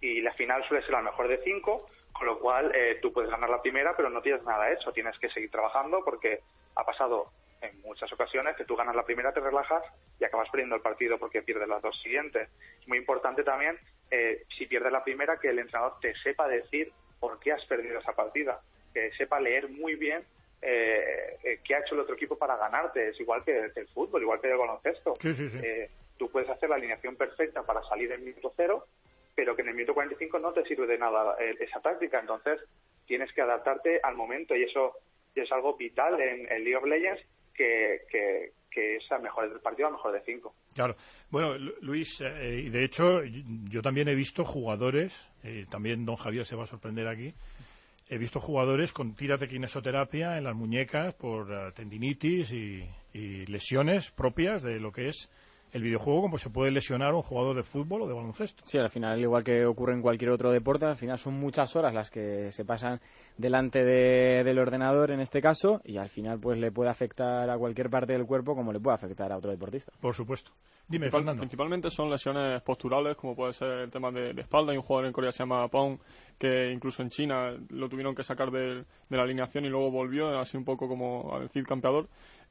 y 0.00 0.20
la 0.20 0.32
final 0.34 0.64
suele 0.66 0.84
ser 0.84 0.96
al 0.96 1.04
mejor 1.04 1.28
de 1.28 1.38
cinco, 1.44 1.88
con 2.12 2.26
lo 2.26 2.38
cual 2.40 2.72
eh, 2.74 2.98
tú 3.00 3.12
puedes 3.12 3.30
ganar 3.30 3.48
la 3.48 3.62
primera, 3.62 3.94
pero 3.96 4.10
no 4.10 4.20
tienes 4.20 4.42
nada 4.44 4.72
hecho, 4.72 4.92
tienes 4.92 5.16
que 5.18 5.28
seguir 5.30 5.50
trabajando 5.50 6.02
porque 6.04 6.40
ha 6.74 6.84
pasado 6.84 7.30
en 7.60 7.80
muchas 7.82 8.12
ocasiones 8.12 8.56
que 8.56 8.64
tú 8.64 8.76
ganas 8.76 8.96
la 8.96 9.04
primera, 9.04 9.32
te 9.32 9.40
relajas 9.40 9.82
y 10.18 10.24
acabas 10.24 10.48
perdiendo 10.50 10.76
el 10.76 10.82
partido 10.82 11.18
porque 11.18 11.42
pierdes 11.42 11.68
las 11.68 11.82
dos 11.82 11.98
siguientes. 12.02 12.48
Es 12.80 12.88
muy 12.88 12.98
importante 12.98 13.44
también, 13.44 13.78
eh, 14.10 14.44
si 14.56 14.66
pierdes 14.66 14.92
la 14.92 15.04
primera, 15.04 15.38
que 15.38 15.48
el 15.48 15.58
entrenador 15.58 15.98
te 16.00 16.14
sepa 16.16 16.48
decir 16.48 16.92
por 17.18 17.38
qué 17.38 17.52
has 17.52 17.64
perdido 17.66 17.98
esa 17.98 18.12
partida, 18.12 18.60
que 18.96 19.12
sepa 19.18 19.38
leer 19.38 19.68
muy 19.68 19.94
bien 19.94 20.22
eh, 20.62 21.36
eh, 21.44 21.58
qué 21.62 21.74
ha 21.74 21.80
hecho 21.80 21.94
el 21.94 22.00
otro 22.00 22.14
equipo 22.14 22.38
para 22.38 22.56
ganarte. 22.56 23.10
Es 23.10 23.20
igual 23.20 23.44
que, 23.44 23.70
el 23.74 23.88
fútbol, 23.88 24.22
igual 24.22 24.40
que 24.40 24.50
el 24.50 24.56
baloncesto. 24.56 25.14
Sí, 25.20 25.34
sí, 25.34 25.50
sí. 25.50 25.58
Eh, 25.62 25.90
tú 26.16 26.30
puedes 26.30 26.48
hacer 26.48 26.70
la 26.70 26.76
alineación 26.76 27.14
perfecta 27.16 27.62
para 27.62 27.82
salir 27.82 28.10
en 28.12 28.24
minuto 28.24 28.52
cero, 28.56 28.86
pero 29.34 29.54
que 29.54 29.60
en 29.60 29.68
el 29.68 29.74
minuto 29.74 29.92
45 29.92 30.38
no 30.38 30.52
te 30.54 30.64
sirve 30.64 30.86
de 30.86 30.96
nada 30.96 31.36
eh, 31.38 31.54
esa 31.60 31.80
táctica. 31.80 32.18
Entonces 32.20 32.58
tienes 33.06 33.30
que 33.34 33.42
adaptarte 33.42 34.00
al 34.02 34.16
momento 34.16 34.56
y 34.56 34.62
eso 34.64 34.94
es 35.34 35.52
algo 35.52 35.76
vital 35.76 36.18
en, 36.20 36.50
en 36.50 36.64
League 36.64 36.76
of 36.76 36.86
Legends 36.86 37.22
que, 37.54 38.00
que, 38.10 38.52
que 38.70 38.96
es 38.96 39.12
al 39.12 39.22
mejor 39.22 39.50
del 39.50 39.60
partido, 39.60 39.88
al 39.88 39.94
mejor 39.94 40.12
de 40.12 40.22
cinco. 40.22 40.54
Claro. 40.74 40.96
Bueno, 41.30 41.56
Lu- 41.58 41.74
Luis, 41.82 42.20
eh, 42.22 42.62
y 42.64 42.70
de 42.70 42.82
hecho, 42.84 43.22
yo 43.70 43.82
también 43.82 44.08
he 44.08 44.14
visto 44.14 44.44
jugadores, 44.44 45.12
eh, 45.44 45.66
también 45.70 46.04
don 46.06 46.16
Javier 46.16 46.46
se 46.46 46.56
va 46.56 46.64
a 46.64 46.66
sorprender 46.66 47.06
aquí, 47.08 47.34
he 48.08 48.18
visto 48.18 48.40
jugadores 48.40 48.92
con 48.92 49.14
tiras 49.14 49.40
de 49.40 49.48
kinesoterapia 49.48 50.38
en 50.38 50.44
las 50.44 50.54
muñecas 50.54 51.14
por 51.14 51.52
eh, 51.52 51.72
tendinitis 51.72 52.52
y, 52.52 52.88
y 53.12 53.46
lesiones 53.46 54.10
propias 54.10 54.62
de 54.62 54.78
lo 54.78 54.92
que 54.92 55.08
es 55.08 55.30
el 55.76 55.82
videojuego, 55.82 56.22
como 56.22 56.38
se 56.38 56.48
puede 56.50 56.70
lesionar 56.70 57.14
un 57.14 57.22
jugador 57.22 57.54
de 57.56 57.62
fútbol 57.62 58.02
o 58.02 58.06
de 58.08 58.14
baloncesto. 58.14 58.62
Sí, 58.66 58.78
al 58.78 58.90
final, 58.90 59.20
igual 59.20 59.44
que 59.44 59.66
ocurre 59.66 59.92
en 59.92 60.00
cualquier 60.02 60.30
otro 60.30 60.50
deporte, 60.50 60.86
al 60.86 60.96
final 60.96 61.18
son 61.18 61.34
muchas 61.34 61.76
horas 61.76 61.92
las 61.92 62.10
que 62.10 62.50
se 62.50 62.64
pasan 62.64 63.00
delante 63.36 63.84
de- 63.84 64.42
del 64.42 64.58
ordenador 64.58 65.10
en 65.10 65.20
este 65.20 65.40
caso 65.40 65.80
y 65.84 65.98
al 65.98 66.08
final 66.08 66.40
pues 66.40 66.58
le 66.58 66.72
puede 66.72 66.90
afectar 66.90 67.48
a 67.50 67.58
cualquier 67.58 67.90
parte 67.90 68.14
del 68.14 68.24
cuerpo 68.26 68.54
como 68.54 68.72
le 68.72 68.80
puede 68.80 68.94
afectar 68.94 69.30
a 69.32 69.36
otro 69.36 69.50
deportista. 69.50 69.92
Por 70.00 70.14
supuesto. 70.14 70.50
Dime, 70.88 71.06
Principal- 71.06 71.20
Fernando. 71.20 71.40
Principalmente 71.40 71.90
son 71.90 72.10
lesiones 72.10 72.62
posturales, 72.62 73.16
como 73.16 73.34
puede 73.34 73.52
ser 73.52 73.68
el 73.80 73.90
tema 73.90 74.10
de, 74.12 74.32
de 74.32 74.40
espalda. 74.40 74.70
Hay 74.70 74.78
un 74.78 74.84
jugador 74.84 75.06
en 75.08 75.12
Corea 75.12 75.28
que 75.30 75.32
se 75.36 75.42
llama 75.42 75.66
Pong, 75.68 75.98
que 76.38 76.70
incluso 76.70 77.02
en 77.02 77.08
China 77.10 77.56
lo 77.70 77.88
tuvieron 77.88 78.14
que 78.14 78.22
sacar 78.22 78.50
del- 78.52 78.84
de, 79.08 79.16
la 79.16 79.24
alineación 79.24 79.64
y 79.64 79.68
luego 79.68 79.90
volvió, 79.90 80.38
así 80.38 80.56
un 80.56 80.64
poco 80.64 80.86
como 80.88 81.38
el 81.40 81.48
Cid 81.50 81.64
campeador. 81.66 82.06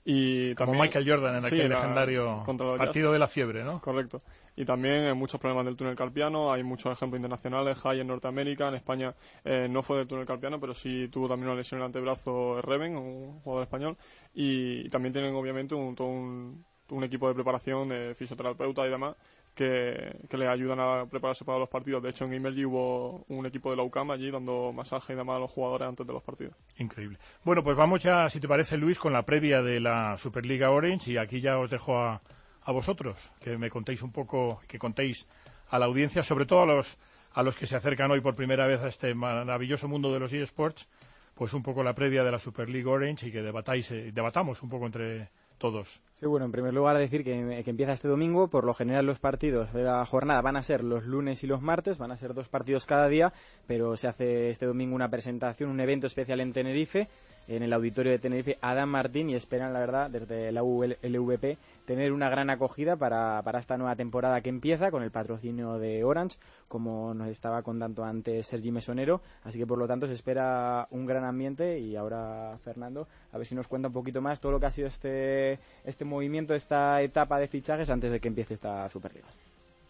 Y 0.07 0.53
Como 0.53 0.67
también, 0.67 0.83
Michael 0.83 1.09
Jordan 1.09 1.35
en 1.35 1.41
Sí, 1.41 1.47
aquel 1.55 1.69
la- 1.69 1.75
legendario 1.79 2.43
partido 2.77 3.11
de 3.11 3.17
la 3.17 3.27
fiebre, 3.27 3.63
¿no? 3.63 3.81
Correcto. 3.81 4.21
Y 4.55 4.63
también 4.63 5.03
eh, 5.03 5.13
muchos 5.15 5.39
problemas 5.39 5.65
del 5.65 5.75
túnel 5.75 5.95
carpiano. 5.95 6.53
Hay 6.53 6.61
muchos 6.61 6.93
ejemplos 6.93 7.17
internacionales. 7.17 7.83
Hay 7.85 8.01
en 8.01 8.07
Norteamérica, 8.07 8.67
en 8.67 8.75
España 8.75 9.15
eh, 9.43 9.67
no 9.67 9.81
fue 9.81 9.97
del 9.97 10.07
túnel 10.07 10.27
carpiano, 10.27 10.59
pero 10.59 10.75
sí 10.75 11.07
tuvo 11.09 11.27
también 11.27 11.49
una 11.49 11.57
lesión 11.57 11.79
en 11.79 11.83
el 11.83 11.85
antebrazo 11.87 12.61
Reven, 12.61 12.95
un 12.95 13.39
jugador 13.41 13.63
español. 13.63 13.97
Y, 14.35 14.87
también 14.89 15.11
tienen 15.11 15.33
obviamente 15.33 15.73
un, 15.73 15.95
todo 15.95 16.07
un, 16.07 16.63
un 16.91 17.03
equipo 17.03 17.27
de 17.27 17.33
preparación 17.33 17.89
de 17.89 18.13
fisioterapeuta 18.13 18.85
y 18.85 18.91
demás 18.91 19.15
que, 19.55 20.17
que 20.29 20.37
les 20.37 20.47
ayudan 20.47 20.79
a 20.79 21.05
prepararse 21.05 21.45
para 21.45 21.57
los 21.57 21.69
partidos. 21.69 22.03
De 22.03 22.09
hecho, 22.09 22.25
en 22.25 22.33
Emergy 22.33 22.65
hubo 22.65 23.25
un 23.29 23.45
equipo 23.45 23.71
de 23.71 23.77
la 23.77 23.83
UCAM 23.83 24.11
allí 24.11 24.29
dando 24.29 24.71
masaje 24.73 25.13
y 25.13 25.15
demás 25.15 25.37
a 25.37 25.39
los 25.39 25.51
jugadores 25.51 25.87
antes 25.87 26.05
de 26.05 26.13
los 26.13 26.21
partidos. 26.21 26.53
Increíble. 26.77 27.17
Bueno, 27.43 27.63
pues 27.63 27.75
vamos 27.77 28.03
ya, 28.03 28.29
si 28.29 28.39
te 28.39 28.47
parece, 28.47 28.77
Luis, 28.77 28.99
con 28.99 29.13
la 29.13 29.23
previa 29.23 29.61
de 29.61 29.79
la 29.79 30.17
Superliga 30.17 30.69
Orange 30.69 31.13
y 31.13 31.17
aquí 31.17 31.41
ya 31.41 31.57
os 31.57 31.69
dejo 31.69 31.97
a, 31.97 32.21
a 32.61 32.71
vosotros 32.71 33.17
que 33.39 33.57
me 33.57 33.69
contéis 33.69 34.01
un 34.01 34.11
poco, 34.11 34.59
que 34.67 34.77
contéis 34.77 35.27
a 35.69 35.79
la 35.79 35.85
audiencia, 35.85 36.23
sobre 36.23 36.45
todo 36.45 36.61
a 36.61 36.65
los, 36.65 36.97
a 37.33 37.43
los 37.43 37.55
que 37.55 37.67
se 37.67 37.75
acercan 37.75 38.11
hoy 38.11 38.21
por 38.21 38.35
primera 38.35 38.67
vez 38.67 38.81
a 38.81 38.87
este 38.87 39.13
maravilloso 39.13 39.87
mundo 39.87 40.11
de 40.11 40.19
los 40.19 40.33
eSports, 40.33 40.87
pues 41.33 41.53
un 41.53 41.63
poco 41.63 41.83
la 41.83 41.93
previa 41.93 42.23
de 42.23 42.31
la 42.31 42.39
Super 42.39 42.69
League 42.69 42.89
Orange 42.89 43.27
y 43.27 43.31
que 43.31 43.41
debatáis, 43.41 43.91
eh, 43.91 44.11
debatamos 44.13 44.61
un 44.63 44.69
poco 44.69 44.85
entre 44.85 45.29
todos. 45.57 46.01
Sí, 46.17 46.27
bueno, 46.27 46.45
en 46.45 46.53
primer 46.53 46.73
lugar 46.73 46.97
decir 46.97 47.25
que, 47.25 47.61
que, 47.65 47.69
empieza 47.69 47.91
este 47.91 48.07
domingo. 48.07 48.47
Por 48.47 48.63
lo 48.63 48.73
general 48.73 49.05
los 49.05 49.19
partidos 49.19 49.73
de 49.73 49.83
la 49.83 50.05
jornada 50.05 50.41
van 50.41 50.55
a 50.55 50.63
ser 50.63 50.81
los 50.81 51.03
lunes 51.03 51.43
y 51.43 51.47
los 51.47 51.61
martes, 51.61 51.97
van 51.97 52.11
a 52.11 52.17
ser 52.17 52.33
dos 52.33 52.47
partidos 52.47 52.85
cada 52.85 53.09
día, 53.09 53.33
pero 53.67 53.97
se 53.97 54.07
hace 54.07 54.49
este 54.49 54.65
domingo 54.65 54.95
una 54.95 55.09
presentación, 55.09 55.69
un 55.69 55.81
evento 55.81 56.07
especial 56.07 56.39
en 56.39 56.53
Tenerife 56.53 57.09
en 57.47 57.63
el 57.63 57.73
auditorio 57.73 58.11
de 58.11 58.19
Tenerife 58.19 58.57
Adam 58.61 58.89
Martín 58.89 59.29
y 59.29 59.35
esperan, 59.35 59.73
la 59.73 59.79
verdad, 59.79 60.09
desde 60.09 60.51
la 60.51 60.61
LVP 60.61 61.57
tener 61.85 62.11
una 62.11 62.29
gran 62.29 62.49
acogida 62.49 62.95
para, 62.95 63.41
para 63.43 63.59
esta 63.59 63.77
nueva 63.77 63.95
temporada 63.95 64.41
que 64.41 64.49
empieza 64.49 64.89
con 64.89 65.03
el 65.03 65.11
patrocinio 65.11 65.77
de 65.77 66.03
Orange, 66.03 66.39
como 66.67 67.13
nos 67.13 67.27
estaba 67.27 67.61
contando 67.61 68.03
antes 68.03 68.47
Sergi 68.47 68.71
Mesonero. 68.71 69.21
Así 69.43 69.59
que, 69.59 69.67
por 69.67 69.77
lo 69.77 69.87
tanto, 69.87 70.07
se 70.07 70.13
espera 70.13 70.87
un 70.89 71.05
gran 71.05 71.23
ambiente 71.23 71.79
y 71.79 71.95
ahora, 71.95 72.57
Fernando, 72.63 73.07
a 73.31 73.37
ver 73.37 73.45
si 73.45 73.53
nos 73.53 73.67
cuenta 73.67 73.89
un 73.89 73.93
poquito 73.93 74.21
más 74.21 74.39
todo 74.39 74.53
lo 74.53 74.59
que 74.59 74.65
ha 74.65 74.71
sido 74.71 74.87
este, 74.87 75.59
este 75.83 76.04
movimiento, 76.05 76.53
esta 76.53 77.01
etapa 77.01 77.39
de 77.39 77.47
fichajes 77.47 77.89
antes 77.89 78.11
de 78.11 78.19
que 78.19 78.27
empiece 78.27 78.53
esta 78.53 78.89
Superliga. 78.89 79.27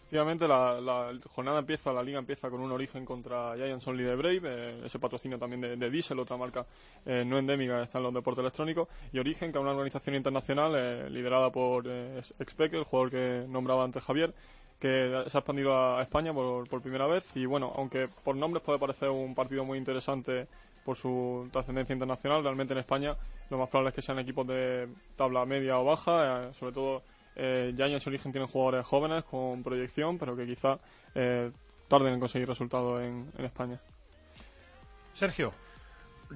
Efectivamente, 0.06 0.46
la, 0.46 0.80
la, 0.80 1.12
jornada 1.34 1.58
empieza, 1.58 1.92
la 1.92 2.00
liga 2.00 2.20
empieza 2.20 2.48
con 2.48 2.60
un 2.60 2.70
origen 2.70 3.04
contra 3.04 3.56
Giants 3.56 3.88
Only 3.88 4.04
de 4.04 4.14
Brave, 4.14 4.40
eh, 4.44 4.82
ese 4.84 5.00
patrocinio 5.00 5.36
también 5.36 5.60
de, 5.60 5.76
de, 5.76 5.90
Diesel, 5.90 6.20
otra 6.20 6.36
marca 6.36 6.64
eh, 7.04 7.24
no 7.26 7.38
endémica 7.38 7.82
está 7.82 7.98
en 7.98 8.04
los 8.04 8.14
deportes 8.14 8.40
electrónicos, 8.40 8.86
y 9.12 9.18
Origen, 9.18 9.50
que 9.50 9.58
es 9.58 9.62
una 9.62 9.72
organización 9.72 10.14
internacional 10.14 10.74
eh, 10.76 11.10
liderada 11.10 11.50
por 11.50 11.88
eh, 11.88 12.22
el 12.38 12.84
jugador 12.84 13.10
que 13.10 13.46
nombraba 13.48 13.82
antes 13.82 14.04
Javier, 14.04 14.32
que 14.78 15.24
se 15.26 15.36
ha 15.36 15.40
expandido 15.40 15.74
a 15.76 16.02
España 16.02 16.32
por, 16.32 16.68
por, 16.68 16.82
primera 16.82 17.08
vez. 17.08 17.28
Y 17.36 17.44
bueno, 17.46 17.72
aunque 17.74 18.08
por 18.22 18.36
nombres 18.36 18.62
puede 18.62 18.78
parecer 18.78 19.08
un 19.08 19.34
partido 19.34 19.64
muy 19.64 19.76
interesante 19.76 20.46
por 20.86 20.96
su 20.96 21.48
trascendencia 21.52 21.92
internacional, 21.92 22.42
realmente 22.42 22.72
en 22.72 22.78
España 22.78 23.16
lo 23.50 23.58
más 23.58 23.68
probable 23.68 23.90
es 23.90 23.94
que 23.96 24.02
sean 24.02 24.18
equipos 24.20 24.46
de 24.46 24.88
tabla 25.16 25.44
media 25.44 25.78
o 25.78 25.84
baja, 25.84 26.52
sobre 26.54 26.72
todo 26.72 27.02
eh, 27.34 27.72
ya 27.76 27.86
en 27.86 28.00
su 28.00 28.08
origen 28.08 28.32
tienen 28.32 28.48
jugadores 28.48 28.86
jóvenes 28.86 29.24
con 29.24 29.62
proyección, 29.62 30.16
pero 30.16 30.36
que 30.36 30.46
quizá 30.46 30.78
eh, 31.14 31.50
tarden 31.88 32.14
en 32.14 32.20
conseguir 32.20 32.48
resultados 32.48 33.02
en, 33.02 33.30
en, 33.36 33.44
España. 33.44 33.80
Sergio. 35.12 35.52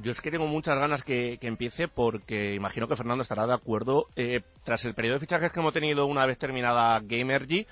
Yo 0.02 0.10
es 0.10 0.20
que 0.20 0.30
tengo 0.30 0.46
muchas 0.46 0.78
ganas 0.78 1.02
que, 1.02 1.38
que 1.38 1.48
empiece 1.48 1.88
porque 1.88 2.54
imagino 2.54 2.86
que 2.86 2.96
Fernando 2.96 3.22
estará 3.22 3.46
de 3.46 3.54
acuerdo. 3.54 4.06
Eh, 4.14 4.42
tras 4.62 4.84
el 4.84 4.94
periodo 4.94 5.14
de 5.14 5.20
fichajes 5.20 5.50
que 5.50 5.60
hemos 5.60 5.72
tenido 5.72 6.06
una 6.06 6.26
vez 6.26 6.38
terminada 6.38 7.00
Gamergy, 7.00 7.66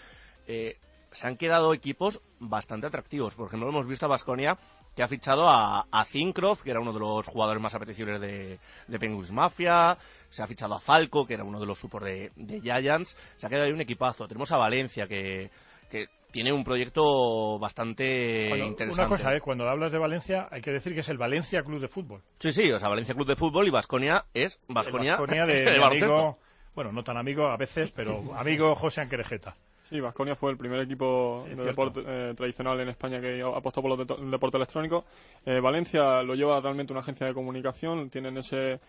eh, 0.46 0.78
se 1.12 1.26
han 1.26 1.36
quedado 1.36 1.72
equipos 1.74 2.20
bastante 2.40 2.86
atractivos. 2.86 3.34
Por 3.34 3.48
ejemplo, 3.48 3.68
hemos 3.68 3.86
visto 3.86 4.06
a 4.06 4.08
Basconia 4.08 4.58
que 4.98 5.04
ha 5.04 5.06
fichado 5.06 5.48
a, 5.48 5.86
a 5.92 6.04
Zincroft, 6.04 6.64
que 6.64 6.72
era 6.72 6.80
uno 6.80 6.92
de 6.92 6.98
los 6.98 7.24
jugadores 7.28 7.62
más 7.62 7.72
apetecibles 7.72 8.20
de, 8.20 8.58
de 8.88 8.98
Penguins 8.98 9.30
Mafia, 9.30 9.96
se 10.28 10.42
ha 10.42 10.46
fichado 10.48 10.74
a 10.74 10.80
Falco, 10.80 11.24
que 11.24 11.34
era 11.34 11.44
uno 11.44 11.60
de 11.60 11.66
los 11.66 11.78
supports 11.78 12.06
de, 12.06 12.32
de, 12.34 12.60
Giants, 12.60 13.16
se 13.36 13.46
ha 13.46 13.48
quedado 13.48 13.66
ahí 13.66 13.72
un 13.72 13.80
equipazo. 13.80 14.26
Tenemos 14.26 14.50
a 14.50 14.56
Valencia, 14.56 15.06
que, 15.06 15.52
que 15.88 16.06
tiene 16.32 16.52
un 16.52 16.64
proyecto 16.64 17.60
bastante 17.60 18.48
bueno, 18.48 18.66
interesante. 18.66 19.02
Una 19.02 19.08
cosa, 19.08 19.36
¿eh? 19.36 19.40
cuando 19.40 19.68
hablas 19.68 19.92
de 19.92 19.98
Valencia, 19.98 20.48
hay 20.50 20.62
que 20.62 20.72
decir 20.72 20.94
que 20.94 21.00
es 21.00 21.08
el 21.08 21.16
Valencia 21.16 21.62
Club 21.62 21.80
de 21.80 21.86
Fútbol. 21.86 22.20
Sí, 22.40 22.50
sí, 22.50 22.68
o 22.72 22.80
sea, 22.80 22.88
Valencia 22.88 23.14
Club 23.14 23.28
de 23.28 23.36
Fútbol 23.36 23.68
y 23.68 23.70
Vasconia 23.70 24.24
es 24.34 24.60
Vasconia 24.66 25.16
de, 25.16 25.62
de 25.62 25.84
amigo, 25.84 26.38
bueno, 26.74 26.90
no 26.90 27.04
tan 27.04 27.18
amigo 27.18 27.46
a 27.46 27.56
veces, 27.56 27.92
pero 27.92 28.34
amigo 28.34 28.74
José 28.74 29.02
Anquerejeta. 29.02 29.54
Sí, 29.88 30.00
Vasconia 30.00 30.36
fue 30.36 30.50
el 30.50 30.58
primer 30.58 30.80
equipo 30.80 31.44
sí, 31.48 31.54
de 31.54 31.64
deporte 31.64 32.02
eh, 32.06 32.34
tradicional 32.36 32.78
en 32.80 32.90
España 32.90 33.20
que 33.20 33.42
apostó 33.42 33.80
por 33.80 33.96
los 33.96 34.20
el 34.20 34.30
deporte 34.30 34.58
electrónico. 34.58 35.04
Eh, 35.46 35.60
Valencia 35.60 36.22
lo 36.22 36.34
lleva 36.34 36.60
realmente 36.60 36.92
una 36.92 37.00
agencia 37.00 37.26
de 37.26 37.32
comunicación, 37.32 38.10
tienen 38.10 38.36
ese 38.36 38.80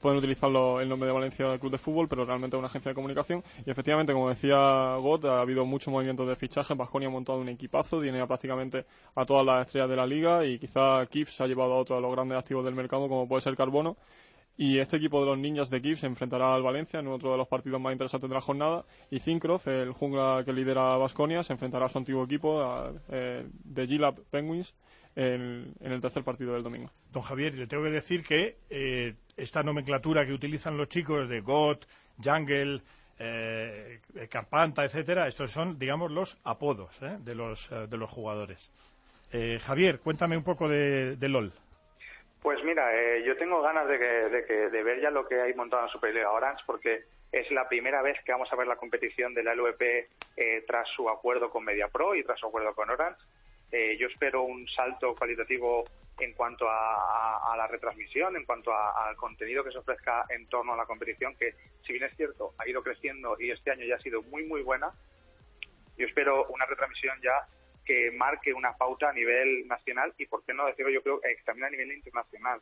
pueden 0.00 0.18
utilizarlo 0.18 0.80
el 0.80 0.88
nombre 0.88 1.06
de 1.06 1.12
Valencia 1.12 1.58
Club 1.58 1.72
de 1.72 1.78
Fútbol, 1.78 2.08
pero 2.08 2.24
realmente 2.24 2.56
es 2.56 2.58
una 2.58 2.68
agencia 2.68 2.90
de 2.90 2.94
comunicación. 2.94 3.44
Y 3.64 3.70
efectivamente, 3.70 4.12
como 4.12 4.30
decía 4.30 4.96
Gott, 4.96 5.26
ha 5.26 5.40
habido 5.40 5.64
muchos 5.66 5.92
movimientos 5.92 6.26
de 6.26 6.36
fichaje. 6.36 6.74
Vasconia 6.74 7.08
ha 7.08 7.12
montado 7.12 7.38
un 7.38 7.48
equipazo, 7.48 8.00
tiene 8.00 8.26
prácticamente 8.26 8.86
a 9.14 9.24
todas 9.24 9.44
las 9.44 9.66
estrellas 9.66 9.90
de 9.90 9.96
la 9.96 10.06
liga 10.06 10.44
y 10.44 10.58
quizá 10.58 11.04
Kif 11.06 11.30
se 11.30 11.44
ha 11.44 11.46
llevado 11.46 11.74
a 11.74 11.78
otro 11.78 11.96
de 11.96 12.02
los 12.02 12.12
grandes 12.12 12.38
activos 12.38 12.64
del 12.64 12.74
mercado, 12.74 13.08
como 13.08 13.28
puede 13.28 13.42
ser 13.42 13.56
Carbono. 13.56 13.96
Y 14.60 14.78
este 14.78 14.98
equipo 14.98 15.20
de 15.20 15.24
los 15.24 15.38
niños 15.38 15.70
de 15.70 15.80
Kiev 15.80 15.96
se 15.96 16.04
enfrentará 16.04 16.54
al 16.54 16.62
Valencia 16.62 17.00
en 17.00 17.06
otro 17.06 17.32
de 17.32 17.38
los 17.38 17.48
partidos 17.48 17.80
más 17.80 17.92
interesantes 17.92 18.28
de 18.28 18.34
la 18.34 18.42
jornada. 18.42 18.84
Y 19.10 19.18
Zincroft, 19.18 19.66
el 19.68 19.92
jungla 19.92 20.42
que 20.44 20.52
lidera 20.52 20.98
Vasconia, 20.98 21.42
se 21.42 21.54
enfrentará 21.54 21.86
a 21.86 21.88
su 21.88 21.96
antiguo 21.96 22.24
equipo 22.24 22.92
eh, 23.08 23.46
de 23.64 23.86
Gilab 23.86 24.22
Penguins 24.24 24.74
en, 25.16 25.74
el 25.80 26.00
tercer 26.02 26.24
partido 26.24 26.52
del 26.52 26.62
domingo. 26.62 26.90
Don 27.10 27.22
Javier, 27.22 27.56
le 27.56 27.66
tengo 27.68 27.84
que 27.84 27.88
decir 27.88 28.22
que 28.22 28.58
eh, 28.68 29.14
esta 29.34 29.62
nomenclatura 29.62 30.26
que 30.26 30.34
utilizan 30.34 30.76
los 30.76 30.90
chicos 30.90 31.26
de 31.26 31.40
GOT, 31.40 31.86
Jungle, 32.22 32.82
eh, 33.18 34.00
Carpanta, 34.28 34.84
etcétera, 34.84 35.26
estos 35.26 35.52
son, 35.52 35.78
digamos, 35.78 36.10
los 36.10 36.38
apodos 36.44 37.00
¿eh? 37.00 37.16
de, 37.20 37.34
los, 37.34 37.70
de 37.70 37.96
los 37.96 38.10
jugadores. 38.10 38.70
Javier, 39.62 40.00
cuéntame 40.00 40.36
un 40.36 40.44
poco 40.44 40.68
de, 40.68 41.16
de 41.16 41.28
LOL. 41.30 41.50
Pues 42.42 42.64
mira, 42.64 42.94
eh, 42.94 43.22
yo 43.22 43.36
tengo 43.36 43.60
ganas 43.60 43.86
de, 43.86 43.98
que, 43.98 44.04
de, 44.04 44.46
que, 44.46 44.54
de, 44.70 44.82
ver 44.82 45.00
ya 45.00 45.10
lo 45.10 45.28
que 45.28 45.40
hay 45.40 45.52
montado 45.52 45.84
en 45.84 45.90
Superliga 45.90 46.30
Orange 46.30 46.62
porque 46.64 47.04
es 47.30 47.50
la 47.50 47.68
primera 47.68 48.00
vez 48.00 48.16
que 48.24 48.32
vamos 48.32 48.50
a 48.50 48.56
ver 48.56 48.66
la 48.66 48.76
competición 48.76 49.34
de 49.34 49.42
la 49.42 49.54
LVP 49.54 50.08
eh, 50.36 50.64
tras 50.66 50.88
su 50.88 51.08
acuerdo 51.10 51.50
con 51.50 51.64
MediaPro 51.64 52.14
y 52.14 52.24
tras 52.24 52.40
su 52.40 52.46
acuerdo 52.46 52.74
con 52.74 52.88
Orange. 52.88 53.20
Eh, 53.70 53.96
yo 53.98 54.08
espero 54.08 54.42
un 54.42 54.66
salto 54.68 55.14
cualitativo 55.14 55.84
en 56.18 56.32
cuanto 56.32 56.68
a, 56.68 56.94
a, 56.94 57.52
a 57.52 57.56
la 57.58 57.66
retransmisión, 57.66 58.34
en 58.34 58.44
cuanto 58.44 58.72
al 58.74 59.14
contenido 59.16 59.62
que 59.62 59.70
se 59.70 59.78
ofrezca 59.78 60.24
en 60.30 60.48
torno 60.48 60.72
a 60.72 60.76
la 60.76 60.86
competición, 60.86 61.36
que 61.36 61.54
si 61.86 61.92
bien 61.92 62.04
es 62.04 62.16
cierto, 62.16 62.54
ha 62.58 62.66
ido 62.66 62.82
creciendo 62.82 63.36
y 63.38 63.50
este 63.50 63.70
año 63.70 63.84
ya 63.84 63.96
ha 63.96 64.00
sido 64.00 64.22
muy, 64.22 64.44
muy 64.44 64.62
buena. 64.62 64.90
Yo 65.96 66.06
espero 66.06 66.46
una 66.46 66.64
retransmisión 66.64 67.20
ya 67.22 67.46
que 67.84 68.10
marque 68.12 68.52
una 68.52 68.76
pauta 68.76 69.08
a 69.08 69.12
nivel 69.12 69.66
nacional 69.66 70.12
y, 70.18 70.26
por 70.26 70.44
qué 70.44 70.54
no 70.54 70.66
decirlo, 70.66 70.90
yo 70.90 71.02
creo 71.02 71.20
que 71.20 71.36
también 71.44 71.66
a 71.66 71.70
nivel 71.70 71.92
internacional. 71.92 72.60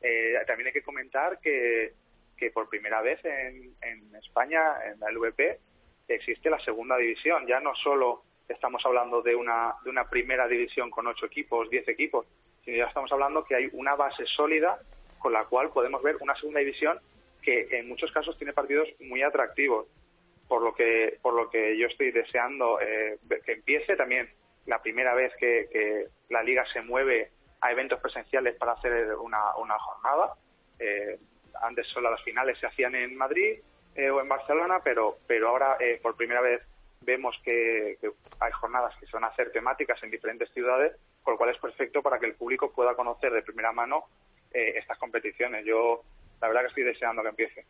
Eh, 0.00 0.34
también 0.46 0.68
hay 0.68 0.72
que 0.72 0.82
comentar 0.82 1.38
que, 1.40 1.92
que 2.36 2.50
por 2.50 2.68
primera 2.68 3.02
vez 3.02 3.22
en, 3.24 3.74
en 3.82 4.16
España, 4.16 4.62
en 4.86 5.00
la 5.00 5.10
LVP, 5.10 5.58
existe 6.08 6.50
la 6.50 6.58
segunda 6.60 6.96
división. 6.96 7.46
Ya 7.46 7.60
no 7.60 7.74
solo 7.74 8.22
estamos 8.48 8.82
hablando 8.84 9.22
de 9.22 9.34
una, 9.34 9.74
de 9.84 9.90
una 9.90 10.08
primera 10.08 10.48
división 10.48 10.90
con 10.90 11.06
ocho 11.06 11.26
equipos, 11.26 11.70
diez 11.70 11.86
equipos, 11.88 12.26
sino 12.64 12.78
ya 12.78 12.86
estamos 12.86 13.10
hablando 13.12 13.44
que 13.44 13.54
hay 13.54 13.68
una 13.72 13.94
base 13.94 14.24
sólida 14.26 14.78
con 15.18 15.32
la 15.32 15.44
cual 15.44 15.70
podemos 15.70 16.02
ver 16.02 16.16
una 16.20 16.34
segunda 16.34 16.60
división 16.60 16.98
que 17.42 17.68
en 17.70 17.88
muchos 17.88 18.10
casos 18.12 18.36
tiene 18.36 18.52
partidos 18.52 18.88
muy 19.00 19.22
atractivos. 19.22 19.86
Por 20.48 20.62
lo 20.62 20.74
que, 20.74 21.16
por 21.22 21.34
lo 21.34 21.48
que 21.48 21.78
yo 21.78 21.86
estoy 21.86 22.10
deseando 22.10 22.80
eh, 22.80 23.18
que 23.46 23.52
empiece 23.52 23.94
también 23.94 24.28
la 24.66 24.80
primera 24.82 25.14
vez 25.14 25.32
que, 25.38 25.68
que, 25.72 26.06
la 26.28 26.42
liga 26.42 26.64
se 26.72 26.80
mueve 26.82 27.30
a 27.60 27.72
eventos 27.72 28.00
presenciales 28.00 28.56
para 28.56 28.72
hacer 28.72 29.14
una, 29.16 29.56
una 29.56 29.78
jornada. 29.78 30.34
Eh, 30.78 31.18
antes 31.62 31.86
solo 31.88 32.10
las 32.10 32.22
finales 32.22 32.58
se 32.58 32.66
hacían 32.66 32.94
en 32.94 33.16
Madrid 33.16 33.58
eh, 33.94 34.10
o 34.10 34.20
en 34.20 34.28
Barcelona, 34.28 34.80
pero, 34.82 35.18
pero 35.26 35.48
ahora 35.48 35.76
eh, 35.80 35.98
por 36.00 36.16
primera 36.16 36.40
vez 36.40 36.62
vemos 37.02 37.36
que, 37.44 37.98
que, 38.00 38.10
hay 38.38 38.52
jornadas 38.52 38.94
que 38.98 39.06
se 39.06 39.12
van 39.12 39.24
hacer 39.24 39.50
temáticas 39.52 40.02
en 40.02 40.10
diferentes 40.10 40.50
ciudades, 40.50 40.92
con 41.22 41.34
lo 41.34 41.38
cual 41.38 41.50
es 41.50 41.58
perfecto 41.58 42.02
para 42.02 42.18
que 42.18 42.26
el 42.26 42.34
público 42.34 42.72
pueda 42.72 42.94
conocer 42.94 43.32
de 43.32 43.42
primera 43.42 43.72
mano 43.72 44.04
eh, 44.52 44.74
estas 44.76 44.98
competiciones. 44.98 45.64
Yo 45.64 46.02
la 46.40 46.48
verdad 46.48 46.62
que 46.62 46.68
estoy 46.68 46.84
deseando 46.84 47.22
que 47.22 47.28
empiece. 47.28 47.66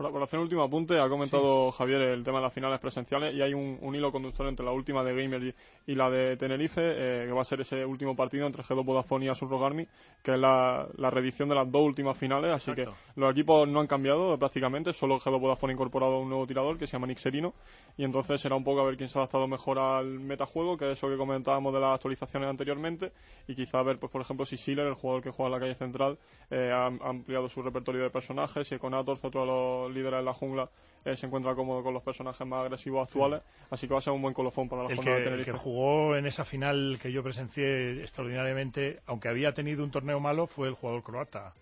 Un 0.00 0.38
último 0.38 0.62
apunte, 0.62 0.98
ha 0.98 1.10
comentado 1.10 1.70
sí. 1.70 1.76
Javier 1.76 2.00
el 2.00 2.24
tema 2.24 2.38
de 2.38 2.44
las 2.44 2.54
finales 2.54 2.80
presenciales 2.80 3.34
y 3.34 3.42
hay 3.42 3.52
un, 3.52 3.78
un, 3.82 3.94
hilo 3.94 4.10
conductor 4.10 4.46
entre 4.48 4.64
la 4.64 4.72
última 4.72 5.04
de 5.04 5.12
Gamer 5.14 5.42
y, 5.42 5.54
y 5.92 5.94
la 5.94 6.08
de 6.08 6.38
Tenerife, 6.38 6.80
eh, 6.80 7.26
que 7.26 7.32
va 7.32 7.42
a 7.42 7.44
ser 7.44 7.60
ese 7.60 7.84
último 7.84 8.16
partido 8.16 8.46
entre 8.46 8.62
G2 8.62 8.82
Vodafone 8.82 9.26
y 9.26 9.28
Asurrogarmi, 9.28 9.86
que 10.22 10.32
es 10.32 10.38
la, 10.38 10.88
la, 10.96 11.10
reedición 11.10 11.50
de 11.50 11.54
las 11.54 11.70
dos 11.70 11.82
últimas 11.82 12.16
finales, 12.16 12.50
así 12.50 12.70
Exacto. 12.70 12.94
que 13.14 13.20
los 13.20 13.32
equipos 13.32 13.68
no 13.68 13.78
han 13.80 13.86
cambiado 13.86 14.38
prácticamente, 14.38 14.94
solo 14.94 15.18
G2 15.18 15.38
Vodafone 15.38 15.72
ha 15.72 15.74
incorporado 15.74 16.18
un 16.18 16.30
nuevo 16.30 16.46
tirador 16.46 16.78
que 16.78 16.86
se 16.86 16.92
llama 16.94 17.06
Nixerino, 17.06 17.52
y 17.98 18.04
entonces 18.04 18.40
será 18.40 18.56
un 18.56 18.64
poco 18.64 18.80
a 18.80 18.84
ver 18.84 18.96
quién 18.96 19.10
se 19.10 19.18
ha 19.18 19.20
adaptado 19.20 19.46
mejor 19.46 19.78
al 19.78 20.18
metajuego, 20.18 20.78
que 20.78 20.86
es 20.86 20.92
eso 20.96 21.08
que 21.08 21.18
comentábamos 21.18 21.74
de 21.74 21.80
las 21.80 21.96
actualizaciones 21.96 22.48
anteriormente, 22.48 23.12
y 23.46 23.54
quizá 23.54 23.82
ver, 23.82 23.98
pues 23.98 24.10
por 24.10 24.22
ejemplo, 24.22 24.46
si 24.46 24.56
Sealer, 24.56 24.86
el 24.86 24.94
jugador 24.94 25.22
que 25.22 25.30
juega 25.30 25.48
en 25.48 25.52
la 25.52 25.60
calle 25.60 25.74
central, 25.74 26.18
eh, 26.50 26.70
ha, 26.72 26.86
ha 26.86 27.10
ampliado 27.10 27.50
su 27.50 27.60
repertorio 27.60 28.02
de 28.02 28.08
personajes, 28.08 28.72
y 28.72 28.76
Econator, 28.76 29.18
otro 29.22 29.40
de 29.42 29.46
los 29.46 29.89
líderes 29.90 30.20
de 30.20 30.24
la 30.24 30.34
jungla 30.34 30.70
eh, 31.04 31.16
se 31.16 31.26
encuentra 31.26 31.54
cómodo 31.54 31.82
con 31.82 31.94
los 31.94 32.02
personajes 32.02 32.46
más 32.46 32.62
agresivos 32.62 33.08
actuales, 33.08 33.40
sí. 33.42 33.66
así 33.70 33.88
que 33.88 33.94
va 33.94 33.98
a 33.98 34.02
ser 34.02 34.12
un 34.12 34.20
buen 34.20 34.34
colofón 34.34 34.68
para 34.68 34.82
la 34.82 34.90
el 34.90 34.96
jornada 34.96 35.16
que, 35.16 35.20
de 35.20 35.24
Tenerife. 35.24 35.50
El 35.50 35.56
que 35.56 35.62
jugó 35.62 36.16
en 36.16 36.26
esa 36.26 36.44
final 36.44 36.98
que 37.00 37.10
yo 37.10 37.22
presencié 37.22 38.02
extraordinariamente, 38.02 39.00
aunque 39.06 39.28
había 39.28 39.54
tenido 39.54 39.82
un 39.82 39.90
torneo 39.90 40.20
malo, 40.20 40.46
fue 40.46 40.68
el 40.68 40.74
jugador 40.74 41.02
croata 41.02 41.54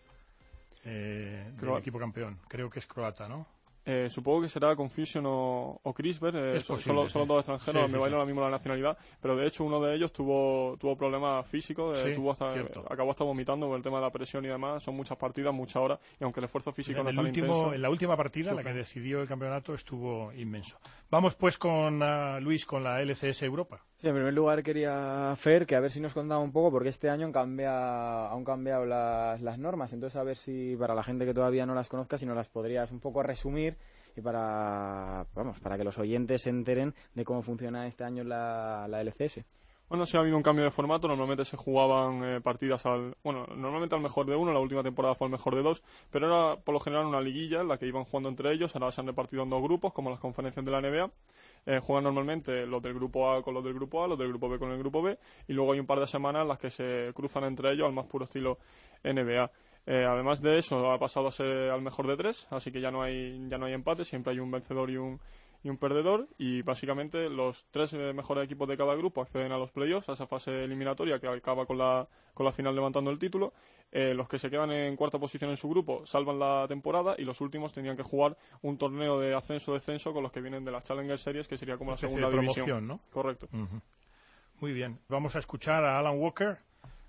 eh, 0.85 1.53
del 1.61 1.77
equipo 1.77 1.99
campeón. 1.99 2.39
Creo 2.49 2.69
que 2.69 2.81
es 2.81 2.87
croata, 2.87 3.29
¿no? 3.29 3.47
Eh, 3.85 4.11
supongo 4.11 4.43
que 4.43 4.49
será 4.49 4.77
Confusion 4.77 5.25
o, 5.27 5.81
o 5.83 5.95
CRISPR, 5.95 6.37
eh, 6.37 6.57
Es 6.59 6.65
son, 6.65 6.79
sí. 6.79 6.91
dos 6.93 7.39
extranjeros, 7.39 7.87
Sí, 7.87 7.89
me 7.91 7.95
sí, 7.95 8.01
baila 8.01 8.09
sí. 8.09 8.15
ahora 8.15 8.27
mismo 8.27 8.41
la 8.43 8.51
nacionalidad, 8.51 8.99
pero 9.21 9.35
de 9.35 9.47
hecho 9.47 9.65
uno 9.65 9.81
de 9.81 9.95
ellos 9.95 10.13
tuvo 10.13 10.77
tuvo 10.79 10.95
problemas 10.97 11.47
físicos, 11.49 11.99
eh, 12.05 12.13
tuvo 12.15 12.33
hasta, 12.33 12.49
acabó 12.91 13.11
hasta 13.13 13.25
vomitando 13.25 13.67
por 13.67 13.77
el 13.77 13.83
tema 13.83 13.97
de 13.99 14.05
la 14.05 14.11
presión 14.11 14.45
y 14.45 14.49
demás, 14.49 14.83
son 14.83 14.95
muchas 14.95 15.17
partidas, 15.17 15.55
muchas 15.55 15.77
horas, 15.83 16.01
y 16.21 16.25
aunque 16.25 16.41
el 16.41 16.45
esfuerzo 16.45 16.71
físico 16.73 16.99
En, 16.99 17.05
no 17.05 17.11
es 17.11 17.17
el 17.17 17.17
tan 17.17 17.27
último, 17.27 17.47
intenso... 17.47 17.75
en 17.75 17.81
la 17.83 17.91
última 17.91 18.17
partida, 18.17 18.53
la 18.53 18.59
sufre. 18.59 18.73
que 18.73 18.79
decidió 18.79 19.23
el 19.23 19.29
campeonato, 19.29 19.73
estuvo 19.73 20.33
inmenso. 20.35 20.79
Vamos 21.11 21.35
pues 21.35 21.57
con 21.57 22.03
ah, 22.03 22.39
Luis, 22.41 22.67
con 22.67 22.85
la 22.85 23.01
LCS 23.01 23.43
Europa. 23.45 23.83
Sí, 23.97 24.07
en 24.07 24.15
primer 24.15 24.35
lugar 24.35 24.63
quería 24.63 25.35
Fer 25.35 25.67
que 25.67 25.75
a 25.75 25.81
ver 25.81 25.91
si 25.91 26.01
nos 26.01 26.15
contaba 26.15 26.41
un 26.41 26.53
poco, 26.53 26.71
porque 26.71 26.91
este 26.91 27.09
año 27.11 27.27
han 27.27 27.33
cambiado, 27.33 28.29
han 28.33 28.45
cambiado 28.45 28.85
las, 28.85 29.41
las 29.41 29.59
normas, 29.59 29.93
entonces 29.93 30.21
a 30.21 30.23
ver 30.23 30.37
si 30.37 30.77
para 30.77 30.95
la 30.95 31.03
gente 31.03 31.25
que 31.25 31.35
todavía 31.35 31.67
no 31.67 31.75
las 31.75 31.89
conozca, 31.89 32.19
si 32.19 32.27
nos 32.27 32.37
las 32.37 32.49
podrías 32.49 32.93
un 32.93 33.01
poco 33.01 33.23
resumir 33.23 33.78
y 34.19 34.21
para, 34.21 35.27
vamos, 35.35 35.61
para 35.61 35.79
que 35.79 35.85
los 35.85 35.97
oyentes 35.99 36.43
se 36.43 36.51
enteren 36.51 36.93
de 37.15 37.25
cómo 37.25 37.43
funciona 37.43 37.87
este 37.87 38.03
año 38.03 38.25
la, 38.25 38.87
la 38.89 39.01
LCS. 39.01 39.45
Bueno, 39.89 40.05
sí 40.05 40.17
ha 40.19 40.21
habido 40.21 40.37
un 40.37 40.43
cambio 40.43 40.65
de 40.65 40.71
formato. 40.71 41.09
Normalmente 41.09 41.45
se 41.45 41.57
jugaban 41.57 42.23
eh, 42.23 42.41
partidas 42.43 42.85
al. 42.85 43.17
Bueno, 43.25 43.47
normalmente 43.57 43.95
al 43.95 44.03
mejor 44.03 44.27
de 44.27 44.37
uno. 44.37 44.53
La 44.53 44.59
última 44.59 44.83
temporada 44.83 45.15
fue 45.15 45.29
al 45.29 45.31
mejor 45.31 45.55
de 45.55 45.63
dos. 45.63 45.83
Pero 46.11 46.27
era 46.27 46.61
por 46.61 46.75
lo 46.75 46.81
general 46.81 47.07
una 47.07 47.23
liguilla 47.23 47.63
en 47.63 47.69
la 47.69 47.79
que 47.79 47.87
iban 47.87 48.05
jugando 48.05 48.29
entre 48.29 48.53
ellos. 48.53 48.75
Ahora 48.77 48.93
se 48.93 49.01
han 49.01 49.07
repartido 49.07 49.45
en 49.45 49.51
dos 49.51 49.63
grupos, 49.63 49.95
como 49.95 50.11
las 50.11 50.21
conferencias 50.21 50.63
de 50.63 50.71
la 50.71 50.81
NBA. 50.83 51.11
Eh, 51.67 51.81
juegan 51.81 52.05
normalmente 52.05 52.67
los 52.67 52.83
del 52.83 52.95
grupo 52.95 53.31
A 53.31 53.43
con 53.43 53.55
los 53.55 53.65
del 53.65 53.73
grupo 53.73 54.05
A, 54.05 54.09
los 54.09 54.19
del 54.19 54.29
grupo 54.29 54.51
B 54.51 54.59
con 54.59 54.73
el 54.73 54.79
grupo 54.79 55.01
B. 55.01 55.19
Y 55.47 55.55
luego 55.55 55.73
hay 55.73 55.81
un 55.81 55.87
par 55.87 56.01
de 56.01 56.07
semanas 56.07 56.43
en 56.43 56.49
las 56.49 56.59
que 56.59 56.71
se 56.71 57.13
cruzan 57.15 57.45
entre 57.45 57.73
ellos 57.73 57.87
al 57.87 57.95
más 57.95 58.07
puro 58.07 58.25
estilo 58.25 58.59
NBA. 59.05 59.51
Eh, 59.87 60.05
además 60.05 60.43
de 60.43 60.59
eso, 60.59 60.91
ha 60.93 60.99
pasado 60.99 61.29
a 61.29 61.33
ser 61.33 61.71
al 61.71 61.81
mejor 61.83 62.07
de 62.07 62.17
tres, 62.17 62.47
así 62.51 62.71
que 62.71 62.81
ya 62.81 62.91
no 62.91 63.03
hay, 63.03 63.49
ya 63.49 63.57
no 63.57 63.67
hay 63.67 63.73
empate, 63.73 64.05
siempre 64.05 64.33
hay 64.33 64.39
un 64.39 64.51
vencedor 64.51 64.91
y 64.91 64.99
un, 64.99 65.19
y 65.63 65.71
un 65.71 65.79
perdedor. 65.79 66.29
Y 66.37 66.63
básicamente 66.63 67.29
los 67.31 67.65
tres 67.71 67.95
eh, 67.95 68.13
mejores 68.13 68.45
equipos 68.45 68.69
de 68.69 68.77
cada 68.77 68.95
grupo 68.95 69.23
acceden 69.23 69.53
a 69.53 69.59
los 69.59 69.71
playoffs, 69.71 70.09
a 70.09 70.13
esa 70.13 70.27
fase 70.27 70.65
eliminatoria 70.65 71.19
que 71.19 71.29
acaba 71.29 71.65
con 71.65 71.79
la, 71.79 72.07
con 72.35 72.45
la 72.45 72.53
final 72.53 72.75
levantando 72.75 73.11
el 73.11 73.19
título. 73.19 73.55
Eh, 73.91 74.13
los 74.13 74.29
que 74.29 74.39
se 74.39 74.51
quedan 74.51 74.71
en 74.71 74.97
cuarta 74.97 75.19
posición 75.19 75.51
en 75.51 75.57
su 75.57 75.71
grupo 75.71 76.05
salvan 76.05 76.39
la 76.39 76.67
temporada 76.69 77.15
y 77.17 77.23
los 77.23 77.41
últimos 77.41 77.73
tendrían 77.73 77.97
que 77.97 78.03
jugar 78.03 78.37
un 78.61 78.77
torneo 78.77 79.19
de 79.19 79.35
ascenso-descenso 79.35 80.13
con 80.13 80.23
los 80.23 80.31
que 80.31 80.43
vienen 80.43 80.63
de 80.67 80.71
las 80.71 80.85
Challenger 80.85 81.19
Series, 81.19 81.49
que 81.49 81.57
sería 81.57 81.79
como 81.79 81.93
la 81.93 81.97
segunda 81.97 82.29
de 82.29 82.39
división. 82.39 82.67
promoción, 82.67 82.87
¿no? 82.87 83.01
Correcto. 83.11 83.49
Muy 84.61 84.73
bien. 84.73 84.99
Vamos 85.09 85.37
a 85.37 85.39
escuchar 85.39 85.85
a 85.85 85.99
Alan 85.99 86.19
Walker 86.19 86.59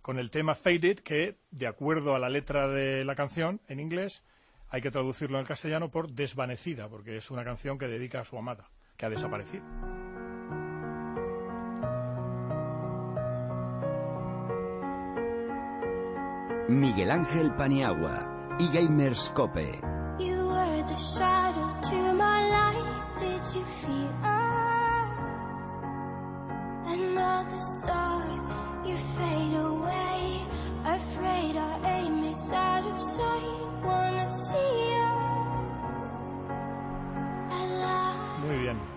con 0.02 0.20
el 0.20 0.32
tema 0.32 0.56
Faded, 0.56 1.00
que, 1.00 1.38
de 1.52 1.68
acuerdo 1.68 2.16
a 2.16 2.20
la 2.20 2.30
letra 2.30 2.68
de 2.68 3.04
la 3.06 3.16
canción 3.16 3.62
en 3.68 3.80
inglés, 3.80 4.24
hay 4.70 4.82
que 4.82 4.92
traducirlo 4.92 5.40
en 5.40 5.46
castellano 5.46 5.90
por 5.90 6.12
desvanecida, 6.12 6.88
porque 6.88 7.18
es 7.18 7.32
una 7.32 7.44
canción 7.44 7.78
que 7.78 7.88
dedica 7.88 8.22
a 8.22 8.26
su 8.26 8.38
amada, 8.38 8.70
que 8.98 9.06
ha 9.06 9.10
desaparecido. 9.10 9.64
Miguel 16.70 17.10
Ángel 17.10 17.56
Paniagua 17.56 18.56
y 18.60 18.70
Gamer 18.70 19.16
Scope. 19.16 19.82
You 20.20 20.50
were 20.50 20.84
the 20.84 21.00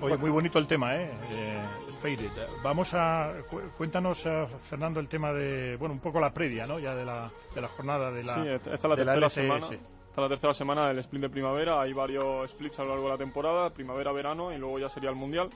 Oye, 0.03 0.17
muy 0.17 0.31
bonito 0.31 0.59
el 0.59 0.67
tema, 0.67 0.97
¿eh? 0.97 1.11
Eh, 1.31 1.63
Faded. 1.99 2.31
Vamos 2.63 2.93
a... 2.95 3.33
cu- 3.49 3.61
Cuéntanos, 3.77 4.25
eh, 4.27 4.47
Fernando, 4.65 4.99
el 5.01 5.09
tema 5.09 5.33
de... 5.33 5.77
Bueno, 5.77 5.95
un 5.95 6.01
poco 6.01 6.19
la 6.21 6.33
previa, 6.35 6.67
¿no? 6.67 6.79
Ya 6.79 6.95
de 6.95 7.05
la, 7.05 7.31
de 7.55 7.61
la 7.61 7.69
jornada 7.69 8.11
de 8.11 8.25
la 8.25 8.35
Sí, 8.35 8.41
esta 8.49 8.75
es 8.75 8.83
la 8.85 8.97
de 8.97 9.05
la 9.05 9.13
tercera 9.15 9.27
LCS. 9.27 9.33
semana. 9.35 9.67
Esta 9.67 10.21
es 10.21 10.25
la 10.25 10.29
tercera 10.29 10.53
semana 10.55 10.89
del 10.89 10.99
split 10.99 11.23
de 11.23 11.29
primavera. 11.31 11.81
Hay 11.81 11.93
varios 11.93 12.51
splits 12.51 12.79
a 12.81 12.83
lo 12.83 12.91
largo 12.91 13.05
de 13.05 13.11
la 13.11 13.17
temporada, 13.19 13.71
primavera-verano 13.71 14.53
y 14.53 14.59
luego 14.59 14.79
ya 14.79 14.89
sería 14.91 15.09
el 15.09 15.17
mundial, 15.17 15.49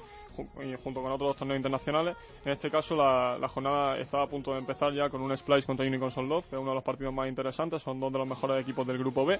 junto 0.82 1.02
con 1.02 1.12
otros 1.12 1.36
torneos 1.36 1.58
internacionales. 1.58 2.16
En 2.44 2.52
este 2.52 2.70
caso, 2.70 2.94
la, 2.96 3.36
la 3.38 3.48
jornada 3.48 3.98
está 3.98 4.22
a 4.22 4.26
punto 4.28 4.52
de 4.52 4.60
empezar 4.60 4.92
ya 4.94 5.10
con 5.10 5.20
un 5.20 5.36
splice 5.36 5.66
contra 5.66 5.84
Unicorn 5.84 6.28
Love, 6.28 6.44
que 6.48 6.56
es 6.56 6.60
uno 6.62 6.70
de 6.70 6.74
los 6.76 6.84
partidos 6.84 7.12
más 7.12 7.28
interesantes. 7.28 7.82
Son 7.82 8.00
dos 8.00 8.10
de 8.12 8.18
los 8.18 8.28
mejores 8.28 8.62
equipos 8.62 8.86
del 8.86 8.96
grupo 8.98 9.26
B. 9.26 9.38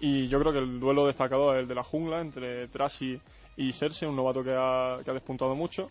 Y 0.00 0.28
yo 0.28 0.38
creo 0.40 0.52
que 0.52 0.58
el 0.58 0.78
duelo 0.78 1.06
destacado 1.06 1.52
es 1.54 1.60
el 1.60 1.68
de 1.68 1.74
la 1.74 1.82
jungla 1.84 2.20
entre 2.20 2.68
Trashy 2.68 3.14
y 3.14 3.20
Serse, 3.72 4.06
un 4.06 4.16
novato 4.16 4.42
que 4.42 4.54
ha, 4.56 4.98
que 5.04 5.10
ha 5.10 5.14
despuntado 5.14 5.54
mucho. 5.54 5.90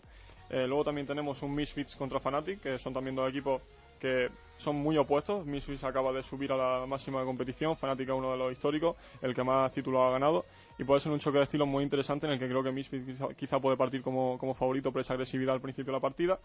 Eh, 0.50 0.66
luego 0.66 0.84
también 0.84 1.06
tenemos 1.06 1.42
un 1.42 1.54
Misfits 1.54 1.96
contra 1.96 2.20
Fnatic, 2.20 2.60
que 2.60 2.78
son 2.78 2.92
también 2.92 3.16
dos 3.16 3.28
equipos 3.28 3.62
que 3.98 4.28
son 4.58 4.76
muy 4.76 4.98
opuestos. 4.98 5.46
Misfits 5.46 5.82
acaba 5.84 6.12
de 6.12 6.22
subir 6.22 6.52
a 6.52 6.56
la 6.56 6.86
máxima 6.86 7.24
competición, 7.24 7.76
Fnatic 7.76 8.08
es 8.08 8.14
uno 8.14 8.32
de 8.32 8.36
los 8.36 8.52
históricos, 8.52 8.96
el 9.22 9.34
que 9.34 9.42
más 9.42 9.72
títulos 9.72 10.02
ha 10.02 10.10
ganado. 10.10 10.44
Y 10.78 10.84
puede 10.84 11.00
ser 11.00 11.12
un 11.12 11.18
choque 11.18 11.38
de 11.38 11.44
estilos 11.44 11.66
muy 11.66 11.82
interesante 11.82 12.26
en 12.26 12.34
el 12.34 12.38
que 12.38 12.46
creo 12.46 12.62
que 12.62 12.70
Misfits 12.70 13.22
quizá, 13.36 13.58
puede 13.58 13.76
partir 13.76 14.02
como, 14.02 14.36
como 14.38 14.54
favorito 14.54 14.92
por 14.92 15.00
esa 15.00 15.14
agresividad 15.14 15.54
al 15.54 15.60
principio 15.60 15.92
de 15.92 15.96
la 15.96 16.00
partida. 16.00 16.38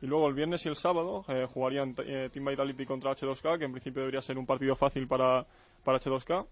Y 0.00 0.06
luego 0.06 0.26
el 0.26 0.34
viernes 0.34 0.64
y 0.64 0.68
el 0.70 0.76
sábado 0.76 1.24
eh, 1.28 1.46
jugarían 1.52 1.94
eh, 2.04 2.30
Team 2.32 2.46
Vitality 2.46 2.86
contra 2.86 3.12
H2K, 3.12 3.58
que 3.58 3.64
en 3.66 3.72
principio 3.72 4.00
debería 4.00 4.22
ser 4.22 4.38
un 4.38 4.46
partido 4.46 4.74
fácil 4.74 5.06
para, 5.06 5.46
para 5.84 5.98
H2K. 5.98 6.46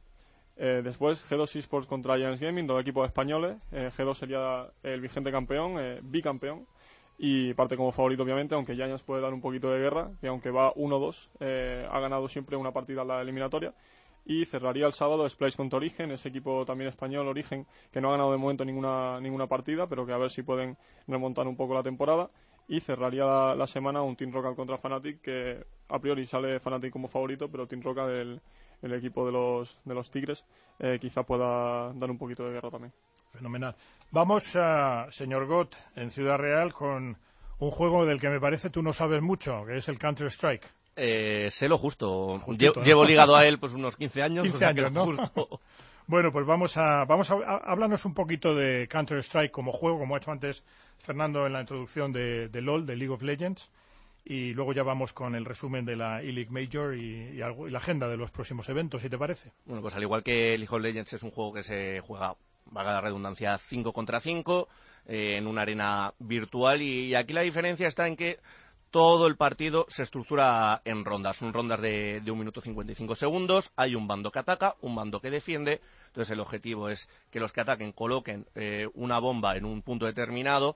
Eh, 0.57 0.83
después 0.85 1.25
G2 1.31 1.57
Esports 1.57 1.87
contra 1.87 2.17
Giants 2.17 2.41
Gaming, 2.41 2.67
dos 2.67 2.81
equipos 2.81 3.07
españoles. 3.07 3.57
Eh, 3.73 3.91
G2 3.97 4.15
sería 4.15 4.67
el 4.83 5.01
vigente 5.01 5.31
campeón, 5.31 5.77
eh, 5.79 6.01
bicampeón. 6.03 6.67
Y 7.23 7.53
parte 7.53 7.77
como 7.77 7.93
favorito, 7.93 8.23
obviamente, 8.23 8.55
aunque 8.55 8.75
Giants 8.75 9.03
puede 9.03 9.21
dar 9.21 9.35
un 9.35 9.43
poquito 9.43 9.71
de 9.71 9.79
guerra. 9.79 10.11
Y 10.23 10.27
aunque 10.27 10.51
va 10.51 10.73
1-2, 10.75 11.29
eh, 11.41 11.87
ha 11.91 12.01
ganado 12.01 12.29
siempre 12.29 12.57
una 12.57 12.73
partida 12.73 13.03
en 13.03 13.09
la 13.09 13.21
eliminatoria. 13.21 13.75
Y 14.25 14.47
cerraría 14.47 14.87
el 14.87 14.93
sábado 14.93 15.29
Splice 15.29 15.57
contra 15.57 15.79
Origen, 15.79 16.11
ese 16.13 16.29
equipo 16.29 16.65
también 16.65 16.89
español, 16.89 17.29
Origen, 17.29 17.67
que 17.93 18.01
no 18.01 18.09
ha 18.09 18.13
ganado 18.13 18.33
de 18.33 18.39
momento 18.39 18.65
ninguna, 18.65 19.21
ninguna 19.21 19.47
partida, 19.47 19.87
pero 19.87 20.07
que 20.07 20.13
a 20.13 20.19
ver 20.19 20.31
si 20.31 20.43
pueden 20.43 20.77
remontar 21.07 21.47
un 21.47 21.57
poco 21.57 21.75
la 21.75 21.83
temporada. 21.83 22.31
Y 22.69 22.81
cerraría 22.81 23.25
la, 23.25 23.55
la 23.55 23.67
semana 23.67 24.03
un 24.03 24.17
Team 24.17 24.33
Rocket 24.33 24.55
contra 24.55 24.79
Fnatic, 24.79 25.21
que 25.21 25.65
a 25.89 25.99
priori 25.99 26.27
sale 26.27 26.61
Fnatic 26.61 26.93
como 26.93 27.09
favorito, 27.09 27.51
pero 27.51 27.67
Team 27.67 27.83
Rocket, 27.83 28.05
el, 28.05 28.41
el 28.83 28.95
equipo 28.95 29.27
de 29.27 29.33
los, 29.33 29.79
de 29.85 29.95
los 29.95 30.11
Tigres, 30.11 30.45
eh, 30.79 30.99
quizá 31.01 31.23
pueda 31.23 31.93
dar 31.93 32.11
un 32.11 32.19
poquito 32.19 32.45
de 32.45 32.53
guerra 32.53 32.71
también. 32.71 32.93
Fenomenal. 33.33 33.75
Vamos, 34.11 34.57
a, 34.57 35.07
señor 35.11 35.47
Gott, 35.47 35.77
en 35.97 36.11
Ciudad 36.11 36.37
Real 36.39 36.73
con 36.73 37.17
un 37.59 37.71
juego 37.71 38.05
del 38.07 38.21
que 38.21 38.29
me 38.29 38.41
parece 38.41 38.71
tú 38.71 38.83
no 38.83 38.93
sabes 38.93 39.23
mucho, 39.23 39.65
que 39.67 39.77
es 39.77 39.89
el 39.89 39.99
Counter-Strike. 39.99 40.67
Eh, 40.97 41.49
sé 41.51 41.69
lo 41.69 41.79
justo. 41.79 42.39
Justito, 42.41 42.73
Lle- 42.73 42.77
¿no? 42.79 42.83
Llevo 42.85 43.05
ligado 43.05 43.37
a 43.37 43.47
él 43.47 43.59
pues 43.61 43.73
unos 43.75 43.97
15 43.97 44.23
años. 44.23 44.43
15 44.43 44.57
o 44.57 44.59
sea 44.59 44.75
que 44.75 44.81
años, 44.81 44.93
¿no? 44.93 45.07
justo. 45.07 45.61
Bueno, 46.07 46.33
pues 46.33 46.45
vamos 46.45 46.77
a, 46.77 47.05
vamos 47.05 47.31
a, 47.31 47.35
a- 47.35 47.57
háblanos 47.71 48.05
un 48.05 48.15
poquito 48.15 48.53
de 48.53 48.89
Counter-Strike 48.89 49.53
como 49.53 49.71
juego, 49.71 50.01
como 50.01 50.17
ha 50.17 50.19
hecho 50.19 50.33
antes 50.33 50.65
Fernando 50.99 51.47
en 51.47 51.53
la 51.53 51.61
introducción 51.61 52.13
de, 52.13 52.49
de 52.49 52.61
LOL, 52.61 52.85
de 52.85 52.97
League 52.97 53.15
of 53.15 53.23
Legends, 53.23 53.71
y 54.25 54.53
luego 54.55 54.73
ya 54.73 54.83
vamos 54.83 55.13
con 55.13 55.35
el 55.35 55.45
resumen 55.45 55.85
de 55.85 55.97
la 55.97 56.23
E-League 56.23 56.51
Major 56.51 56.95
y, 56.97 57.41
algo- 57.43 57.67
y 57.69 57.71
la 57.71 57.79
agenda 57.79 58.09
de 58.09 58.17
los 58.17 58.31
próximos 58.31 58.69
eventos, 58.69 59.03
si 59.03 59.09
te 59.09 59.19
parece. 59.19 59.53
Bueno, 59.67 59.83
pues 59.83 59.95
al 59.95 60.03
igual 60.03 60.23
que 60.23 60.57
League 60.59 60.75
of 60.75 60.81
Legends 60.83 61.13
es 61.15 61.23
un 61.23 61.31
juego 61.31 61.53
que 61.55 61.63
se 61.63 62.01
juega, 62.01 62.35
vaga 62.67 62.93
la 62.93 63.01
redundancia, 63.01 63.57
5 63.59 63.93
contra 63.93 64.21
5, 64.21 64.69
eh, 65.07 65.37
en 65.39 65.47
una 65.47 65.63
arena 65.63 66.13
virtual, 66.19 66.83
y, 66.83 67.07
y 67.07 67.15
aquí 67.15 67.33
la 67.33 67.43
diferencia 67.43 67.89
está 67.89 68.07
en 68.07 68.17
que 68.17 68.39
todo 68.91 69.29
el 69.29 69.37
partido 69.37 69.87
se 69.89 70.03
estructura 70.03 70.83
en 70.85 71.05
rondas. 71.05 71.37
Son 71.37 71.53
rondas 71.53 71.81
de, 71.81 72.21
de 72.21 72.31
1 72.33 72.39
minuto 72.41 72.61
55 72.61 73.15
segundos. 73.15 73.73
Hay 73.77 73.95
un 73.95 74.09
bando 74.09 74.33
que 74.33 74.41
ataca, 74.41 74.75
un 74.81 74.97
bando 74.97 75.21
que 75.21 75.31
defiende. 75.31 75.81
Entonces 76.09 76.33
el 76.33 76.41
objetivo 76.41 76.89
es 76.89 77.09
que 77.31 77.39
los 77.39 77.53
que 77.53 77.61
ataquen 77.61 77.93
coloquen 77.93 78.47
eh, 78.57 78.89
una 78.95 79.21
bomba 79.21 79.57
en 79.57 79.65
un 79.65 79.83
punto 79.83 80.07
determinado 80.07 80.75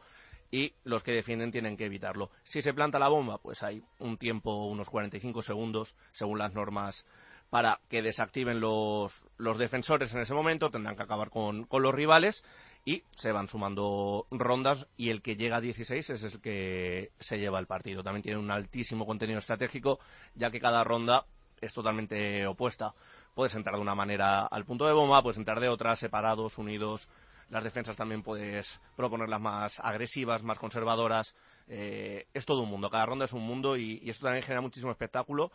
y 0.55 0.73
los 0.85 1.03
que 1.03 1.11
defienden 1.11 1.51
tienen 1.51 1.77
que 1.77 1.87
evitarlo. 1.87 2.31
Si 2.45 2.63
se 2.63 2.73
planta 2.73 3.01
la 3.01 3.09
bomba, 3.09 3.39
pues 3.39 3.65
hay 3.65 3.83
un 3.99 4.17
tiempo, 4.17 4.67
unos 4.67 4.89
45 4.89 5.43
segundos, 5.43 5.97
según 6.13 6.39
las 6.39 6.55
normas, 6.55 7.07
para 7.51 7.81
que 7.89 8.03
desactiven 8.03 8.61
los, 8.61 9.29
los 9.37 9.59
defensores 9.59 10.15
en 10.15 10.21
ese 10.21 10.33
momento. 10.33 10.71
Tendrán 10.71 10.95
que 10.95 11.03
acabar 11.03 11.31
con, 11.31 11.65
con 11.65 11.83
los 11.83 11.93
rivales 11.93 12.45
y 12.85 13.03
se 13.17 13.33
van 13.33 13.49
sumando 13.49 14.29
rondas 14.31 14.87
y 14.97 15.11
el 15.11 15.23
que 15.23 15.35
llega 15.35 15.57
a 15.57 15.61
16 15.61 16.11
es 16.11 16.23
el 16.23 16.41
que 16.41 17.11
se 17.19 17.41
lleva 17.41 17.59
el 17.59 17.67
partido. 17.67 18.05
También 18.05 18.23
tiene 18.23 18.39
un 18.39 18.53
altísimo 18.53 19.07
contenido 19.07 19.41
estratégico, 19.41 19.99
ya 20.37 20.53
que 20.53 20.61
cada 20.61 20.85
ronda 20.85 21.27
es 21.61 21.75
totalmente 21.75 22.47
opuesta. 22.47 22.95
Puedes 23.35 23.57
entrar 23.57 23.75
de 23.75 23.83
una 23.83 23.97
manera 23.97 24.47
al 24.47 24.65
punto 24.65 24.87
de 24.87 24.93
bomba, 24.93 25.21
puedes 25.21 25.39
entrar 25.39 25.59
de 25.59 25.69
otra, 25.69 25.97
separados, 25.97 26.59
unidos. 26.59 27.09
Las 27.51 27.65
defensas 27.65 27.97
también 27.97 28.23
puedes 28.23 28.81
proponerlas 28.97 29.41
más 29.41 29.81
agresivas, 29.81 30.43
más 30.43 30.59
conservadoras. 30.59 31.35
Eh, 31.69 32.27
es 32.35 32.45
todo 32.47 32.63
un 32.63 32.71
mundo, 32.71 32.91
cada 32.91 33.07
ronda 33.07 33.25
es 33.25 33.33
un 33.33 33.43
mundo 33.43 33.77
y, 33.77 34.01
y 34.03 34.11
esto 34.11 34.27
también 34.27 34.43
genera 34.43 34.61
muchísimo 34.61 34.93
espectáculo. 34.93 35.51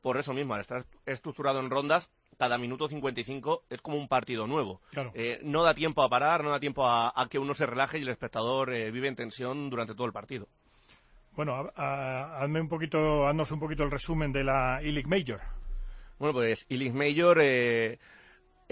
Por 0.00 0.16
eso 0.16 0.34
mismo, 0.34 0.54
al 0.54 0.60
estar 0.60 0.84
estructurado 1.06 1.60
en 1.60 1.70
rondas, 1.70 2.10
cada 2.36 2.58
minuto 2.58 2.88
55 2.88 3.64
es 3.70 3.80
como 3.80 3.96
un 3.96 4.08
partido 4.08 4.48
nuevo. 4.48 4.80
Claro. 4.90 5.12
Eh, 5.14 5.38
no 5.44 5.62
da 5.62 5.74
tiempo 5.74 6.02
a 6.02 6.08
parar, 6.08 6.42
no 6.42 6.50
da 6.50 6.58
tiempo 6.58 6.84
a, 6.86 7.12
a 7.14 7.28
que 7.28 7.38
uno 7.38 7.54
se 7.54 7.66
relaje 7.66 7.98
y 7.98 8.02
el 8.02 8.08
espectador 8.08 8.72
eh, 8.72 8.90
vive 8.90 9.06
en 9.06 9.14
tensión 9.14 9.70
durante 9.70 9.94
todo 9.94 10.06
el 10.06 10.12
partido. 10.12 10.48
Bueno, 11.34 11.70
hazme 11.76 12.60
un 12.60 12.68
poquito, 12.68 13.26
haznos 13.26 13.52
un 13.52 13.60
poquito 13.60 13.84
el 13.84 13.90
resumen 13.90 14.32
de 14.32 14.44
la 14.44 14.80
E-League 14.82 15.08
Major. 15.08 15.40
Bueno, 16.18 16.34
pues 16.34 16.66
Illich 16.68 16.92
Major, 16.92 17.38
eh, 17.40 17.98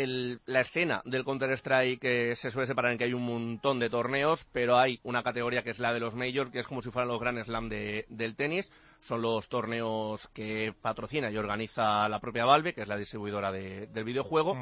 el- 0.03 0.41
la 0.47 0.61
escena 0.61 1.03
del 1.05 1.25
Counter-Strike 1.25 2.05
eh, 2.05 2.35
se 2.35 2.51
suele 2.51 2.67
separar 2.67 2.93
en 2.93 2.99
que 2.99 3.05
hay 3.05 3.15
un 3.15 3.25
montón 3.25 3.79
de 3.79 3.91
torneos, 3.91 4.47
pero 4.53 4.79
hay 4.79 5.01
una 5.03 5.23
categoría 5.23 5.63
que 5.63 5.71
es 5.71 5.79
la 5.79 5.93
de 5.93 6.01
los 6.01 6.15
Majors, 6.15 6.51
que 6.51 6.59
es 6.61 6.67
como 6.67 6.83
si 6.83 6.91
fueran 6.91 7.09
los 7.09 7.21
Grand 7.21 7.43
Slam 7.45 7.69
de- 7.69 8.07
del 8.09 8.37
tenis. 8.37 8.71
Son 9.01 9.23
los 9.23 9.49
torneos 9.49 10.29
que 10.29 10.75
patrocina 10.81 11.31
y 11.31 11.37
organiza 11.39 12.07
la 12.09 12.21
propia 12.21 12.45
Valve, 12.45 12.75
que 12.75 12.83
es 12.83 12.89
la 12.89 12.99
distribuidora 12.99 13.51
de- 13.51 13.87
del 13.87 14.05
videojuego. 14.05 14.55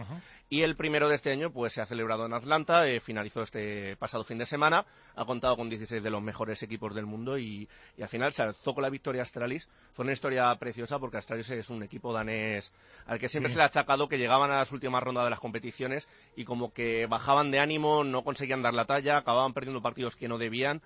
Y 0.48 0.62
el 0.62 0.76
primero 0.76 1.08
de 1.08 1.16
este 1.16 1.32
año 1.32 1.50
pues 1.52 1.72
se 1.72 1.82
ha 1.82 1.86
celebrado 1.86 2.24
en 2.24 2.32
Atlanta, 2.32 2.86
eh, 2.88 3.00
finalizó 3.00 3.42
este 3.42 3.96
pasado 3.96 4.22
fin 4.22 4.38
de 4.38 4.46
semana, 4.46 4.86
ha 5.16 5.24
contado 5.24 5.56
con 5.56 5.68
16 5.68 6.02
de 6.02 6.10
los 6.10 6.22
mejores 6.22 6.62
equipos 6.62 6.94
del 6.94 7.04
mundo 7.04 7.36
y, 7.36 7.68
y 7.96 8.02
al 8.02 8.08
final 8.08 8.32
se 8.32 8.42
alzó 8.44 8.74
con 8.74 8.82
la 8.82 8.90
victoria 8.90 9.22
Astralis. 9.22 9.68
Fue 9.92 10.04
una 10.04 10.12
historia 10.12 10.54
preciosa 10.54 10.98
porque 11.00 11.16
Astralis 11.18 11.50
es 11.50 11.68
un 11.68 11.82
equipo 11.82 12.12
danés 12.12 12.72
al 13.06 13.18
que 13.18 13.26
siempre 13.28 13.48
Sí. 13.50 13.54
se 13.54 13.58
le 13.58 13.64
ha 13.64 13.66
achacado 13.66 14.08
que 14.08 14.18
llegaban 14.18 14.52
a 14.52 14.58
las 14.58 14.70
últimas 14.70 15.02
rondas 15.02 15.24
de 15.24 15.30
las 15.30 15.40
competiciones 15.40 16.06
y 16.36 16.44
como 16.44 16.72
que 16.72 17.06
bajaban 17.06 17.50
de 17.50 17.58
ánimo, 17.58 18.04
no 18.04 18.22
conseguían 18.22 18.62
dar 18.62 18.72
la 18.74 18.84
talla, 18.84 19.16
acababan 19.18 19.52
perdiendo 19.52 19.82
partidos 19.82 20.14
que 20.14 20.28
no 20.28 20.38
debían 20.38 20.80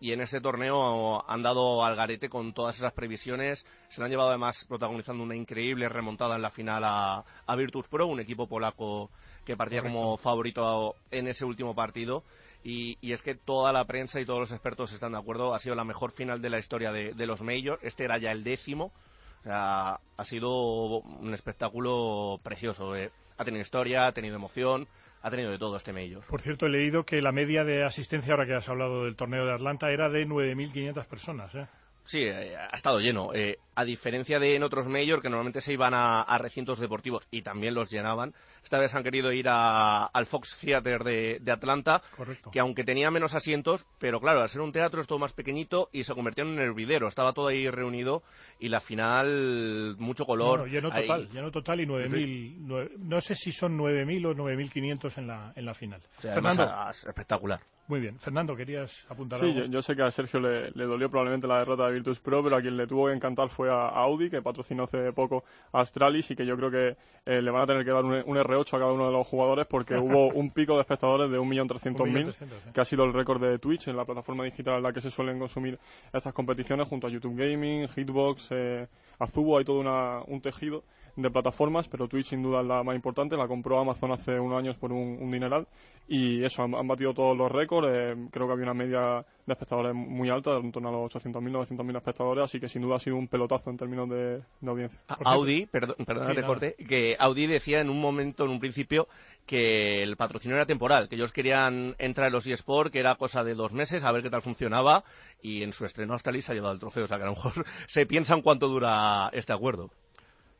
y 0.00 0.12
en 0.12 0.20
ese 0.20 0.40
torneo 0.40 1.24
han 1.28 1.42
dado 1.42 1.84
al 1.84 1.96
garete 1.96 2.28
con 2.28 2.52
todas 2.52 2.76
esas 2.76 2.92
previsiones. 2.92 3.66
Se 3.88 4.02
han 4.02 4.10
llevado 4.10 4.30
además 4.30 4.64
protagonizando 4.68 5.22
una 5.22 5.36
increíble 5.36 5.88
remontada 5.88 6.36
en 6.36 6.42
la 6.42 6.50
final 6.50 6.84
a, 6.84 7.24
a 7.46 7.56
Virtus 7.56 7.88
Pro, 7.88 8.06
un 8.06 8.20
equipo 8.20 8.46
polaco 8.46 9.10
que 9.44 9.56
partía 9.56 9.82
como 9.82 10.16
favorito 10.16 10.96
en 11.10 11.28
ese 11.28 11.44
último 11.44 11.74
partido. 11.74 12.24
Y, 12.64 12.98
y 13.00 13.12
es 13.12 13.22
que 13.22 13.34
toda 13.34 13.72
la 13.72 13.84
prensa 13.84 14.20
y 14.20 14.26
todos 14.26 14.40
los 14.40 14.52
expertos 14.52 14.92
están 14.92 15.12
de 15.12 15.18
acuerdo. 15.18 15.54
Ha 15.54 15.60
sido 15.60 15.76
la 15.76 15.84
mejor 15.84 16.10
final 16.12 16.42
de 16.42 16.50
la 16.50 16.58
historia 16.58 16.90
de, 16.92 17.12
de 17.14 17.26
los 17.26 17.40
Majors. 17.42 17.82
Este 17.82 18.04
era 18.04 18.18
ya 18.18 18.32
el 18.32 18.42
décimo. 18.42 18.92
O 19.40 19.42
sea, 19.44 20.00
ha 20.16 20.24
sido 20.24 20.98
un 21.00 21.32
espectáculo 21.32 22.40
precioso. 22.42 22.96
eh. 22.96 23.12
Ha 23.38 23.44
tenido 23.44 23.62
historia, 23.62 24.06
ha 24.06 24.12
tenido 24.12 24.36
emoción, 24.36 24.88
ha 25.22 25.30
tenido 25.30 25.50
de 25.50 25.58
todo 25.58 25.76
este 25.76 25.92
Major. 25.92 26.24
Por 26.26 26.40
cierto, 26.40 26.66
he 26.66 26.70
leído 26.70 27.04
que 27.04 27.20
la 27.20 27.32
media 27.32 27.64
de 27.64 27.84
asistencia, 27.84 28.32
ahora 28.32 28.46
que 28.46 28.54
has 28.54 28.68
hablado 28.68 29.04
del 29.04 29.16
torneo 29.16 29.44
de 29.44 29.52
Atlanta, 29.52 29.90
era 29.90 30.08
de 30.08 30.26
9.500 30.26 31.06
personas. 31.06 31.54
¿eh? 31.54 31.66
Sí, 32.06 32.22
eh, 32.22 32.56
ha 32.56 32.74
estado 32.74 32.98
lleno. 33.00 33.34
Eh, 33.34 33.58
a 33.74 33.84
diferencia 33.84 34.38
de 34.38 34.54
en 34.54 34.62
otros 34.62 34.88
Major, 34.88 35.20
que 35.20 35.28
normalmente 35.28 35.60
se 35.60 35.72
iban 35.74 35.92
a, 35.92 36.22
a 36.22 36.38
recintos 36.38 36.78
deportivos 36.80 37.26
y 37.30 37.42
también 37.42 37.74
los 37.74 37.90
llenaban, 37.90 38.32
esta 38.64 38.78
vez 38.78 38.94
han 38.94 39.02
querido 39.02 39.32
ir 39.32 39.48
a- 39.50 40.06
al 40.06 40.24
Fox 40.24 40.56
Theater 40.60 41.04
de, 41.04 41.38
de 41.40 41.52
Atlanta, 41.52 42.00
Correcto. 42.16 42.50
que 42.50 42.60
aunque 42.60 42.84
tenía 42.84 43.10
menos 43.10 43.34
asientos, 43.34 43.86
pero 43.98 44.18
claro, 44.20 44.40
al 44.40 44.48
ser 44.48 44.62
un 44.62 44.72
teatro 44.72 45.00
es 45.02 45.06
todo 45.06 45.18
más 45.18 45.34
pequeñito 45.34 45.90
y 45.92 46.04
se 46.04 46.14
convirtió 46.14 46.44
en 46.44 46.50
un 46.52 46.60
hervidero. 46.60 47.08
Estaba 47.08 47.32
todo 47.34 47.48
ahí 47.48 47.68
reunido 47.68 48.22
y 48.58 48.68
la 48.68 48.80
final, 48.80 49.96
mucho 49.98 50.24
color. 50.24 50.68
Lleno 50.70 50.90
Ahí- 50.92 51.02
total, 51.06 51.28
lleno 51.30 51.50
total 51.50 51.80
y 51.80 51.86
9.000. 51.86 52.06
Sí, 52.08 52.56
nueve- 52.60 52.92
no 52.98 53.20
sé 53.20 53.34
si 53.34 53.52
son 53.52 53.76
9.000 53.76 54.26
o 54.26 54.34
9.500 54.34 55.18
en 55.18 55.26
la, 55.26 55.52
en 55.54 55.64
la 55.66 55.74
final. 55.74 56.00
O 56.18 56.20
sea, 56.20 56.32
además, 56.32 56.56
Fernando, 56.56 56.90
espectacular. 56.90 57.60
Muy 57.88 58.00
bien. 58.00 58.18
Fernando, 58.18 58.56
¿querías 58.56 59.04
apuntar 59.08 59.38
Sí, 59.40 59.46
algo? 59.46 59.60
yo, 59.60 59.66
yo 59.66 59.82
sé 59.82 59.94
que 59.94 60.02
a 60.02 60.10
Sergio 60.10 60.40
le, 60.40 60.70
le 60.72 60.84
dolió 60.84 61.08
probablemente 61.08 61.46
la 61.46 61.58
derrota 61.58 61.86
de 61.86 61.94
Virtus 61.94 62.20
Pro, 62.20 62.42
pero 62.42 62.56
a 62.56 62.60
quien 62.60 62.76
le 62.76 62.86
tuvo 62.86 63.06
que 63.06 63.12
encantar 63.14 63.48
fue 63.48 63.70
a 63.70 63.88
Audi, 63.88 64.28
que 64.30 64.42
patrocinó 64.42 64.84
hace 64.84 65.12
poco 65.12 65.44
a 65.72 65.80
Astralis 65.80 66.30
y 66.30 66.36
que 66.36 66.44
yo 66.44 66.56
creo 66.56 66.70
que 66.70 66.96
eh, 67.26 67.40
le 67.42 67.50
van 67.50 67.62
a 67.62 67.66
tener 67.66 67.84
que 67.84 67.90
dar 67.92 68.04
un, 68.04 68.14
un 68.14 68.36
R8 68.36 68.68
a 68.74 68.78
cada 68.78 68.92
uno 68.92 69.06
de 69.06 69.12
los 69.12 69.26
jugadores 69.26 69.66
porque 69.66 69.94
hubo 69.98 70.28
un 70.28 70.50
pico 70.50 70.74
de 70.74 70.80
espectadores 70.80 71.30
de 71.30 71.38
1.300.000, 71.38 71.96
1.300.000, 71.96 72.44
¿eh? 72.44 72.70
que 72.74 72.80
ha 72.80 72.84
sido 72.84 73.04
el 73.04 73.12
récord 73.12 73.40
de 73.40 73.58
Twitch 73.58 73.88
en 73.88 73.96
la 73.96 74.04
plataforma 74.04 74.44
digital 74.44 74.76
en 74.78 74.82
la 74.82 74.92
que 74.92 75.00
se 75.00 75.10
suelen 75.10 75.38
consumir 75.38 75.78
estas 76.12 76.32
competiciones 76.32 76.88
junto 76.88 77.06
a 77.06 77.10
YouTube 77.10 77.36
Gaming, 77.36 77.88
Hitbox, 77.88 78.48
eh, 78.50 78.88
Azubo, 79.18 79.58
hay 79.58 79.64
todo 79.64 79.80
una- 79.80 80.22
un 80.26 80.40
tejido 80.40 80.82
de 81.16 81.30
plataformas, 81.30 81.88
pero 81.88 82.08
Twitch 82.08 82.26
sin 82.26 82.42
duda 82.42 82.60
es 82.60 82.66
la 82.66 82.82
más 82.82 82.94
importante, 82.94 83.36
la 83.38 83.48
compró 83.48 83.78
Amazon 83.80 84.12
hace 84.12 84.38
unos 84.38 84.58
años 84.58 84.76
por 84.76 84.92
un, 84.92 85.16
un 85.20 85.30
dineral. 85.30 85.66
Y 86.08 86.44
eso, 86.44 86.62
han, 86.62 86.74
han 86.74 86.86
batido 86.86 87.14
todos 87.14 87.36
los 87.36 87.50
récords, 87.50 87.88
eh, 87.90 88.14
creo 88.30 88.46
que 88.46 88.52
había 88.52 88.64
una 88.64 88.74
media 88.74 89.24
de 89.46 89.52
espectadores 89.52 89.94
muy 89.94 90.28
alta, 90.28 90.56
en 90.58 90.70
torno 90.70 90.90
a 90.90 90.92
los 90.92 91.14
800.000, 91.14 91.50
900.000 91.50 91.96
espectadores, 91.96 92.44
así 92.44 92.60
que 92.60 92.68
sin 92.68 92.82
duda 92.82 92.96
ha 92.96 93.00
sido 93.00 93.16
un 93.16 93.26
pelotazo 93.28 93.70
en 93.70 93.76
términos 93.76 94.08
de, 94.10 94.40
de 94.60 94.70
audiencia. 94.70 95.00
Audi, 95.24 95.66
perdón, 95.66 95.96
perdona 96.06 96.26
Sí, 96.26 96.30
que 96.30 96.34
te 96.36 96.40
nada. 96.42 96.46
corte, 96.52 96.76
que 96.86 97.16
Audi 97.18 97.46
decía 97.46 97.80
en 97.80 97.90
un 97.90 98.00
momento, 98.00 98.44
en 98.44 98.50
un 98.50 98.60
principio, 98.60 99.08
que 99.46 100.02
el 100.02 100.16
patrocinio 100.16 100.56
era 100.56 100.66
temporal, 100.66 101.08
que 101.08 101.16
ellos 101.16 101.32
querían 101.32 101.94
entrar 101.98 102.26
en 102.28 102.34
los 102.34 102.46
eSports, 102.46 102.90
que 102.92 103.00
era 103.00 103.14
cosa 103.16 103.42
de 103.42 103.54
dos 103.54 103.72
meses, 103.72 104.04
a 104.04 104.12
ver 104.12 104.22
qué 104.22 104.30
tal 104.30 104.42
funcionaba, 104.42 105.02
y 105.40 105.62
en 105.62 105.72
su 105.72 105.84
estreno 105.86 106.14
hasta 106.14 106.32
se 106.40 106.52
ha 106.52 106.54
llevado 106.54 106.74
el 106.74 106.80
trofeo, 106.80 107.04
o 107.04 107.08
sea 107.08 107.16
que 107.16 107.22
a 107.24 107.26
lo 107.26 107.32
mejor 107.34 107.52
se 107.88 108.06
piensan 108.06 108.42
cuánto 108.42 108.68
dura 108.68 109.05
este 109.32 109.52
acuerdo. 109.52 109.90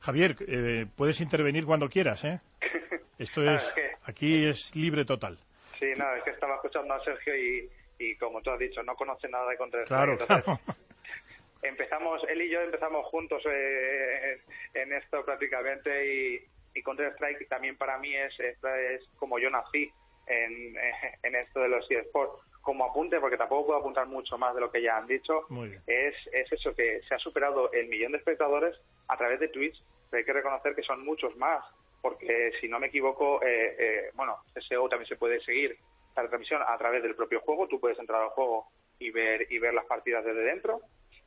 Javier, 0.01 0.36
eh, 0.47 0.86
puedes 0.97 1.20
intervenir 1.20 1.64
cuando 1.64 1.88
quieras, 1.88 2.24
¿eh? 2.24 2.40
Esto 3.18 3.40
Ah, 3.42 3.55
es, 3.55 3.74
aquí 4.05 4.44
es 4.47 4.74
libre 4.76 5.05
total. 5.05 5.38
Sí, 5.78 5.86
nada, 5.97 6.16
es 6.18 6.24
que 6.24 6.30
estaba 6.30 6.57
escuchando 6.57 6.94
a 6.94 7.05
Sergio 7.05 7.34
y, 7.36 7.68
y 7.99 8.16
como 8.16 8.40
tú 8.42 8.51
has 8.51 8.59
dicho, 8.59 8.82
no 8.82 8.94
conoce 8.94 9.28
nada 9.28 9.49
de 9.51 9.57
Counter-Strike. 9.57 9.88
Claro, 9.88 10.12
entonces, 10.12 10.44
claro. 10.44 10.61
empezamos, 11.62 12.22
él 12.28 12.42
y 12.42 12.51
yo 12.51 12.61
empezamos 12.61 13.07
juntos 13.07 13.42
eh, 13.51 14.40
en 14.74 14.92
esto 14.92 15.24
prácticamente 15.24 16.14
y, 16.14 16.44
y 16.74 16.82
Counter-Strike 16.82 17.49
también 17.49 17.76
para 17.76 17.99
mí 17.99 18.14
es, 18.14 18.38
es, 18.40 18.59
es 18.64 19.09
como 19.18 19.38
yo 19.38 19.51
nací 19.51 19.90
en, 20.26 20.76
en 21.22 21.34
esto 21.34 21.61
de 21.61 21.68
los 21.68 21.90
eSports. 21.90 22.42
Como 22.66 22.84
apunte, 22.84 23.20
porque 23.20 23.36
tampoco 23.36 23.66
puedo 23.66 23.78
apuntar 23.78 24.08
mucho 24.08 24.36
más 24.36 24.52
de 24.52 24.60
lo 24.60 24.72
que 24.72 24.82
ya 24.82 24.96
han 24.96 25.06
dicho, 25.06 25.46
es, 25.86 26.16
es 26.32 26.50
eso 26.50 26.74
que 26.74 27.00
se 27.08 27.14
ha 27.14 27.18
superado 27.20 27.70
el 27.70 27.86
millón 27.86 28.10
de 28.10 28.18
espectadores 28.18 28.76
a 29.06 29.16
través 29.16 29.38
de 29.38 29.46
Twitch, 29.46 29.80
pero 30.10 30.18
hay 30.18 30.24
que 30.24 30.32
reconocer 30.32 30.74
que 30.74 30.82
son 30.82 31.04
muchos 31.04 31.36
más, 31.36 31.64
porque 32.02 32.50
si 32.60 32.66
no 32.66 32.80
me 32.80 32.88
equivoco, 32.88 33.40
eh, 33.40 33.76
eh, 33.78 34.10
bueno, 34.14 34.38
SEO 34.68 34.88
también 34.88 35.08
se 35.08 35.14
puede 35.14 35.40
seguir 35.42 35.78
la 36.16 36.22
retransmisión 36.22 36.60
a 36.66 36.76
través 36.76 37.04
del 37.04 37.14
propio 37.14 37.38
juego, 37.38 37.68
tú 37.68 37.78
puedes 37.78 38.00
entrar 38.00 38.20
al 38.20 38.30
juego 38.30 38.66
y 38.98 39.12
ver 39.12 39.46
y 39.48 39.60
ver 39.60 39.72
las 39.72 39.86
partidas 39.86 40.24
desde 40.24 40.42
dentro. 40.42 40.80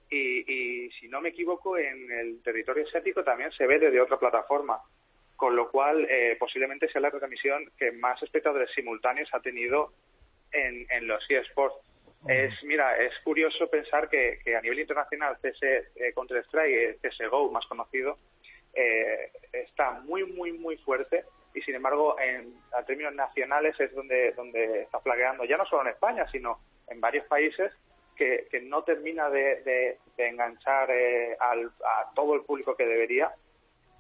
Y, 0.09 0.43
y 0.51 0.91
si 0.99 1.07
no 1.07 1.21
me 1.21 1.29
equivoco, 1.29 1.77
en 1.77 2.11
el 2.11 2.43
territorio 2.43 2.85
asiático 2.85 3.23
también 3.23 3.53
se 3.53 3.65
ve 3.65 3.79
desde 3.79 4.01
otra 4.01 4.19
plataforma, 4.19 4.81
con 5.37 5.55
lo 5.55 5.71
cual 5.71 6.05
eh, 6.09 6.35
posiblemente 6.37 6.89
sea 6.89 6.99
la 6.99 7.11
retransmisión 7.11 7.71
que 7.77 7.93
más 7.93 8.21
espectadores 8.21 8.69
simultáneos 8.75 9.29
ha 9.31 9.39
tenido 9.39 9.93
en, 10.52 10.86
en 10.89 11.08
los 11.08 11.24
eSports. 11.30 11.76
Es, 12.28 12.52
mira, 12.64 12.97
es 12.97 13.14
curioso 13.24 13.70
pensar 13.70 14.10
que, 14.10 14.39
que 14.43 14.56
a 14.56 14.62
nivel 14.62 14.80
internacional 14.80 15.38
CS 15.41 15.62
eh, 15.64 16.12
Counter-Strike, 16.14 16.76
eh, 16.76 16.97
CSGO 17.02 17.50
más 17.50 17.66
conocido, 17.68 18.18
eh, 18.74 19.32
está 19.54 19.91
muy, 20.02 20.26
muy, 20.26 20.52
muy 20.52 20.76
fuerte 20.78 21.24
y 21.56 21.62
sin 21.62 21.76
embargo 21.76 22.20
en 22.20 22.54
a 22.74 22.84
términos 22.84 23.16
nacionales 23.16 23.80
es 23.80 23.93
donde, 23.95 24.34
donde 24.34 24.82
está 24.82 25.00
flagueando, 25.00 25.45
ya 25.45 25.58
no 25.58 25.66
solo 25.66 25.84
en 25.84 25.88
España, 25.93 26.28
sino 26.32 26.60
en 26.89 27.00
varios 27.02 27.26
países 27.28 27.72
que, 28.16 28.47
que 28.52 28.62
no 28.62 28.84
termina 28.84 29.30
de, 29.30 29.62
de- 29.64 29.97
de 30.18 30.28
enganchar 30.28 30.91
eh, 30.91 31.38
al- 31.39 31.72
a 31.86 32.12
todo 32.14 32.36
el 32.36 32.41
público 32.41 32.76
que 32.76 32.86
debería 32.86 33.32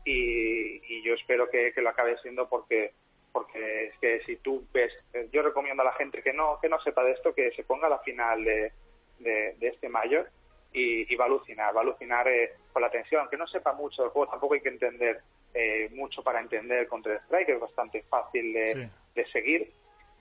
y, 0.05 0.81
y 0.93 1.01
yo 1.03 1.13
espero 1.13 1.49
que, 1.49 1.71
que 1.73 1.81
lo 1.81 1.89
acabe 1.89 2.17
siendo 2.19 2.47
porque 2.49 2.91
porque 3.31 3.85
es 3.85 3.97
que 3.99 4.21
si 4.25 4.37
tú 4.37 4.65
ves, 4.73 4.91
eh, 5.13 5.27
yo 5.31 5.41
recomiendo 5.41 5.81
a 5.81 5.85
la 5.85 5.93
gente 5.93 6.21
que 6.21 6.33
no 6.33 6.59
que 6.61 6.69
no 6.69 6.79
sepa 6.81 7.03
de 7.03 7.11
esto 7.11 7.33
que 7.33 7.51
se 7.51 7.63
ponga 7.63 7.87
a 7.87 7.91
la 7.91 7.99
final 7.99 8.43
de, 8.43 8.71
de, 9.19 9.55
de 9.57 9.67
este 9.67 9.89
mayo 9.89 10.25
y, 10.73 11.11
y 11.11 11.15
va 11.15 11.25
a 11.25 11.27
alucinar, 11.27 11.75
va 11.75 11.81
a 11.81 11.83
alucinar 11.83 12.27
eh, 12.27 12.53
con 12.71 12.81
la 12.81 12.91
tensión, 12.91 13.27
que 13.29 13.37
no 13.37 13.47
sepa 13.47 13.73
mucho 13.73 14.03
del 14.03 14.11
juego, 14.11 14.31
tampoco 14.31 14.53
hay 14.53 14.61
que 14.61 14.69
entender 14.69 15.21
eh, 15.53 15.89
mucho 15.93 16.21
para 16.23 16.39
entender 16.39 16.87
Counter 16.87 17.19
Strike, 17.25 17.49
es 17.49 17.59
bastante 17.59 18.03
fácil 18.03 18.53
de, 18.53 18.89
de 19.15 19.25
seguir 19.31 19.71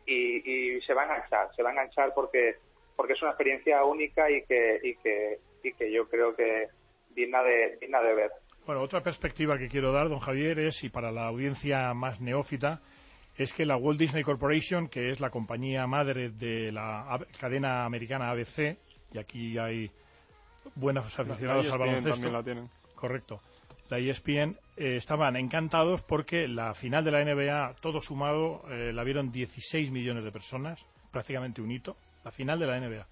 y, 0.07 0.77
y 0.77 0.81
se 0.83 0.95
va 0.95 1.03
a 1.03 1.05
enganchar, 1.05 1.55
se 1.55 1.63
va 1.63 1.71
a 1.71 1.73
enganchar 1.73 2.15
porque 2.15 2.57
porque 2.97 3.13
es 3.13 3.23
una 3.23 3.31
experiencia 3.31 3.85
única 3.85 4.29
y 4.31 4.43
que 4.45 4.81
y 4.83 4.95
que 4.97 5.39
y 5.63 5.73
que 5.73 5.93
yo 5.93 6.09
creo 6.09 6.35
que 6.35 6.69
digna 7.11 7.43
de 7.43 7.77
digna 7.81 8.01
de 8.01 8.15
ver. 8.15 8.31
Bueno, 8.67 8.83
otra 8.83 9.03
perspectiva 9.03 9.57
que 9.57 9.69
quiero 9.69 9.93
dar, 9.93 10.11
don 10.11 10.19
Javier, 10.19 10.59
es, 10.59 10.85
y 10.85 10.91
para 10.91 11.11
la 11.11 11.27
audiencia 11.27 11.95
más 11.95 12.21
neófita, 12.21 12.83
es 13.39 13.53
que 13.53 13.65
la 13.65 13.77
Walt 13.77 13.99
Disney 13.99 14.25
Corporation, 14.25 14.89
que 14.89 15.11
es 15.11 15.21
la 15.21 15.31
compañía 15.31 15.87
madre 15.87 16.31
de 16.31 16.73
la 16.73 17.19
cadena 17.41 17.85
americana 17.85 18.31
ABC, 18.31 18.77
y 19.13 19.19
aquí 19.19 19.57
hay 19.59 19.91
buenos 20.75 21.19
aficionados 21.19 21.67
La 21.69 21.73
al 21.73 21.79
baloncesto. 21.79 22.11
también 22.11 22.33
la 22.33 22.43
tienen. 22.43 22.71
Correcto. 22.97 23.41
La 23.91 23.99
E 23.99 24.11
ESPN 24.11 24.59
eh, 24.77 24.97
estaban 24.97 25.37
encantados 25.37 26.03
porque 26.03 26.47
la 26.49 26.75
final 26.75 27.05
de 27.05 27.11
la 27.13 27.25
NBA, 27.25 27.77
todo 27.81 28.01
sumado, 28.01 28.65
eh, 28.71 28.93
la 28.93 29.05
vieron 29.05 29.31
16 29.31 29.91
millones 29.93 30.25
de 30.25 30.33
personas, 30.33 30.85
prácticamente 31.11 31.63
un 31.63 31.71
hito, 31.71 31.97
la 32.25 32.33
final 32.33 32.59
de 32.59 32.67
la 32.67 32.79
NBA. 32.79 33.07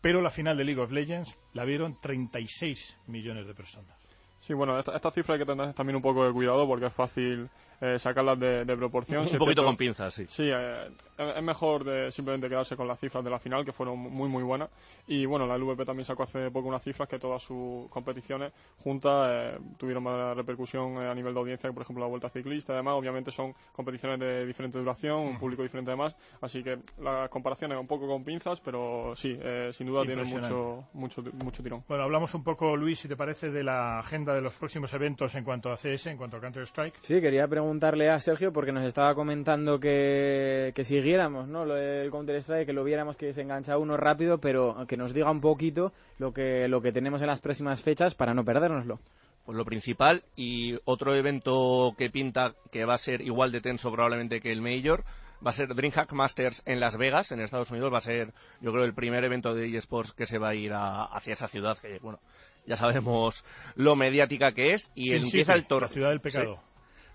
Pero 0.00 0.20
la 0.20 0.30
final 0.30 0.58
de 0.58 0.64
League 0.64 0.80
of 0.80 0.92
Legends 0.92 1.38
la 1.54 1.64
vieron 1.64 1.98
36 2.00 2.98
millones 3.06 3.46
de 3.46 3.54
personas. 3.54 3.96
Sí, 4.40 4.52
bueno, 4.52 4.78
esta, 4.78 4.94
esta 4.94 5.10
cifra 5.10 5.34
hay 5.34 5.40
que 5.40 5.46
tener 5.46 5.72
también 5.72 5.96
un 5.96 6.02
poco 6.02 6.26
de 6.26 6.32
cuidado 6.32 6.66
porque 6.66 6.86
es 6.86 6.92
fácil 6.92 7.48
eh, 7.80 7.98
sacarlas 7.98 8.38
de, 8.38 8.64
de 8.64 8.76
proporción. 8.76 9.20
Un 9.20 9.24
poquito 9.26 9.44
cierto- 9.46 9.64
con 9.64 9.76
pinzas, 9.76 10.14
sí. 10.14 10.24
Sí, 10.28 10.48
eh, 10.52 10.88
es 11.18 11.42
mejor 11.42 11.84
de 11.84 12.10
simplemente 12.10 12.48
quedarse 12.48 12.76
con 12.76 12.88
las 12.88 12.98
cifras 12.98 13.22
de 13.24 13.30
la 13.30 13.38
final, 13.38 13.64
que 13.64 13.72
fueron 13.72 13.98
muy, 13.98 14.28
muy 14.28 14.42
buenas. 14.42 14.68
Y 15.06 15.26
bueno, 15.26 15.46
la 15.46 15.56
LVP 15.56 15.84
también 15.84 16.04
sacó 16.04 16.24
hace 16.24 16.50
poco 16.50 16.68
unas 16.68 16.82
cifras 16.82 17.08
que 17.08 17.18
todas 17.18 17.42
sus 17.42 17.88
competiciones 17.90 18.52
juntas 18.78 19.28
eh, 19.30 19.58
tuvieron 19.78 20.02
más 20.02 20.36
repercusión 20.36 20.96
eh, 21.02 21.08
a 21.10 21.14
nivel 21.14 21.34
de 21.34 21.40
audiencia 21.40 21.68
que, 21.68 21.74
por 21.74 21.82
ejemplo, 21.82 22.04
la 22.04 22.08
Vuelta 22.10 22.28
Ciclista. 22.30 22.72
Además, 22.72 22.94
obviamente 22.94 23.30
son 23.32 23.54
competiciones 23.72 24.18
de 24.20 24.46
diferente 24.46 24.78
duración, 24.78 25.18
un 25.20 25.38
público 25.38 25.62
diferente 25.62 25.90
además. 25.90 26.14
Así 26.40 26.62
que 26.62 26.78
la 27.00 27.28
comparación 27.28 27.72
es 27.72 27.78
un 27.78 27.86
poco 27.86 28.06
con 28.06 28.24
pinzas, 28.24 28.60
pero 28.60 29.14
sí, 29.16 29.36
eh, 29.40 29.70
sin 29.72 29.86
duda 29.86 30.02
tiene 30.02 30.22
Impresionante. 30.22 30.54
mucho, 30.54 31.22
mucho, 31.22 31.22
mucho 31.44 31.62
tirón. 31.62 31.84
Bueno, 31.88 32.04
hablamos 32.04 32.34
un 32.34 32.42
poco, 32.44 32.76
Luis, 32.76 32.98
si 32.98 33.08
te 33.08 33.16
parece, 33.16 33.50
de 33.50 33.62
la 33.64 33.98
agenda 33.98 34.34
de 34.34 34.40
los 34.40 34.54
próximos 34.54 34.92
eventos 34.94 35.34
en 35.34 35.44
cuanto 35.44 35.70
a 35.72 35.76
CS, 35.76 36.06
en 36.10 36.16
cuanto 36.16 36.36
a 36.36 36.40
Counter-Strike. 36.40 36.94
Sí, 37.00 37.20
quería 37.20 37.46
preguntarle 37.68 38.10
a 38.10 38.20
Sergio 38.20 38.52
porque 38.52 38.72
nos 38.72 38.84
estaba 38.84 39.14
comentando 39.14 39.80
que, 39.80 40.72
que 40.74 40.84
siguiéramos 40.84 41.48
¿no? 41.48 41.64
lo 41.64 41.74
del 41.74 42.10
Counter-Strike, 42.10 42.66
que 42.66 42.72
lo 42.74 42.84
viéramos 42.84 43.16
que 43.16 43.32
se 43.32 43.40
engancha 43.42 43.78
uno 43.78 43.96
rápido, 43.96 44.38
pero 44.38 44.84
que 44.86 44.96
nos 44.98 45.14
diga 45.14 45.30
un 45.30 45.40
poquito 45.40 45.92
lo 46.18 46.32
que, 46.32 46.68
lo 46.68 46.80
que 46.82 46.92
tenemos 46.92 47.22
en 47.22 47.28
las 47.28 47.40
próximas 47.40 47.82
fechas 47.82 48.14
para 48.14 48.34
no 48.34 48.44
perdérnoslo. 48.44 48.98
Pues 49.46 49.56
lo 49.58 49.64
principal 49.64 50.22
y 50.36 50.76
otro 50.84 51.14
evento 51.14 51.94
que 51.98 52.10
pinta 52.10 52.52
que 52.70 52.84
va 52.84 52.94
a 52.94 52.98
ser 52.98 53.20
igual 53.22 53.50
de 53.50 53.60
tenso 53.60 53.90
probablemente 53.90 54.40
que 54.40 54.52
el 54.52 54.60
Major 54.62 55.02
va 55.44 55.50
a 55.50 55.52
ser 55.52 55.74
DreamHack 55.74 56.12
Masters 56.12 56.62
en 56.66 56.80
Las 56.80 56.96
Vegas, 56.96 57.32
en 57.32 57.40
Estados 57.40 57.70
Unidos. 57.70 57.92
Va 57.92 57.98
a 57.98 58.00
ser, 58.00 58.32
yo 58.60 58.72
creo, 58.72 58.84
el 58.84 58.94
primer 58.94 59.22
evento 59.24 59.54
de 59.54 59.66
eSports 59.76 60.12
que 60.12 60.24
se 60.26 60.38
va 60.38 60.50
a 60.50 60.54
ir 60.54 60.72
a- 60.72 61.04
hacia 61.04 61.34
esa 61.34 61.48
ciudad 61.48 61.76
que, 61.76 61.98
bueno, 62.00 62.20
ya 62.66 62.76
sabemos 62.76 63.44
lo 63.74 63.96
mediática 63.96 64.52
que 64.52 64.72
es. 64.72 64.90
Y 64.94 65.12
empieza 65.14 65.52
el 65.52 65.66
torneo. 65.66 65.88
la 65.88 65.92
ciudad 65.92 66.08
del 66.10 66.20
pecado. 66.20 66.60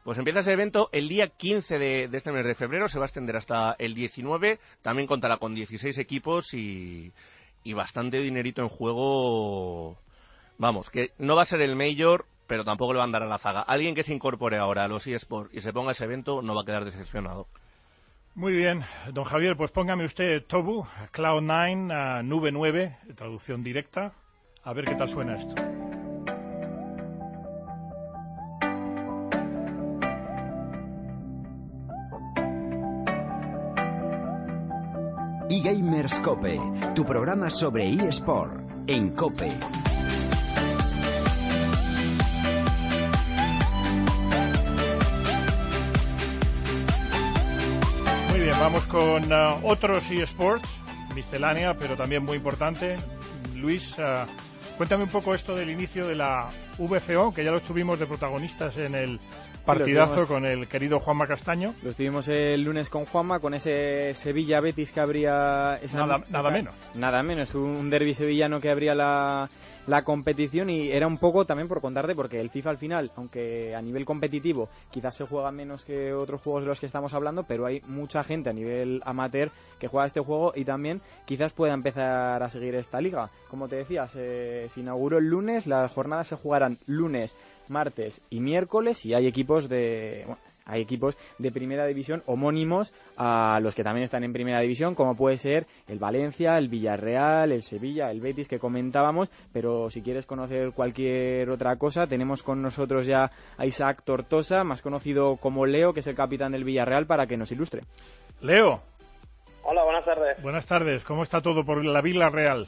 Pues 0.10 0.18
empieza 0.18 0.39
ese 0.39 0.53
evento 0.53 0.89
el 0.91 1.07
día 1.07 1.28
15 1.28 1.78
de, 1.78 2.10
este 2.12 2.32
mes 2.32 2.43
de 2.43 2.55
febrero, 2.55 2.88
se 2.88 2.97
va 2.97 3.05
a 3.05 3.10
extender 3.10 3.36
hasta 3.36 3.76
el 3.78 3.93
19. 3.93 4.57
También 4.82 5.07
contará 5.07 5.38
con 5.38 5.53
16 5.53 5.95
equipos 5.99 6.55
y, 6.55 7.14
bastante 7.76 8.18
dinerito 8.18 8.64
en 8.64 8.70
juego. 8.70 9.99
Vamos, 10.57 10.89
que 10.89 11.12
no 11.20 11.36
va 11.36 11.43
a 11.43 11.45
ser 11.45 11.62
el 11.62 11.76
Major, 11.76 12.26
pero 12.47 12.64
tampoco 12.64 12.93
le 12.93 12.97
van 12.97 13.10
a 13.10 13.20
dar 13.20 13.22
a 13.22 13.28
la 13.28 13.38
zaga. 13.38 13.62
Alguien 13.62 13.93
que 13.93 14.01
se 14.01 14.12
incorpore 14.12 14.57
ahora 14.57 14.86
a 14.86 14.88
los 14.88 15.05
eSports 15.05 15.53
y 15.53 15.62
se 15.62 15.74
ponga 15.74 15.91
ese 15.91 16.05
evento 16.05 16.41
no 16.41 16.55
va 16.55 16.64
a 16.64 16.66
quedar 16.66 16.86
decepcionado. 16.86 17.45
Muy 18.34 18.53
bien, 18.53 18.84
don 19.14 19.26
Javier, 19.26 19.55
pues 19.55 19.70
póngame 19.70 20.05
usted 20.05 20.43
Tobu, 20.43 20.88
Cloud9, 21.14 21.91
ah, 21.93 22.24
Nube 22.24 22.51
9, 22.51 22.97
traducción 23.16 23.64
directa. 23.64 24.16
A 24.64 24.74
ver 24.74 24.86
qué 24.86 24.95
tal 24.95 25.07
suena 25.07 25.36
esto. 25.36 25.53
eGamers 35.60 36.20
Cope, 36.20 36.57
tu 36.95 37.05
programa 37.05 37.49
sobre 37.49 37.93
eSport 38.07 38.53
en 38.88 39.14
Cope. 39.14 39.49
Muy 48.30 48.39
bien, 48.39 48.57
vamos 48.57 48.86
con 48.86 49.34
ah, 49.34 49.60
otros 49.64 50.10
eSports, 50.10 50.70
miscelánea, 51.14 51.74
pero 51.74 51.97
también 51.97 52.24
muy 52.24 52.38
importante. 52.38 52.95
Luis, 53.55 53.95
ah, 53.99 54.28
cuéntame 54.78 55.03
un 55.03 55.10
poco 55.10 55.36
esto 55.36 55.57
del 55.57 55.70
inicio 55.70 56.07
de 56.07 56.16
la 56.16 56.51
VFO, 56.78 57.34
que 57.34 57.43
ya 57.43 57.51
lo 57.51 57.57
estuvimos 57.57 57.99
de 57.99 58.05
protagonistas 58.05 58.78
en 58.78 58.95
el 58.95 59.20
partidazo 59.66 60.28
con 60.28 60.45
el 60.45 60.68
querido 60.68 60.99
Juanma 60.99 61.28
Castaño. 61.28 61.74
Lo 61.84 61.91
estuvimos 61.91 62.28
el 62.30 62.64
lunes 62.64 62.89
con 62.89 63.05
Juanma, 63.05 63.39
con 63.39 63.53
ese 63.53 64.14
Sevilla-Betis 64.14 64.91
que 64.91 64.99
abría... 64.99 65.76
Esa 65.82 65.97
Nada- 65.99 66.24
nada 66.30 66.49
menos. 66.49 66.74
Nada 66.95 67.24
menos, 67.24 67.53
un 67.55 67.89
derby 67.89 68.14
sevillano 68.14 68.60
que 68.60 68.72
abría 68.72 68.95
la, 68.95 69.49
la 69.88 70.01
competición 70.03 70.70
y 70.70 70.89
era 70.91 71.07
un 71.07 71.18
poco 71.18 71.45
también 71.45 71.68
por 71.68 71.82
contarte, 71.82 72.16
porque 72.16 72.39
el 72.39 72.49
FIFA 72.49 72.70
al 72.72 72.78
final, 72.78 73.12
aunque 73.16 73.76
a 73.76 73.82
nivel 73.82 74.05
competitivo 74.05 74.70
quizás 74.91 75.16
se 75.16 75.26
juega 75.26 75.51
menos 75.51 75.84
que 75.86 76.14
otros 76.14 76.41
juegos 76.41 76.64
de 76.64 76.68
los 76.70 76.80
que 76.80 76.86
estamos 76.86 77.14
hablando, 77.14 77.43
pero 77.43 77.66
hay 77.66 77.82
mucha 77.88 78.24
gente 78.24 78.49
a 78.49 78.53
nivel 78.53 79.01
amateur 79.05 79.51
que 79.80 79.88
juega 79.88 80.07
este 80.07 80.20
juego 80.20 80.51
y 80.55 80.66
también 80.66 81.01
quizás 81.26 81.53
pueda 81.53 81.74
empezar 81.74 82.41
a 82.41 82.49
seguir 82.49 82.76
esta 82.76 82.99
liga. 83.01 83.30
Como 83.49 83.68
te 83.68 83.78
decía, 83.78 84.07
se, 84.07 84.68
se 84.70 84.80
inauguró 84.80 85.18
el 85.20 85.26
lunes, 85.28 85.68
las 85.68 85.91
jornadas 85.91 86.28
se 86.28 86.36
jugarán 86.36 86.78
lunes, 86.88 87.36
martes 87.70 88.22
y 88.30 88.39
miércoles 88.39 89.05
y 89.05 89.13
hay 89.13 89.28
equipos 89.28 89.70
de... 89.70 90.24
bueno, 90.26 90.41
hay 90.65 90.82
equipos 90.82 91.17
de 91.39 91.51
primera 91.51 91.86
división 91.88 92.22
homónimos 92.28 92.93
a 93.17 93.59
los 93.59 93.74
que 93.74 93.84
también 93.84 94.03
están 94.03 94.24
en 94.24 94.34
primera 94.34 94.59
división, 94.59 94.93
como 94.93 95.15
puede 95.15 95.38
ser 95.38 95.65
el 95.88 95.97
Valencia, 95.97 96.57
el 96.57 96.70
Villarreal, 96.70 97.51
el 97.51 97.63
Sevilla, 97.63 98.11
el 98.11 98.22
Betis 98.22 98.47
que 98.47 98.59
comentábamos, 98.59 99.30
pero 99.51 99.89
si 99.89 100.01
quieres 100.03 100.28
conocer 100.28 100.72
cualquier 100.74 101.49
otra 101.49 101.76
cosa, 101.78 102.05
tenemos 102.05 102.43
con 102.43 102.61
nosotros 102.61 103.07
ya 103.07 103.32
a 103.57 103.65
Isaac 103.65 104.03
Tortosa, 104.03 104.63
más 104.63 104.84
conocido 104.84 105.38
como 105.38 105.65
Leo, 105.65 105.93
que 105.93 106.01
es 106.01 106.07
el 106.07 106.15
capitán 106.15 106.51
del 106.51 106.63
Villarreal, 106.63 107.07
para 107.07 107.26
que 107.26 107.38
nos 107.38 107.51
ilustre. 107.51 107.82
Leo, 108.41 108.82
Hola, 109.63 109.84
buenas 109.84 110.05
tardes. 110.05 110.41
buenas 110.41 110.65
tardes, 110.67 111.03
¿cómo 111.03 111.24
está 111.24 111.41
todo 111.41 111.63
por 111.65 111.84
la 111.84 112.01
Vila 112.01 112.30
Real? 112.30 112.67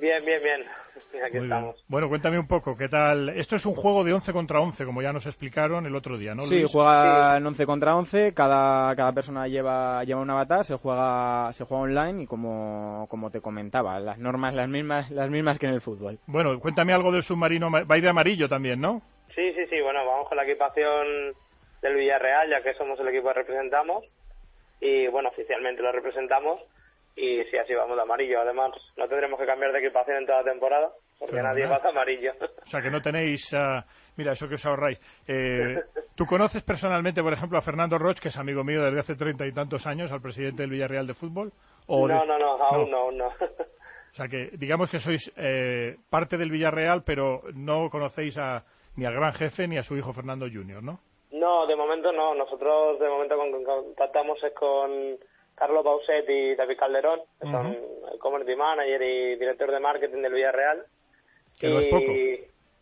Bien, 0.00 0.24
bien, 0.24 0.42
bien. 0.42 0.60
Aquí 0.62 1.12
Muy 1.14 1.30
bien. 1.30 1.44
estamos. 1.44 1.84
Bueno, 1.88 2.08
cuéntame 2.08 2.38
un 2.38 2.46
poco, 2.48 2.76
¿qué 2.76 2.88
tal? 2.88 3.28
Esto 3.30 3.56
es 3.56 3.66
un 3.66 3.74
juego 3.74 4.02
de 4.02 4.12
11 4.14 4.32
contra 4.32 4.60
11, 4.60 4.84
como 4.84 5.02
ya 5.02 5.12
nos 5.12 5.26
explicaron 5.26 5.84
el 5.86 5.94
otro 5.94 6.16
día, 6.16 6.34
¿no? 6.34 6.42
Sí, 6.42 6.60
Luis? 6.60 6.72
juegan 6.72 7.46
11 7.46 7.66
contra 7.66 7.94
11, 7.96 8.32
cada, 8.34 8.94
cada 8.96 9.12
persona 9.12 9.46
lleva, 9.46 10.02
lleva 10.04 10.20
un 10.20 10.30
avatar, 10.30 10.64
se 10.64 10.76
juega, 10.76 11.52
se 11.52 11.64
juega 11.64 11.82
online 11.84 12.22
y 12.22 12.26
como, 12.26 13.06
como 13.10 13.30
te 13.30 13.40
comentaba, 13.40 14.00
las 14.00 14.18
normas 14.18 14.54
las 14.54 14.68
mismas, 14.68 15.10
las 15.10 15.28
mismas 15.30 15.58
que 15.58 15.66
en 15.66 15.74
el 15.74 15.80
fútbol. 15.82 16.18
Bueno, 16.26 16.58
cuéntame 16.60 16.92
algo 16.94 17.12
del 17.12 17.22
submarino, 17.22 17.68
ma- 17.68 17.84
va 17.84 17.94
a 17.94 17.98
ir 17.98 18.04
de 18.04 18.10
amarillo 18.10 18.48
también, 18.48 18.80
¿no? 18.80 19.02
Sí, 19.34 19.52
sí, 19.54 19.66
sí. 19.68 19.80
Bueno, 19.80 20.04
vamos 20.06 20.28
con 20.28 20.36
la 20.36 20.44
equipación 20.44 21.34
del 21.82 21.94
Villarreal, 21.94 22.48
ya 22.50 22.62
que 22.62 22.74
somos 22.74 22.98
el 23.00 23.08
equipo 23.08 23.28
que 23.28 23.34
representamos. 23.34 24.04
Y 24.80 25.06
bueno, 25.08 25.28
oficialmente 25.28 25.82
lo 25.82 25.92
representamos. 25.92 26.60
Y 27.16 27.42
sí, 27.44 27.56
así 27.58 27.74
vamos 27.74 27.96
de 27.96 28.02
amarillo. 28.02 28.40
Además, 28.40 28.70
no 28.96 29.08
tendremos 29.08 29.38
que 29.38 29.46
cambiar 29.46 29.72
de 29.72 29.78
equipación 29.80 30.18
en 30.18 30.26
toda 30.26 30.38
la 30.42 30.50
temporada, 30.52 30.90
porque 31.18 31.42
nadie 31.42 31.66
va 31.66 31.78
de 31.78 31.88
amarillo. 31.88 32.32
O 32.62 32.66
sea, 32.66 32.80
que 32.80 32.90
no 32.90 33.02
tenéis... 33.02 33.52
ah, 33.54 33.84
mira, 34.16 34.32
eso 34.32 34.48
que 34.48 34.54
os 34.54 34.64
ahorráis. 34.66 34.98
Eh, 35.26 35.82
¿Tú 36.16 36.24
conoces 36.26 36.62
personalmente, 36.62 37.22
por 37.22 37.32
ejemplo, 37.32 37.58
a 37.58 37.62
Fernando 37.62 37.98
Roch, 37.98 38.18
que 38.18 38.28
es 38.28 38.36
amigo 38.38 38.62
mío 38.64 38.82
desde 38.82 39.00
hace 39.00 39.16
treinta 39.16 39.46
y 39.46 39.52
tantos 39.52 39.86
años, 39.86 40.12
al 40.12 40.20
presidente 40.22 40.62
del 40.62 40.70
Villarreal 40.70 41.06
de 41.06 41.14
Fútbol? 41.14 41.52
¿O 41.86 42.06
de- 42.08 42.14
no, 42.14 42.24
no, 42.24 42.38
no, 42.38 42.52
aún 42.62 42.90
no, 42.90 42.96
aún 42.98 43.18
no. 43.18 43.26
O 43.28 44.14
sea, 44.14 44.26
que 44.28 44.50
digamos 44.58 44.90
que 44.90 44.98
sois 44.98 45.32
eh, 45.36 45.96
parte 46.10 46.36
del 46.36 46.50
Villarreal, 46.50 47.02
pero 47.04 47.42
no 47.54 47.88
conocéis 47.90 48.38
a, 48.38 48.64
ni 48.96 49.04
al 49.04 49.14
gran 49.14 49.32
jefe 49.32 49.68
ni 49.68 49.78
a 49.78 49.82
su 49.82 49.96
hijo 49.96 50.12
Fernando 50.12 50.46
Junior, 50.52 50.82
¿no? 50.82 51.00
No, 51.32 51.66
de 51.66 51.76
momento 51.76 52.10
no. 52.12 52.34
Nosotros 52.34 52.98
de 52.98 53.08
momento 53.08 53.36
con, 53.36 53.52
con- 53.52 53.64
contactamos 53.84 54.42
es 54.42 54.52
con 54.54 55.16
Carlos 55.60 55.84
Bauset 55.84 56.24
y 56.28 56.54
David 56.56 56.78
Calderón, 56.78 57.20
que 57.38 57.46
son 57.50 57.66
el 58.12 58.18
community 58.18 58.56
manager 58.56 59.02
y 59.02 59.36
director 59.36 59.70
de 59.70 59.78
marketing 59.78 60.22
del 60.22 60.32
Villarreal. 60.32 60.84
Que 61.60 61.68
no 61.68 61.78
es 61.80 61.86
Y- 61.86 61.90
poco. 61.90 62.12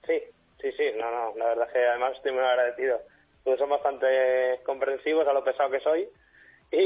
Sí, 0.06 0.22
sí, 0.62 0.72
sí. 0.76 0.84
No, 0.96 1.10
no. 1.10 1.36
La 1.36 1.46
verdad 1.48 1.66
es 1.66 1.72
que 1.72 1.84
además 1.86 2.12
estoy 2.16 2.30
muy 2.32 2.42
agradecido. 2.44 3.00
Porque 3.42 3.58
son 3.58 3.68
bastante 3.70 4.60
comprensivos 4.64 5.26
a 5.26 5.32
lo 5.32 5.42
pesado 5.42 5.70
que 5.70 5.80
soy. 5.80 6.08
Y, 6.70 6.78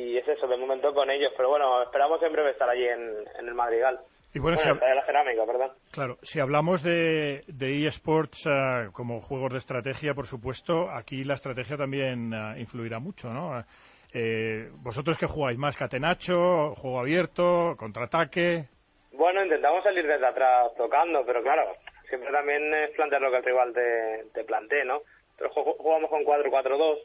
y 0.00 0.16
es 0.18 0.26
eso, 0.26 0.46
de 0.48 0.56
momento 0.56 0.94
con 0.94 1.10
ellos. 1.10 1.32
Pero 1.36 1.50
bueno, 1.50 1.82
esperamos 1.82 2.22
en 2.22 2.32
breve 2.32 2.52
estar 2.52 2.68
allí 2.70 2.86
en, 2.86 3.14
en 3.38 3.46
el 3.48 3.54
Madrigal. 3.54 4.00
Y 4.32 4.38
bueno, 4.38 4.56
si 4.56 4.66
hab- 4.68 4.74
Estadio 4.74 4.90
de 4.94 5.00
la 5.00 5.06
Cerámica, 5.06 5.44
perdón. 5.44 5.72
Claro, 5.90 6.16
si 6.22 6.38
hablamos 6.40 6.82
de, 6.82 7.42
de 7.48 7.86
eSports 7.86 8.46
ah, 8.46 8.88
como 8.92 9.20
juegos 9.20 9.50
de 9.52 9.58
estrategia, 9.58 10.14
por 10.14 10.26
supuesto, 10.26 10.88
aquí 10.88 11.24
la 11.24 11.34
estrategia 11.34 11.76
también 11.76 12.32
ah, 12.32 12.54
influirá 12.56 13.00
mucho, 13.00 13.28
¿no? 13.30 13.62
Eh, 14.12 14.68
¿Vosotros 14.82 15.16
qué 15.18 15.26
jugáis 15.26 15.58
más? 15.58 15.76
¿Catenacho? 15.76 16.74
¿Juego 16.76 17.00
abierto? 17.00 17.74
¿Contraataque? 17.76 18.64
Bueno, 19.12 19.42
intentamos 19.42 19.82
salir 19.84 20.06
desde 20.06 20.26
atrás 20.26 20.72
tocando, 20.76 21.24
pero 21.26 21.42
claro, 21.42 21.76
siempre 22.08 22.30
también 22.32 22.72
es 22.74 22.90
plantear 22.90 23.20
lo 23.22 23.30
que 23.30 23.36
el 23.38 23.44
rival 23.44 23.72
te, 23.72 24.24
te 24.34 24.44
plantee, 24.44 24.84
¿no? 24.84 25.02
Pero 25.36 25.50
ju- 25.50 25.76
jugamos 25.78 26.10
con 26.10 26.24
4-4-2, 26.24 26.98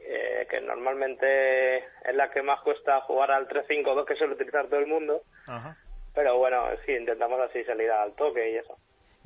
eh, 0.00 0.46
que 0.50 0.60
normalmente 0.60 1.78
es 1.78 2.14
la 2.14 2.30
que 2.30 2.42
más 2.42 2.60
cuesta 2.62 3.00
jugar 3.02 3.30
al 3.30 3.48
3-5-2 3.48 4.04
que 4.06 4.16
suele 4.16 4.34
utilizar 4.34 4.66
todo 4.66 4.80
el 4.80 4.86
mundo. 4.86 5.22
Ajá. 5.46 5.76
Pero 6.14 6.36
bueno, 6.38 6.64
sí, 6.86 6.92
intentamos 6.92 7.40
así 7.40 7.64
salir 7.64 7.90
al 7.90 8.14
toque 8.14 8.50
y 8.52 8.56
eso. 8.56 8.76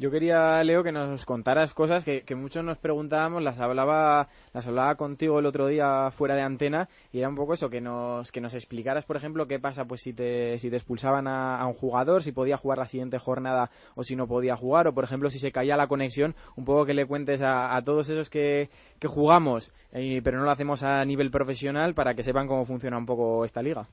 Yo 0.01 0.12
quería, 0.12 0.62
Leo, 0.62 0.84
que 0.84 0.92
nos 0.92 1.24
contaras 1.24 1.74
cosas 1.74 2.05
que, 2.05 2.22
que 2.22 2.36
muchos 2.36 2.62
nos 2.62 2.78
preguntábamos, 2.78 3.42
las 3.42 3.59
hablaba, 3.59 4.28
las 4.55 4.68
hablaba 4.68 4.94
contigo 4.94 5.40
el 5.40 5.46
otro 5.46 5.66
día 5.66 6.12
fuera 6.12 6.36
de 6.36 6.42
antena, 6.42 6.88
y 7.11 7.18
era 7.18 7.28
un 7.28 7.34
poco 7.34 7.55
eso, 7.55 7.68
que 7.68 7.80
nos, 7.80 8.30
que 8.30 8.40
nos 8.40 8.55
explicaras, 8.55 9.07
por 9.07 9.16
ejemplo, 9.16 9.49
qué 9.49 9.59
pasa 9.59 9.86
pues 9.86 10.03
si 10.03 10.12
te, 10.12 10.57
si 10.59 10.70
te 10.70 10.76
expulsaban 10.76 11.26
a, 11.26 11.66
un 11.66 11.74
jugador, 11.74 12.22
si 12.22 12.30
podía 12.30 12.57
jugar 12.57 12.78
la 12.78 12.86
siguiente 12.86 13.18
jornada 13.18 13.72
o 13.96 14.05
si 14.05 14.14
no 14.14 14.28
podía 14.28 14.55
jugar, 14.55 14.86
o 14.86 14.94
por 14.94 15.03
ejemplo 15.03 15.30
si 15.30 15.40
se 15.40 15.51
caía 15.51 15.76
la 15.76 15.88
conexión, 15.88 16.36
un 16.55 16.64
poco 16.64 16.86
que 16.86 16.94
le 16.94 17.05
cuentes 17.05 17.42
a, 17.42 17.74
a 17.74 17.82
todos 17.82 18.09
esos 18.09 18.30
que, 18.30 18.70
que 19.01 19.09
jugamos, 19.09 19.74
eh, 19.90 20.20
pero 20.22 20.38
no 20.38 20.44
lo 20.44 20.53
hacemos 20.53 20.84
a 20.84 21.05
nivel 21.05 21.32
profesional, 21.32 21.94
para 21.94 22.14
que 22.14 22.22
sepan 22.22 22.46
cómo 22.46 22.64
funciona 22.64 22.99
un 22.99 23.07
poco 23.07 23.44
esta 23.44 23.62
liga. 23.62 23.88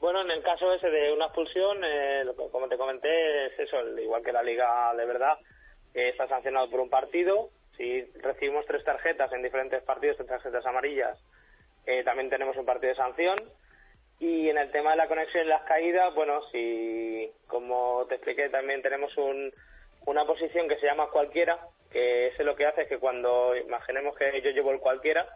Bueno, 0.00 0.22
en 0.22 0.30
el 0.30 0.42
caso 0.42 0.72
ese 0.72 0.88
de 0.88 1.12
una 1.12 1.26
expulsión, 1.26 1.78
eh, 1.84 2.24
como 2.50 2.68
te 2.68 2.78
comenté, 2.78 3.46
es 3.46 3.58
eso, 3.58 3.86
igual 3.98 4.24
que 4.24 4.32
la 4.32 4.42
liga 4.42 4.94
de 4.94 5.04
verdad, 5.04 5.38
está 5.92 6.26
sancionado 6.26 6.70
por 6.70 6.80
un 6.80 6.88
partido. 6.88 7.50
Si 7.76 8.02
recibimos 8.22 8.64
tres 8.64 8.82
tarjetas 8.82 9.30
en 9.32 9.42
diferentes 9.42 9.82
partidos, 9.82 10.16
tres 10.16 10.28
tarjetas 10.28 10.64
amarillas, 10.64 11.18
eh, 11.84 12.02
también 12.02 12.30
tenemos 12.30 12.56
un 12.56 12.64
partido 12.64 12.90
de 12.90 12.96
sanción. 12.96 13.36
Y 14.18 14.48
en 14.48 14.56
el 14.56 14.70
tema 14.70 14.92
de 14.92 14.96
la 14.96 15.08
conexión 15.08 15.44
y 15.44 15.48
las 15.48 15.62
caídas, 15.62 16.14
bueno, 16.14 16.42
si, 16.50 17.30
como 17.46 18.06
te 18.08 18.14
expliqué, 18.14 18.48
también 18.48 18.80
tenemos 18.80 19.14
un, 19.18 19.52
una 20.06 20.24
posición 20.24 20.66
que 20.66 20.76
se 20.78 20.86
llama 20.86 21.10
cualquiera, 21.10 21.58
que 21.90 22.28
ese 22.28 22.44
lo 22.44 22.56
que 22.56 22.66
hace 22.66 22.82
es 22.82 22.88
que 22.88 22.98
cuando 22.98 23.54
imaginemos 23.54 24.16
que 24.16 24.40
yo 24.40 24.50
llevo 24.50 24.72
el 24.72 24.80
cualquiera, 24.80 25.26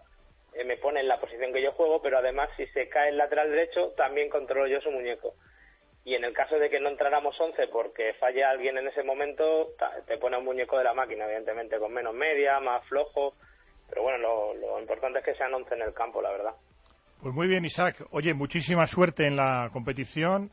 eh, 0.55 0.65
me 0.65 0.77
pone 0.77 1.01
en 1.01 1.09
la 1.09 1.21
posición 1.21 1.53
que 1.53 1.63
yo 1.63 1.73
juego, 1.73 2.01
pero 2.03 2.19
además 2.19 2.49
si 2.57 2.67
se 2.69 2.89
cae 2.89 3.11
el 3.11 3.19
lateral 3.19 3.51
derecho, 3.51 3.93
también 3.97 4.29
controlo 4.31 4.67
yo 4.67 4.81
su 4.81 4.91
muñeco. 4.91 5.35
Y 6.05 6.15
en 6.15 6.25
el 6.25 6.35
caso 6.35 6.59
de 6.59 6.69
que 6.69 6.81
no 6.81 6.91
entráramos 6.91 7.35
11 7.41 7.69
porque 7.69 8.13
falle 8.21 8.45
alguien 8.45 8.77
en 8.77 8.89
ese 8.89 9.03
momento, 9.03 9.71
te 10.07 10.19
pone 10.19 10.37
un 10.37 10.45
muñeco 10.45 10.77
de 10.77 10.85
la 10.85 10.93
máquina, 10.93 11.25
evidentemente, 11.25 11.79
con 11.79 11.93
menos 11.93 12.15
media, 12.15 12.61
más 12.61 12.87
flojo. 12.89 13.35
Pero 13.89 14.03
bueno, 14.03 14.19
lo, 14.19 14.55
lo 14.55 14.81
importante 14.81 15.21
es 15.21 15.25
que 15.25 15.35
sean 15.35 15.55
11 15.55 15.75
en 15.75 15.83
el 15.83 15.95
campo, 15.95 16.21
la 16.21 16.31
verdad. 16.31 16.55
Pues 17.23 17.35
muy 17.35 17.47
bien, 17.49 17.65
Isaac. 17.65 18.05
Oye, 18.11 18.35
muchísima 18.35 18.87
suerte 18.87 19.27
en 19.27 19.37
la 19.37 19.71
competición 19.73 20.51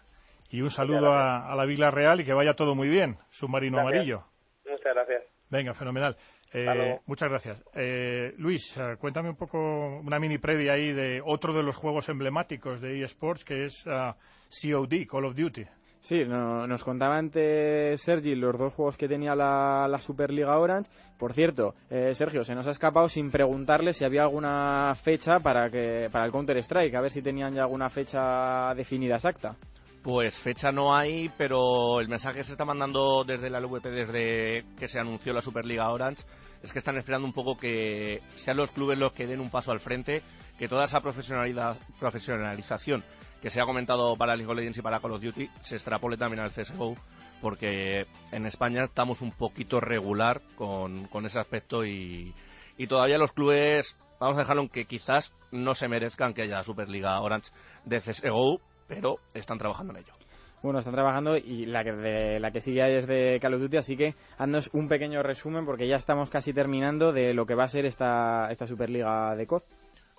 y 0.49 0.61
un 0.61 0.69
saludo 0.69 1.11
a, 1.11 1.51
a 1.51 1.55
la 1.55 1.65
Vila 1.65 1.91
Real 1.91 2.21
y 2.21 2.25
que 2.25 2.33
vaya 2.33 2.53
todo 2.53 2.73
muy 2.75 2.87
bien. 2.87 3.17
Submarino 3.29 3.77
Gracias. 3.77 3.93
amarillo. 3.93 4.23
Muchas 4.65 4.93
gracias. 4.93 5.23
Venga, 5.49 5.73
fenomenal. 5.73 6.15
Eh, 6.53 6.99
muchas 7.05 7.29
gracias. 7.29 7.63
Eh, 7.73 8.33
Luis, 8.37 8.75
eh, 8.77 8.95
cuéntame 8.99 9.29
un 9.29 9.35
poco, 9.37 9.99
una 10.03 10.19
mini 10.19 10.37
previa 10.37 10.73
ahí 10.73 10.91
de 10.91 11.21
otro 11.23 11.53
de 11.53 11.63
los 11.63 11.75
juegos 11.75 12.09
emblemáticos 12.09 12.81
de 12.81 13.01
eSports, 13.03 13.45
que 13.45 13.63
es 13.65 13.85
ah, 13.87 14.15
COD, 14.49 15.05
Call 15.09 15.25
of 15.25 15.35
Duty. 15.35 15.63
Sí, 16.01 16.23
no- 16.25 16.65
nos 16.65 16.83
contaba 16.83 17.15
antes 17.17 18.01
Sergi 18.01 18.33
los 18.33 18.57
dos 18.57 18.73
juegos 18.73 18.97
que 18.97 19.07
tenía 19.07 19.35
la, 19.35 19.87
la 19.87 19.99
Superliga 19.99 20.57
Orange. 20.57 20.89
Por 21.19 21.31
cierto, 21.33 21.75
eh, 21.91 22.15
Sergio, 22.15 22.43
se 22.43 22.55
nos 22.55 22.67
ha 22.67 22.71
escapado 22.71 23.07
sin 23.07 23.29
preguntarle 23.29 23.93
si 23.93 24.03
había 24.03 24.23
alguna 24.23 24.93
fecha 24.95 25.39
para 25.39 25.69
que 25.69 26.09
para 26.11 26.25
el 26.25 26.31
Counter 26.31 26.57
Strike, 26.57 26.95
a 26.95 27.01
ver 27.01 27.11
si 27.11 27.21
tenían 27.21 27.53
ya 27.53 27.61
alguna 27.61 27.87
fecha 27.89 28.73
definida 28.73 29.15
exacta. 29.15 29.55
Pues 30.03 30.39
fecha 30.39 30.71
no 30.71 30.95
hay, 30.95 31.29
pero 31.37 31.99
el 31.99 32.07
mensaje 32.07 32.43
se 32.43 32.53
está 32.53 32.65
mandando 32.65 33.23
desde 33.23 33.51
la 33.51 33.59
LVP, 33.59 33.91
desde 33.91 34.65
que 34.79 34.87
se 34.87 34.99
anunció 34.99 35.31
la 35.31 35.41
Superliga 35.41 35.91
Orange, 35.91 36.23
es 36.63 36.71
que 36.71 36.79
están 36.79 36.97
esperando 36.97 37.27
un 37.27 37.33
poco 37.33 37.55
que 37.55 38.19
sean 38.35 38.57
los 38.57 38.71
clubes 38.71 38.97
los 38.97 39.13
que 39.13 39.27
den 39.27 39.39
un 39.39 39.51
paso 39.51 39.71
al 39.71 39.79
frente, 39.79 40.23
que 40.57 40.67
toda 40.67 40.85
esa 40.85 41.01
profesionalización 41.01 43.03
que 43.43 43.51
se 43.51 43.61
ha 43.61 43.65
comentado 43.65 44.15
para 44.17 44.35
League 44.35 44.51
of 44.51 44.57
Legends 44.57 44.79
y 44.79 44.81
para 44.81 44.99
Call 44.99 45.13
of 45.13 45.21
Duty 45.21 45.47
se 45.61 45.75
extrapole 45.75 46.17
también 46.17 46.41
al 46.41 46.51
CSGO, 46.51 46.95
porque 47.39 48.07
en 48.31 48.47
España 48.47 48.83
estamos 48.83 49.21
un 49.21 49.31
poquito 49.31 49.79
regular 49.79 50.41
con, 50.55 51.07
ese 51.25 51.39
aspecto 51.39 51.85
y, 51.85 52.33
y 52.75 52.87
todavía 52.87 53.19
los 53.19 53.33
clubes, 53.33 53.95
vamos 54.19 54.37
a 54.37 54.41
dejarlo 54.41 54.63
en 54.63 54.69
que 54.69 54.85
quizás 54.85 55.31
no 55.51 55.75
se 55.75 55.87
merezcan 55.87 56.33
que 56.33 56.41
haya 56.41 56.63
Superliga 56.63 57.21
Orange 57.21 57.51
de 57.85 57.99
CSGO, 57.99 58.59
pero 58.91 59.15
están 59.33 59.57
trabajando 59.57 59.93
en 59.93 59.99
ello. 59.99 60.13
Bueno, 60.61 60.77
están 60.79 60.93
trabajando 60.93 61.37
y 61.37 61.65
la 61.65 61.83
que, 61.83 61.91
de- 61.91 62.39
la 62.39 62.51
que 62.51 62.61
sigue 62.61 62.83
ahí 62.83 62.93
es 62.95 63.07
de 63.07 63.39
Call 63.41 63.55
of 63.55 63.61
Duty, 63.61 63.77
así 63.77 63.95
que 63.97 64.13
haznos 64.37 64.69
un 64.73 64.87
pequeño 64.87 65.23
resumen 65.23 65.65
porque 65.65 65.87
ya 65.87 65.95
estamos 65.95 66.29
casi 66.29 66.53
terminando 66.53 67.11
de 67.11 67.33
lo 67.33 67.45
que 67.47 67.55
va 67.55 67.63
a 67.63 67.67
ser 67.67 67.85
esta, 67.87 68.47
esta 68.51 68.67
Superliga 68.67 69.35
de 69.35 69.47
COD. 69.47 69.63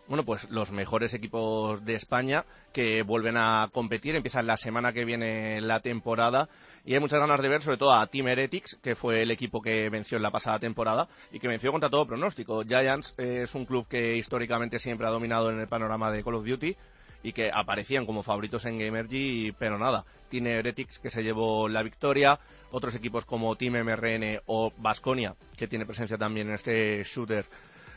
Bueno, 0.09 0.25
pues 0.25 0.51
los 0.51 0.73
mejores 0.73 1.15
equipos 1.15 1.85
de 1.85 1.95
España 1.95 2.45
que 2.73 3.03
vuelven 3.05 3.37
a 3.37 3.69
competir. 3.73 4.17
Empiezan 4.17 4.49
la 4.49 4.57
semana 4.57 4.93
que 4.93 5.05
viene 5.05 5.61
la 5.61 5.79
temporada 5.79 6.49
y 6.85 6.95
hay 6.95 7.01
muchas 7.01 7.21
ganas 7.21 7.41
de 7.41 7.49
ver 7.49 7.63
sobre 7.63 7.79
todo 7.79 7.95
a 7.95 8.05
Team 8.09 8.27
Heretics, 8.27 8.81
que 8.83 8.97
fue 8.97 9.23
el 9.23 9.31
equipo 9.31 9.63
que 9.63 9.89
venció 9.91 10.17
en 10.17 10.25
la 10.25 10.33
pasada 10.33 10.59
temporada 10.59 11.07
y 11.31 11.39
que 11.39 11.47
venció 11.47 11.71
contra 11.71 11.89
todo 11.89 12.05
pronóstico. 12.05 12.65
Giants 12.65 13.15
es 13.17 13.55
un 13.55 13.65
club 13.65 13.87
que 13.89 14.17
históricamente 14.17 14.81
siempre 14.81 15.07
ha 15.07 15.11
dominado 15.11 15.51
en 15.51 15.61
el 15.61 15.69
panorama 15.69 16.11
de 16.11 16.25
Call 16.25 16.35
of 16.35 16.47
Duty 16.47 16.77
y 17.23 17.33
que 17.33 17.51
aparecían 17.53 18.07
como 18.07 18.23
favoritos 18.23 18.65
en 18.67 18.79
Gamergy, 18.79 19.53
pero 19.53 19.79
nada. 19.79 20.05
Team 20.29 20.47
Heretics 20.47 20.99
que 20.99 21.11
se 21.11 21.23
llevó 21.23 21.69
la 21.69 21.83
victoria, 21.83 22.39
otros 22.71 22.95
equipos 22.95 23.25
como 23.25 23.55
Team 23.57 23.85
MRN 23.85 24.41
o 24.47 24.73
Vasconia, 24.79 25.35
que 25.57 25.69
tiene 25.69 25.87
presencia 25.87 26.17
también 26.19 26.49
en 26.49 26.55
este 26.55 27.03
shooter, 27.05 27.45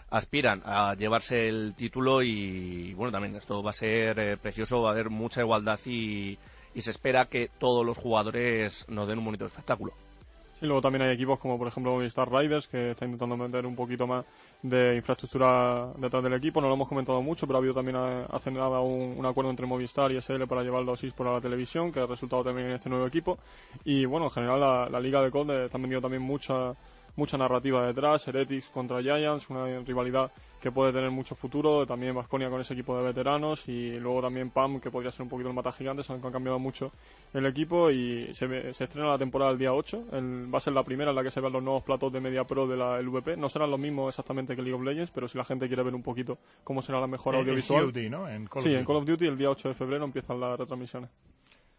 aspiran 0.09 0.61
a 0.65 0.93
llevarse 0.95 1.47
el 1.47 1.73
título 1.76 2.21
y 2.21 2.93
bueno, 2.93 3.11
también 3.11 3.36
esto 3.36 3.63
va 3.63 3.71
a 3.71 3.73
ser 3.73 4.19
eh, 4.19 4.38
precioso, 4.38 4.82
va 4.82 4.89
a 4.89 4.93
haber 4.93 5.09
mucha 5.09 5.41
igualdad 5.41 5.80
y, 5.86 6.38
y 6.73 6.82
se 6.82 6.91
espera 6.91 7.26
que 7.26 7.49
todos 7.59 7.86
los 7.86 7.97
jugadores 7.97 8.86
nos 8.89 9.07
den 9.07 9.19
un 9.19 9.26
bonito 9.26 9.45
espectáculo. 9.45 9.93
Y 10.62 10.66
luego 10.66 10.82
también 10.82 11.01
hay 11.01 11.14
equipos 11.14 11.38
como 11.38 11.58
por 11.58 11.68
ejemplo 11.68 11.91
Movistar 11.91 12.32
Riders 12.32 12.68
que 12.68 12.91
está 12.91 13.06
intentando 13.06 13.36
meter 13.36 13.66
un 13.66 13.76
poquito 13.76 14.08
más 14.08 14.26
de 14.62 14.95
infraestructura 14.95 15.91
detrás 15.97 16.24
del 16.24 16.34
equipo. 16.34 16.62
No 16.62 16.70
lo 16.70 16.76
hemos 16.76 16.88
comentado 16.88 17.22
mucho, 17.22 17.45
pero 17.45 17.58
ha 17.58 17.60
habido 17.60 17.74
también 17.74 17.97
hace 17.97 18.51
nada 18.51 18.80
un, 18.80 19.26
acuerdo 19.26 19.49
entre 19.51 19.66
Movistar 19.66 20.12
y 20.12 20.22
SL 20.22 20.45
para 20.47 20.64
llevar 20.64 20.84
los 20.84 21.03
eSports 21.03 21.30
a 21.30 21.34
la 21.34 21.41
televisión, 21.41 21.91
que 21.91 21.99
ha 21.99 22.06
resultado 22.06 22.43
también 22.43 22.68
en 22.68 22.74
este 22.74 22.89
nuevo 22.89 23.06
equipo. 23.06 23.38
Y 23.84 24.06
bueno, 24.06 24.28
en 24.28 24.32
general 24.32 24.60
la, 24.60 24.89
la 24.89 24.99
liga 24.99 25.22
de 25.22 25.30
COD 25.30 25.49
eh, 25.49 25.66
está 25.66 25.78
vendiendo 25.78 26.01
también 26.01 26.24
mucha 26.24 26.74
mucha 27.16 27.38
narrativa 27.38 27.86
detrás, 27.88 28.28
Heretics 28.28 28.70
contra 28.70 29.01
Giants, 29.01 29.49
una 29.49 29.80
rivalidad 29.82 30.32
que 30.61 30.72
puede 30.72 30.91
tener 30.91 31.11
mucho 31.11 31.36
futuro, 31.36 31.86
también 31.86 32.16
Vasconia 32.16 32.49
con 32.49 32.59
ese 32.59 32.74
equipo 32.74 32.97
de 32.97 33.03
veteranos 33.03 33.68
y 33.70 33.99
luego 33.99 34.22
también 34.22 34.49
PAM 34.49 34.80
que 34.80 34.89
podría 34.89 35.11
ser 35.11 35.22
un 35.22 35.30
poquito 35.30 35.49
el 35.49 35.55
mata 35.55 35.72
gigantes, 35.72 36.09
aunque 36.09 36.26
han 36.28 36.34
cambiado 36.34 36.57
mucho 36.57 36.91
el 37.34 37.45
equipo 37.45 37.91
y 37.91 38.34
se, 38.34 38.74
se 38.74 38.84
estrena 38.86 39.09
la 39.09 39.18
temporada 39.18 39.51
el 39.51 39.57
día 39.59 39.74
8, 39.74 40.05
el- 40.13 40.51
va 40.53 40.57
a 40.57 40.61
ser 40.61 40.74
la 40.74 40.84
primera 40.84 41.11
en 41.11 41.16
la 41.16 41.24
que 41.24 41.30
se 41.32 41.39
ven 41.39 41.53
los 41.53 41.61
nuevos 41.61 41.84
platos 41.84 42.11
de 42.11 42.20
Media 42.20 42.43
Pro 42.45 42.66
de 42.68 42.78
la 42.78 42.99
LVP, 42.99 43.38
no 43.38 43.47
serán 43.47 43.70
los 43.70 43.80
mismos 43.80 44.09
exactamente 44.09 44.55
que 44.55 44.61
League 44.63 44.76
of 44.76 44.82
Legends, 44.84 45.11
pero 45.11 45.28
si 45.28 45.38
la 45.38 45.45
gente 45.45 45.68
quiere 45.68 45.84
ver 45.84 45.93
un 45.93 46.01
poquito 46.03 46.38
cómo 46.63 46.82
será 46.82 46.99
la 46.99 47.07
mejor 47.07 47.36
en 47.36 47.41
audiovisual. 47.41 47.93
¿no? 48.09 48.28
En 48.28 48.47
Call 48.47 48.57
of 48.59 48.63
sí, 48.63 48.70
Duty. 48.70 48.80
en 48.80 48.86
Call 48.86 48.95
of 48.95 49.05
Duty 49.05 49.28
el 49.28 49.38
día 49.38 49.49
8 49.51 49.70
de 49.70 49.76
febrero 49.76 50.03
empiezan 50.05 50.39
las 50.39 50.57
retransmisiones. 50.57 51.11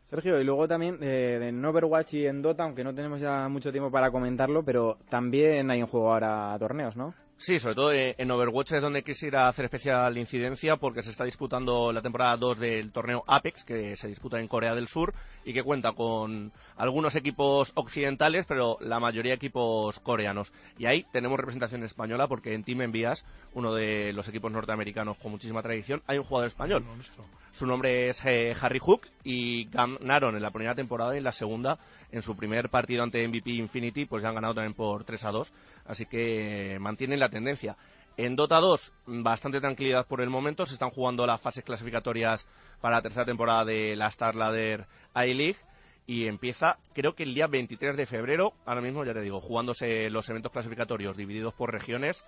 Sergio, 0.06 0.40
y 0.40 0.44
luego 0.44 0.68
también 0.68 0.98
eh, 1.02 1.48
en 1.48 1.64
Overwatch 1.64 2.14
y 2.14 2.26
en 2.26 2.40
Dota, 2.40 2.62
aunque 2.62 2.84
no 2.84 2.94
tenemos 2.94 3.20
ya 3.20 3.48
mucho 3.48 3.72
tiempo 3.72 3.90
para 3.90 4.12
comentarlo, 4.12 4.62
pero 4.62 4.98
también 5.08 5.68
hay 5.70 5.80
en 5.80 5.86
juego 5.86 6.12
ahora 6.12 6.56
torneos, 6.60 6.96
¿no? 6.96 7.12
Sí, 7.38 7.58
sobre 7.58 7.74
todo 7.74 7.92
eh, 7.92 8.14
en 8.16 8.30
Overwatch 8.30 8.72
es 8.72 8.80
donde 8.80 9.02
quisiera 9.02 9.46
hacer 9.46 9.66
especial 9.66 10.16
incidencia 10.16 10.76
porque 10.76 11.02
se 11.02 11.10
está 11.10 11.24
disputando 11.24 11.92
la 11.92 12.00
temporada 12.00 12.34
2 12.38 12.58
del 12.58 12.92
torneo 12.92 13.24
Apex 13.26 13.62
que 13.62 13.94
se 13.94 14.08
disputa 14.08 14.40
en 14.40 14.48
Corea 14.48 14.74
del 14.74 14.88
Sur 14.88 15.12
y 15.44 15.52
que 15.52 15.62
cuenta 15.62 15.92
con 15.92 16.50
algunos 16.78 17.14
equipos 17.14 17.72
occidentales 17.74 18.46
pero 18.48 18.78
la 18.80 19.00
mayoría 19.00 19.34
equipos 19.34 20.00
coreanos. 20.00 20.50
Y 20.78 20.86
ahí 20.86 21.04
tenemos 21.12 21.38
representación 21.38 21.82
española 21.82 22.26
porque 22.26 22.54
en 22.54 22.64
Team 22.64 22.80
Envías, 22.80 23.26
uno 23.52 23.74
de 23.74 24.14
los 24.14 24.26
equipos 24.28 24.50
norteamericanos 24.50 25.18
con 25.18 25.30
muchísima 25.30 25.62
tradición, 25.62 26.02
hay 26.06 26.16
un 26.16 26.24
jugador 26.24 26.48
español. 26.48 26.86
Su 27.50 27.66
nombre 27.66 28.08
es 28.08 28.24
eh, 28.24 28.54
Harry 28.60 28.78
Hook 28.78 29.08
y 29.24 29.66
ganaron 29.68 30.36
en 30.36 30.42
la 30.42 30.50
primera 30.50 30.74
temporada 30.74 31.14
y 31.14 31.18
en 31.18 31.24
la 31.24 31.32
segunda, 31.32 31.78
en 32.12 32.22
su 32.22 32.34
primer 32.34 32.70
partido 32.70 33.02
ante 33.02 33.26
MVP 33.26 33.50
Infinity, 33.52 34.06
pues 34.06 34.22
ya 34.22 34.30
han 34.30 34.34
ganado 34.34 34.54
también 34.54 34.74
por 34.74 35.04
3 35.04 35.24
a 35.24 35.30
2. 35.30 35.52
Así 35.86 36.06
que 36.06 36.78
mantienen 36.80 37.18
la 37.18 37.25
tendencia. 37.28 37.76
En 38.16 38.34
Dota 38.34 38.60
2, 38.60 38.92
bastante 39.06 39.60
tranquilidad 39.60 40.06
por 40.06 40.22
el 40.22 40.30
momento. 40.30 40.64
Se 40.64 40.72
están 40.72 40.90
jugando 40.90 41.26
las 41.26 41.40
fases 41.40 41.64
clasificatorias 41.64 42.48
para 42.80 42.96
la 42.96 43.02
tercera 43.02 43.26
temporada 43.26 43.64
de 43.64 43.94
la 43.94 44.06
Star 44.06 44.34
Ladder 44.34 44.86
I-League. 45.14 45.58
Y 46.06 46.26
empieza, 46.26 46.78
creo 46.94 47.14
que 47.14 47.24
el 47.24 47.34
día 47.34 47.48
23 47.48 47.96
de 47.96 48.06
febrero, 48.06 48.52
ahora 48.64 48.80
mismo 48.80 49.04
ya 49.04 49.12
te 49.12 49.20
digo, 49.20 49.40
jugándose 49.40 50.08
los 50.08 50.28
eventos 50.30 50.52
clasificatorios 50.52 51.16
divididos 51.16 51.52
por 51.52 51.72
regiones. 51.72 52.24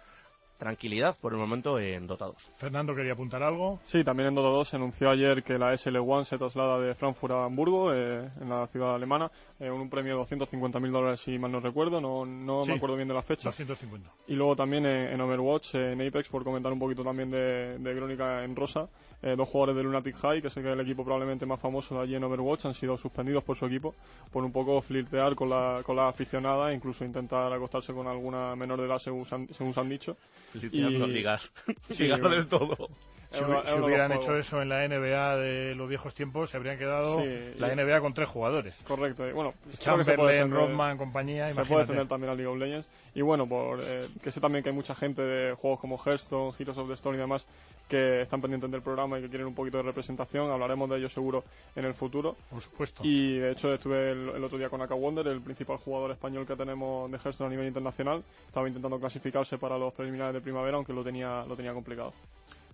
Tranquilidad 0.58 1.16
por 1.20 1.32
el 1.32 1.38
momento 1.38 1.78
en 1.78 2.06
Dota 2.06 2.26
2. 2.26 2.50
Fernando 2.56 2.94
quería 2.94 3.12
apuntar 3.12 3.42
algo. 3.42 3.80
Sí, 3.84 4.04
también 4.04 4.28
en 4.28 4.34
Dota 4.34 4.48
2 4.48 4.68
se 4.68 4.76
anunció 4.76 5.08
ayer 5.10 5.42
que 5.42 5.58
la 5.58 5.72
SL1 5.72 6.24
se 6.24 6.36
traslada 6.36 6.78
de 6.80 6.94
Frankfurt 6.94 7.32
a 7.32 7.44
Hamburgo, 7.44 7.94
eh, 7.94 8.28
en 8.40 8.48
la 8.48 8.66
ciudad 8.66 8.94
alemana, 8.94 9.30
eh, 9.60 9.70
un 9.70 9.88
premio 9.88 10.16
de 10.16 10.22
250.000 10.24 10.90
dólares 10.90 11.20
si 11.20 11.38
mal 11.38 11.52
no 11.52 11.60
recuerdo, 11.60 12.00
no, 12.00 12.26
no 12.26 12.64
Sí, 12.64 12.70
me 12.70 12.76
acuerdo 12.76 12.96
bien 12.96 13.08
de 13.08 13.14
la 13.14 13.22
fecha. 13.22 13.48
250. 13.50 14.10
Y 14.26 14.34
luego 14.34 14.56
también 14.56 14.84
eh, 14.84 15.12
en 15.12 15.20
Overwatch, 15.20 15.76
eh, 15.76 15.92
en 15.92 16.06
Apex, 16.06 16.28
por 16.28 16.44
comentar 16.44 16.72
un 16.72 16.78
poquito 16.78 17.02
también 17.04 17.30
de, 17.30 17.78
de 17.78 17.96
Crónica 17.96 18.44
en 18.44 18.54
Rosa, 18.56 18.88
eh, 19.22 19.34
dos 19.36 19.48
jugadores 19.48 19.76
de 19.76 19.82
Lunatic 19.82 20.16
High, 20.16 20.40
que 20.40 20.48
es 20.48 20.56
el 20.56 20.80
equipo 20.80 21.04
probablemente 21.04 21.44
más 21.44 21.60
famoso 21.60 21.96
de 21.96 22.02
allí 22.02 22.14
en 22.14 22.24
Overwatch, 22.24 22.66
han 22.66 22.74
sido 22.74 22.96
suspendidos 22.96 23.42
por 23.42 23.56
su 23.56 23.66
equipo 23.66 23.94
por 24.30 24.44
un 24.44 24.52
poco 24.52 24.80
flirtear 24.80 25.34
con 25.34 25.50
la, 25.50 25.82
con 25.84 25.96
la 25.96 26.08
aficionada 26.08 26.70
e 26.70 26.74
incluso 26.74 27.04
intentar 27.04 27.52
acostarse 27.52 27.92
con 27.92 28.06
alguna 28.06 28.54
menor 28.54 28.80
de 28.80 28.86
edad, 28.86 28.98
según, 28.98 29.24
según 29.24 29.74
se 29.74 29.80
han 29.80 29.88
dicho. 29.88 30.16
Flirtear 30.52 30.92
no 30.92 31.06
ligar. 31.06 31.40
Sí, 31.90 32.08
bueno. 32.08 32.28
del 32.28 32.46
todo. 32.46 32.88
Si, 33.30 33.42
hubieran 33.78 34.12
hecho 34.12 34.36
eso 34.36 34.62
en 34.62 34.70
la 34.70 34.86
NBA 34.88 35.36
de 35.36 35.74
los 35.74 35.88
viejos 35.88 36.14
tiempos, 36.14 36.50
se 36.50 36.56
habrían 36.56 36.78
quedado 36.78 37.20
Sí, 37.20 37.54
la 37.58 37.68
y- 37.68 37.76
NBA 37.76 38.00
con 38.00 38.14
tres 38.14 38.28
jugadores. 38.28 38.74
Correcto, 38.86 39.28
y 39.28 39.32
bueno, 39.32 39.52
Chamberlain, 39.78 40.50
Rodman, 40.50 40.96
compañía, 40.96 41.50
Se 41.50 41.64
puede 41.64 41.82
extender 41.82 42.08
también 42.08 42.32
a 42.32 42.34
League 42.34 42.46
of 42.48 42.58
Legends. 42.58 42.88
Y 43.14 43.20
bueno, 43.20 43.46
por, 43.46 43.80
eh, 43.82 44.06
que 44.22 44.30
sé 44.30 44.40
también 44.40 44.62
que 44.62 44.70
hay 44.70 44.74
mucha 44.74 44.94
gente 44.94 45.22
de 45.22 45.54
juegos 45.54 45.78
como 45.80 45.98
Hearthstone, 45.98 46.54
Heroes 46.58 46.78
of 46.78 46.88
the 46.88 46.94
Storm 46.94 47.16
y 47.16 47.18
demás 47.18 47.46
que 47.88 48.20
están 48.20 48.40
pendientes 48.40 48.70
del 48.70 48.82
programa 48.82 49.18
y 49.18 49.22
que 49.22 49.28
quieren 49.28 49.46
un 49.46 49.54
poquito 49.54 49.78
de 49.78 49.82
representación. 49.82 50.50
Hablaremos 50.50 50.90
de 50.90 50.98
ello 50.98 51.08
seguro 51.08 51.44
en 51.74 51.86
el 51.86 51.94
futuro. 51.94 52.36
Por 52.50 52.60
supuesto. 52.60 53.02
Y 53.02 53.38
de 53.38 53.52
hecho 53.52 53.72
estuve 53.72 54.10
el, 54.12 54.28
el 54.28 54.44
otro 54.44 54.58
día 54.58 54.68
con 54.68 54.82
Aka 54.82 54.94
Wonder, 54.94 55.26
el 55.26 55.40
principal 55.40 55.78
jugador 55.78 56.10
español 56.10 56.46
que 56.46 56.54
tenemos 56.54 57.10
de 57.10 57.16
Hearthstone 57.16 57.46
a 57.48 57.50
nivel 57.50 57.66
internacional. 57.66 58.22
Estaba 58.46 58.68
intentando 58.68 59.00
clasificarse 59.00 59.56
para 59.58 59.78
los 59.78 59.92
preliminares 59.94 60.34
de 60.34 60.40
primavera, 60.40 60.76
aunque 60.76 60.92
lo 60.92 61.02
tenía, 61.02 61.44
lo 61.46 61.56
tenía 61.56 61.72
complicado. 61.72 62.12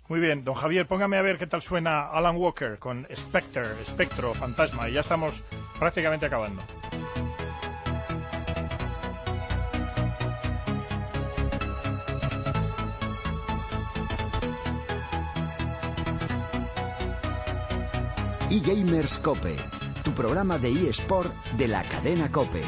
Muy 0.08 0.20
bien, 0.20 0.44
don 0.44 0.54
Javier, 0.54 0.86
póngame 0.86 1.16
a 1.16 1.22
ver 1.22 1.38
qué 1.38 1.46
tal 1.46 1.62
suena 1.62 2.08
Alan 2.08 2.36
Walker 2.36 2.78
con 2.78 3.06
Spectre, 3.14 3.64
Espectro, 3.80 4.34
Fantasma, 4.34 4.88
y 4.88 4.92
ya 4.92 5.00
estamos 5.00 5.42
prácticamente 5.78 6.26
acabando. 6.26 6.62
eGamers 18.50 19.18
Cope, 19.18 19.56
tu 20.04 20.12
programa 20.12 20.58
de 20.58 20.88
eSport 20.88 21.34
de 21.56 21.66
la 21.66 21.82
cadena 21.82 22.30
Cope. 22.30 22.62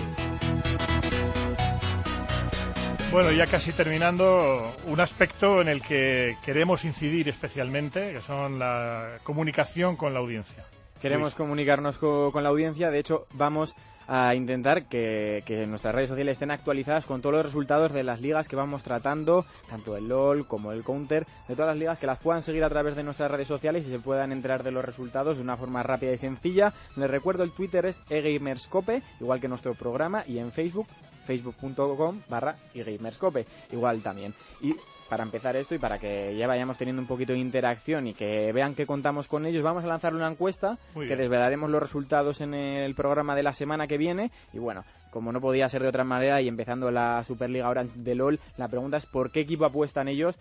Bueno, 3.12 3.30
ya 3.32 3.46
casi 3.46 3.72
terminando, 3.72 4.72
un 4.88 5.00
aspecto 5.00 5.60
en 5.62 5.68
el 5.68 5.80
que 5.80 6.36
queremos 6.44 6.84
incidir 6.84 7.28
especialmente, 7.28 8.12
que 8.12 8.20
son 8.20 8.58
la 8.58 9.18
comunicación 9.22 9.96
con 9.96 10.12
la 10.12 10.20
audiencia. 10.20 10.64
Queremos 11.00 11.26
Luis. 11.28 11.34
comunicarnos 11.34 11.98
co- 11.98 12.30
con 12.32 12.42
la 12.42 12.50
audiencia, 12.50 12.90
de 12.90 12.98
hecho 12.98 13.26
vamos 13.34 13.74
a 14.08 14.34
intentar 14.34 14.84
que, 14.86 15.42
que 15.46 15.66
nuestras 15.66 15.94
redes 15.94 16.08
sociales 16.10 16.32
estén 16.32 16.50
actualizadas 16.50 17.06
con 17.06 17.20
todos 17.22 17.34
los 17.36 17.44
resultados 17.46 17.92
de 17.92 18.02
las 18.02 18.20
ligas 18.20 18.48
que 18.48 18.56
vamos 18.56 18.82
tratando, 18.82 19.46
tanto 19.68 19.96
el 19.96 20.08
LOL 20.08 20.46
como 20.46 20.72
el 20.72 20.82
Counter, 20.84 21.26
de 21.48 21.54
todas 21.54 21.68
las 21.70 21.76
ligas 21.78 21.98
que 21.98 22.06
las 22.06 22.18
puedan 22.18 22.42
seguir 22.42 22.64
a 22.64 22.68
través 22.68 22.96
de 22.96 23.02
nuestras 23.02 23.30
redes 23.30 23.48
sociales 23.48 23.86
y 23.86 23.90
se 23.90 23.98
puedan 23.98 24.30
enterar 24.32 24.62
de 24.62 24.72
los 24.72 24.84
resultados 24.84 25.36
de 25.38 25.42
una 25.42 25.56
forma 25.56 25.82
rápida 25.82 26.12
y 26.12 26.18
sencilla. 26.18 26.72
Les 26.96 27.10
recuerdo 27.10 27.44
el 27.44 27.52
Twitter 27.52 27.86
es 27.86 28.02
eGamerscope, 28.10 29.02
igual 29.20 29.40
que 29.40 29.48
nuestro 29.48 29.74
programa, 29.74 30.22
y 30.26 30.38
en 30.38 30.52
Facebook 30.52 30.86
facebook.com 31.26 32.22
barra 32.28 32.56
eGamerscope, 32.74 33.46
igual 33.72 34.00
también. 34.02 34.32
Y 34.62 34.74
para 35.08 35.22
empezar 35.22 35.54
esto 35.56 35.74
y 35.74 35.78
para 35.78 35.98
que 35.98 36.34
ya 36.36 36.46
vayamos 36.48 36.78
teniendo 36.78 37.00
un 37.02 37.06
poquito 37.08 37.32
de 37.32 37.38
interacción 37.38 38.08
y 38.08 38.14
que 38.14 38.52
vean 38.52 38.74
que 38.74 38.86
contamos 38.86 39.28
con 39.28 39.46
ellos, 39.46 39.62
vamos 39.62 39.84
a 39.84 39.88
lanzar 39.88 40.14
una 40.14 40.28
encuesta 40.28 40.78
Muy 40.94 41.06
que 41.06 41.14
bien. 41.14 41.20
desvelaremos 41.20 41.70
los 41.70 41.80
resultados 41.80 42.40
en 42.40 42.54
el 42.54 42.94
programa 42.94 43.34
de 43.36 43.42
la 43.42 43.52
semana 43.52 43.86
que 43.86 43.98
viene. 43.98 44.30
Y 44.52 44.58
bueno, 44.58 44.84
como 45.10 45.30
no 45.32 45.40
podía 45.40 45.68
ser 45.68 45.82
de 45.82 45.88
otra 45.88 46.04
manera 46.04 46.40
y 46.40 46.48
empezando 46.48 46.90
la 46.90 47.22
Superliga 47.24 47.68
Orange 47.68 47.98
de 48.00 48.14
LOL, 48.14 48.40
la 48.56 48.68
pregunta 48.68 48.96
es 48.96 49.06
por 49.06 49.30
qué 49.30 49.40
equipo 49.40 49.64
apuestan 49.64 50.08
ellos 50.08 50.36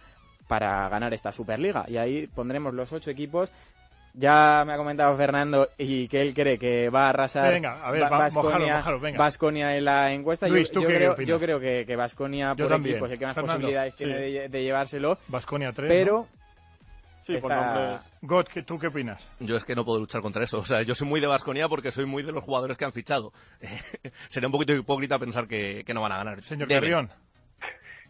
para 0.48 0.88
ganar 0.90 1.14
esta 1.14 1.32
Superliga. 1.32 1.86
Y 1.88 1.98
ahí 1.98 2.28
pondremos 2.28 2.74
los 2.74 2.92
ocho 2.94 3.12
equipos. 3.12 3.52
Ya 4.18 4.64
me 4.66 4.74
ha 4.74 4.78
comentado 4.78 5.16
Fernando 5.18 5.68
y 5.78 6.08
que 6.08 6.22
él 6.22 6.34
cree 6.34 6.58
que 6.58 6.90
va 6.90 7.08
a 7.08 7.10
arrasar 7.10 7.52
Venga, 7.52 7.86
a 7.86 7.92
ver, 7.92 8.04
va- 8.04 8.28
mojaros, 8.34 9.02
venga. 9.02 9.18
Baskonia 9.20 9.76
en 9.76 9.84
la 9.84 10.14
encuesta. 10.14 10.48
Luis, 10.48 10.70
yo, 10.70 10.76
¿tú 10.76 10.82
yo 10.84 10.88
qué 10.88 10.96
creo, 10.96 11.12
opinas? 11.12 11.30
yo 11.30 11.40
creo 11.40 11.60
que, 11.60 11.84
que 11.86 11.96
Baskonia 11.98 12.54
Yo 12.56 12.66
por 12.66 12.68
también. 12.74 12.96
equipos, 12.96 13.12
el 13.12 13.20
que 13.20 13.26
más 13.26 13.36
Fernando, 13.36 13.54
posibilidades 13.58 13.94
sí. 13.96 14.04
tiene 14.06 14.20
de, 14.20 14.48
de 14.50 14.64
llevárselo. 14.64 15.18
Baskonia 15.28 15.74
3. 15.74 15.92
Pero 15.92 16.28
Sí, 17.24 17.38
por. 17.42 17.52
God, 18.22 18.46
¿qué- 18.46 18.62
¿tú 18.62 18.78
qué 18.78 18.88
opinas? 18.88 19.28
Yo 19.40 19.56
es 19.56 19.64
que 19.66 19.74
no 19.76 19.84
puedo 19.84 20.00
luchar 20.00 20.22
contra 20.22 20.44
eso. 20.44 20.60
O 20.60 20.64
sea, 20.64 20.84
yo 20.84 20.94
soy 20.94 21.08
muy 21.08 21.20
de 21.20 21.26
Vasconia 21.28 21.68
porque 21.68 21.90
soy 21.92 22.06
muy 22.06 22.22
de 22.24 22.32
los 22.32 22.44
jugadores 22.44 22.78
que 22.78 22.86
han 22.86 22.94
fichado. 22.94 23.34
Sería 24.30 24.48
un 24.48 24.52
poquito 24.52 24.74
hipócrita 24.74 25.18
pensar 25.20 25.48
que, 25.48 25.84
que 25.86 25.94
no 25.94 26.02
van 26.02 26.12
a 26.12 26.18
ganar. 26.18 26.42
Señor 26.44 26.68
Deben. 26.68 26.82
Carrión. 26.84 27.10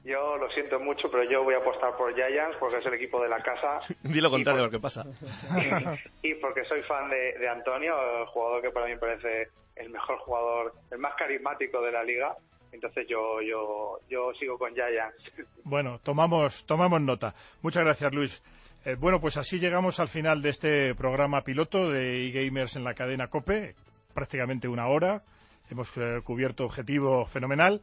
Yo 0.06 0.38
lo 0.38 0.48
siento 0.52 0.80
mucho, 0.80 1.10
pero 1.10 1.24
yo 1.24 1.44
voy 1.44 1.56
a 1.56 1.58
apostar 1.58 1.98
por 1.98 2.14
Giants 2.14 2.58
porque 2.60 2.78
es 2.78 2.86
el 2.86 2.94
equipo 2.94 3.20
de 3.20 3.28
la 3.28 3.42
casa 3.42 3.80
Di 4.04 4.22
lo 4.22 4.30
contrario 4.30 4.62
de 4.62 4.68
lo 4.68 4.72
que 4.72 4.80
pasa. 4.80 5.04
y 6.22 6.36
porque 6.36 6.64
soy 6.66 6.84
fan 6.84 7.10
de, 7.10 7.40
de 7.40 7.50
Antonio, 7.50 7.96
el 8.22 8.28
jugador 8.28 8.62
que 8.62 8.70
para 8.70 8.86
mí 8.86 8.94
me 8.94 9.00
parece 9.00 9.50
el 9.76 9.90
mejor 9.90 10.20
jugador, 10.20 10.74
el 10.92 11.00
más 11.00 11.16
carismático 11.16 11.82
de 11.82 11.92
la 11.92 12.04
liga. 12.04 12.36
Entonces 12.72 13.08
yo 13.10 13.42
yo 13.42 14.00
yo 14.08 14.32
sigo 14.40 14.60
con 14.60 14.74
Giants. 14.74 15.24
Bueno, 15.64 16.00
tomamos, 16.04 16.68
tomamos 16.68 17.02
nota. 17.02 17.34
Muchas 17.64 17.84
gracias, 17.84 18.14
Luis. 18.14 18.44
Eh, 18.86 18.96
bueno, 19.00 19.20
pues 19.20 19.36
así 19.38 19.58
llegamos 19.58 20.00
al 20.00 20.10
final 20.10 20.44
de 20.44 20.50
este 20.50 20.94
programa 20.94 21.42
piloto 21.42 21.90
de 21.90 22.28
eGamers 22.28 22.76
en 22.76 22.84
la 22.84 22.94
cadena 22.94 23.30
COPE, 23.30 23.74
prácticamente 24.14 24.68
una 24.68 24.88
hora. 24.88 25.24
Hemos 25.72 25.98
eh, 25.98 26.22
cubierto 26.24 26.66
objetivo 26.66 27.26
fenomenal. 27.26 27.82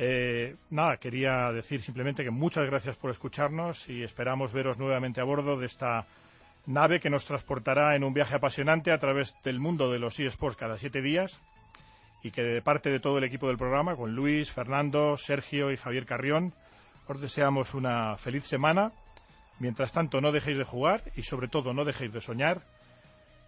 Eh, 0.00 0.54
nada, 0.70 0.96
quería 0.98 1.50
decir 1.50 1.82
simplemente 1.82 2.22
que 2.22 2.30
muchas 2.30 2.64
gracias 2.66 2.94
por 2.94 3.10
escucharnos 3.10 3.88
y 3.88 4.04
esperamos 4.04 4.52
veros 4.52 4.78
nuevamente 4.78 5.20
a 5.20 5.24
bordo 5.24 5.58
de 5.58 5.66
esta 5.66 6.06
nave 6.66 7.00
que 7.00 7.10
nos 7.10 7.24
transportará 7.24 7.96
en 7.96 8.04
un 8.04 8.14
viaje 8.14 8.36
apasionante 8.36 8.92
a 8.92 8.98
través 8.98 9.34
del 9.42 9.58
mundo 9.58 9.90
de 9.90 9.98
los 9.98 10.20
eSports 10.20 10.56
cada 10.56 10.76
siete 10.76 11.02
días 11.02 11.40
y 12.22 12.30
que 12.30 12.44
de 12.44 12.62
parte 12.62 12.90
de 12.90 13.00
todo 13.00 13.18
el 13.18 13.24
equipo 13.24 13.48
del 13.48 13.58
programa, 13.58 13.96
con 13.96 14.14
Luis, 14.14 14.52
Fernando, 14.52 15.16
Sergio 15.16 15.72
y 15.72 15.76
Javier 15.76 16.06
Carrión, 16.06 16.54
os 17.08 17.20
deseamos 17.20 17.74
una 17.74 18.16
feliz 18.18 18.44
semana. 18.44 18.92
Mientras 19.58 19.90
tanto, 19.90 20.20
no 20.20 20.30
dejéis 20.30 20.58
de 20.58 20.64
jugar 20.64 21.02
y 21.16 21.22
sobre 21.22 21.48
todo 21.48 21.74
no 21.74 21.84
dejéis 21.84 22.12
de 22.12 22.20
soñar, 22.20 22.62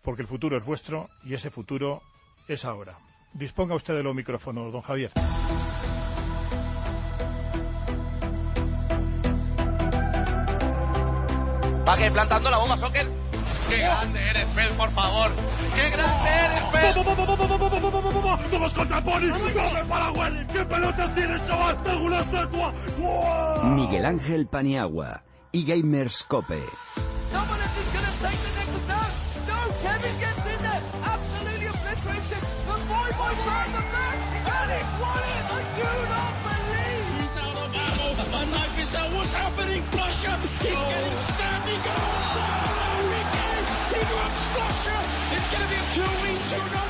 porque 0.03 0.23
el 0.23 0.29
futuro 0.29 0.57
es 0.57 0.65
vuestro 0.65 1.11
y 1.25 1.35
ese 1.35 1.51
futuro 1.51 2.03
es 2.49 2.65
ahora. 2.65 2.99
Disponga 3.35 3.77
usted 3.77 3.95
de 3.95 4.03
los 4.03 4.17
micrófonos, 4.17 4.73
don 4.73 4.83
Javier. 4.83 5.13
¿Va 11.91 11.97
que 11.97 12.09
plantando 12.13 12.49
la 12.49 12.59
bomba, 12.59 12.77
Soccer? 12.77 13.05
¡Qué 13.69 13.79
grande 13.79 14.31
eres, 14.31 14.49
Fel, 14.51 14.73
por 14.75 14.91
favor! 14.91 15.33
¡Qué 15.75 15.91
grande 15.91 16.31
eres, 16.31 16.63
Fel! 16.71 16.95
¡Vamos 18.53 18.75
contra 18.75 19.03
Pony! 19.03 20.47
¿Qué 20.53 20.65
pelotas 20.67 21.15
tienes, 21.17 21.45
chaval? 21.49 21.83
¡Tengo 21.83 22.05
una 22.05 22.21
estatua! 22.21 22.73
Miguel 23.75 24.07
Ángel 24.07 24.47
Paniagua, 24.47 25.25
eGamers 25.53 26.23
Cope. 26.29 26.63
Someone 27.33 27.59
is 27.59 27.75
just 27.75 27.93
going 27.93 28.07
to 28.07 28.13
take 28.23 28.39
the 28.39 28.53
next 28.55 28.75
attack. 28.85 29.11
No, 29.49 29.59
Kevin 29.83 30.21
gets 30.21 30.47
in 30.47 30.63
there. 30.63 30.83
Absolutely 31.03 31.67
obliterates 31.67 32.31
is 38.81 38.93
that 38.93 39.13
what's 39.13 39.33
happening? 39.35 39.83
Blusher, 39.93 40.37
he's 40.61 40.73
oh. 40.73 40.89
getting 40.89 41.19
stabbed, 41.19 41.69
he 41.69 41.77
got 41.85 41.99
oh, 42.01 43.11
he 43.93 44.01
drops 44.09 44.41
Blusher, 44.55 45.01
it's 45.37 45.49
going 45.53 45.63
to 45.63 45.69
be 45.69 45.77
a 45.77 45.87
2 45.95 46.01
week 46.25 46.41
2 46.49 46.69
0 46.71 46.90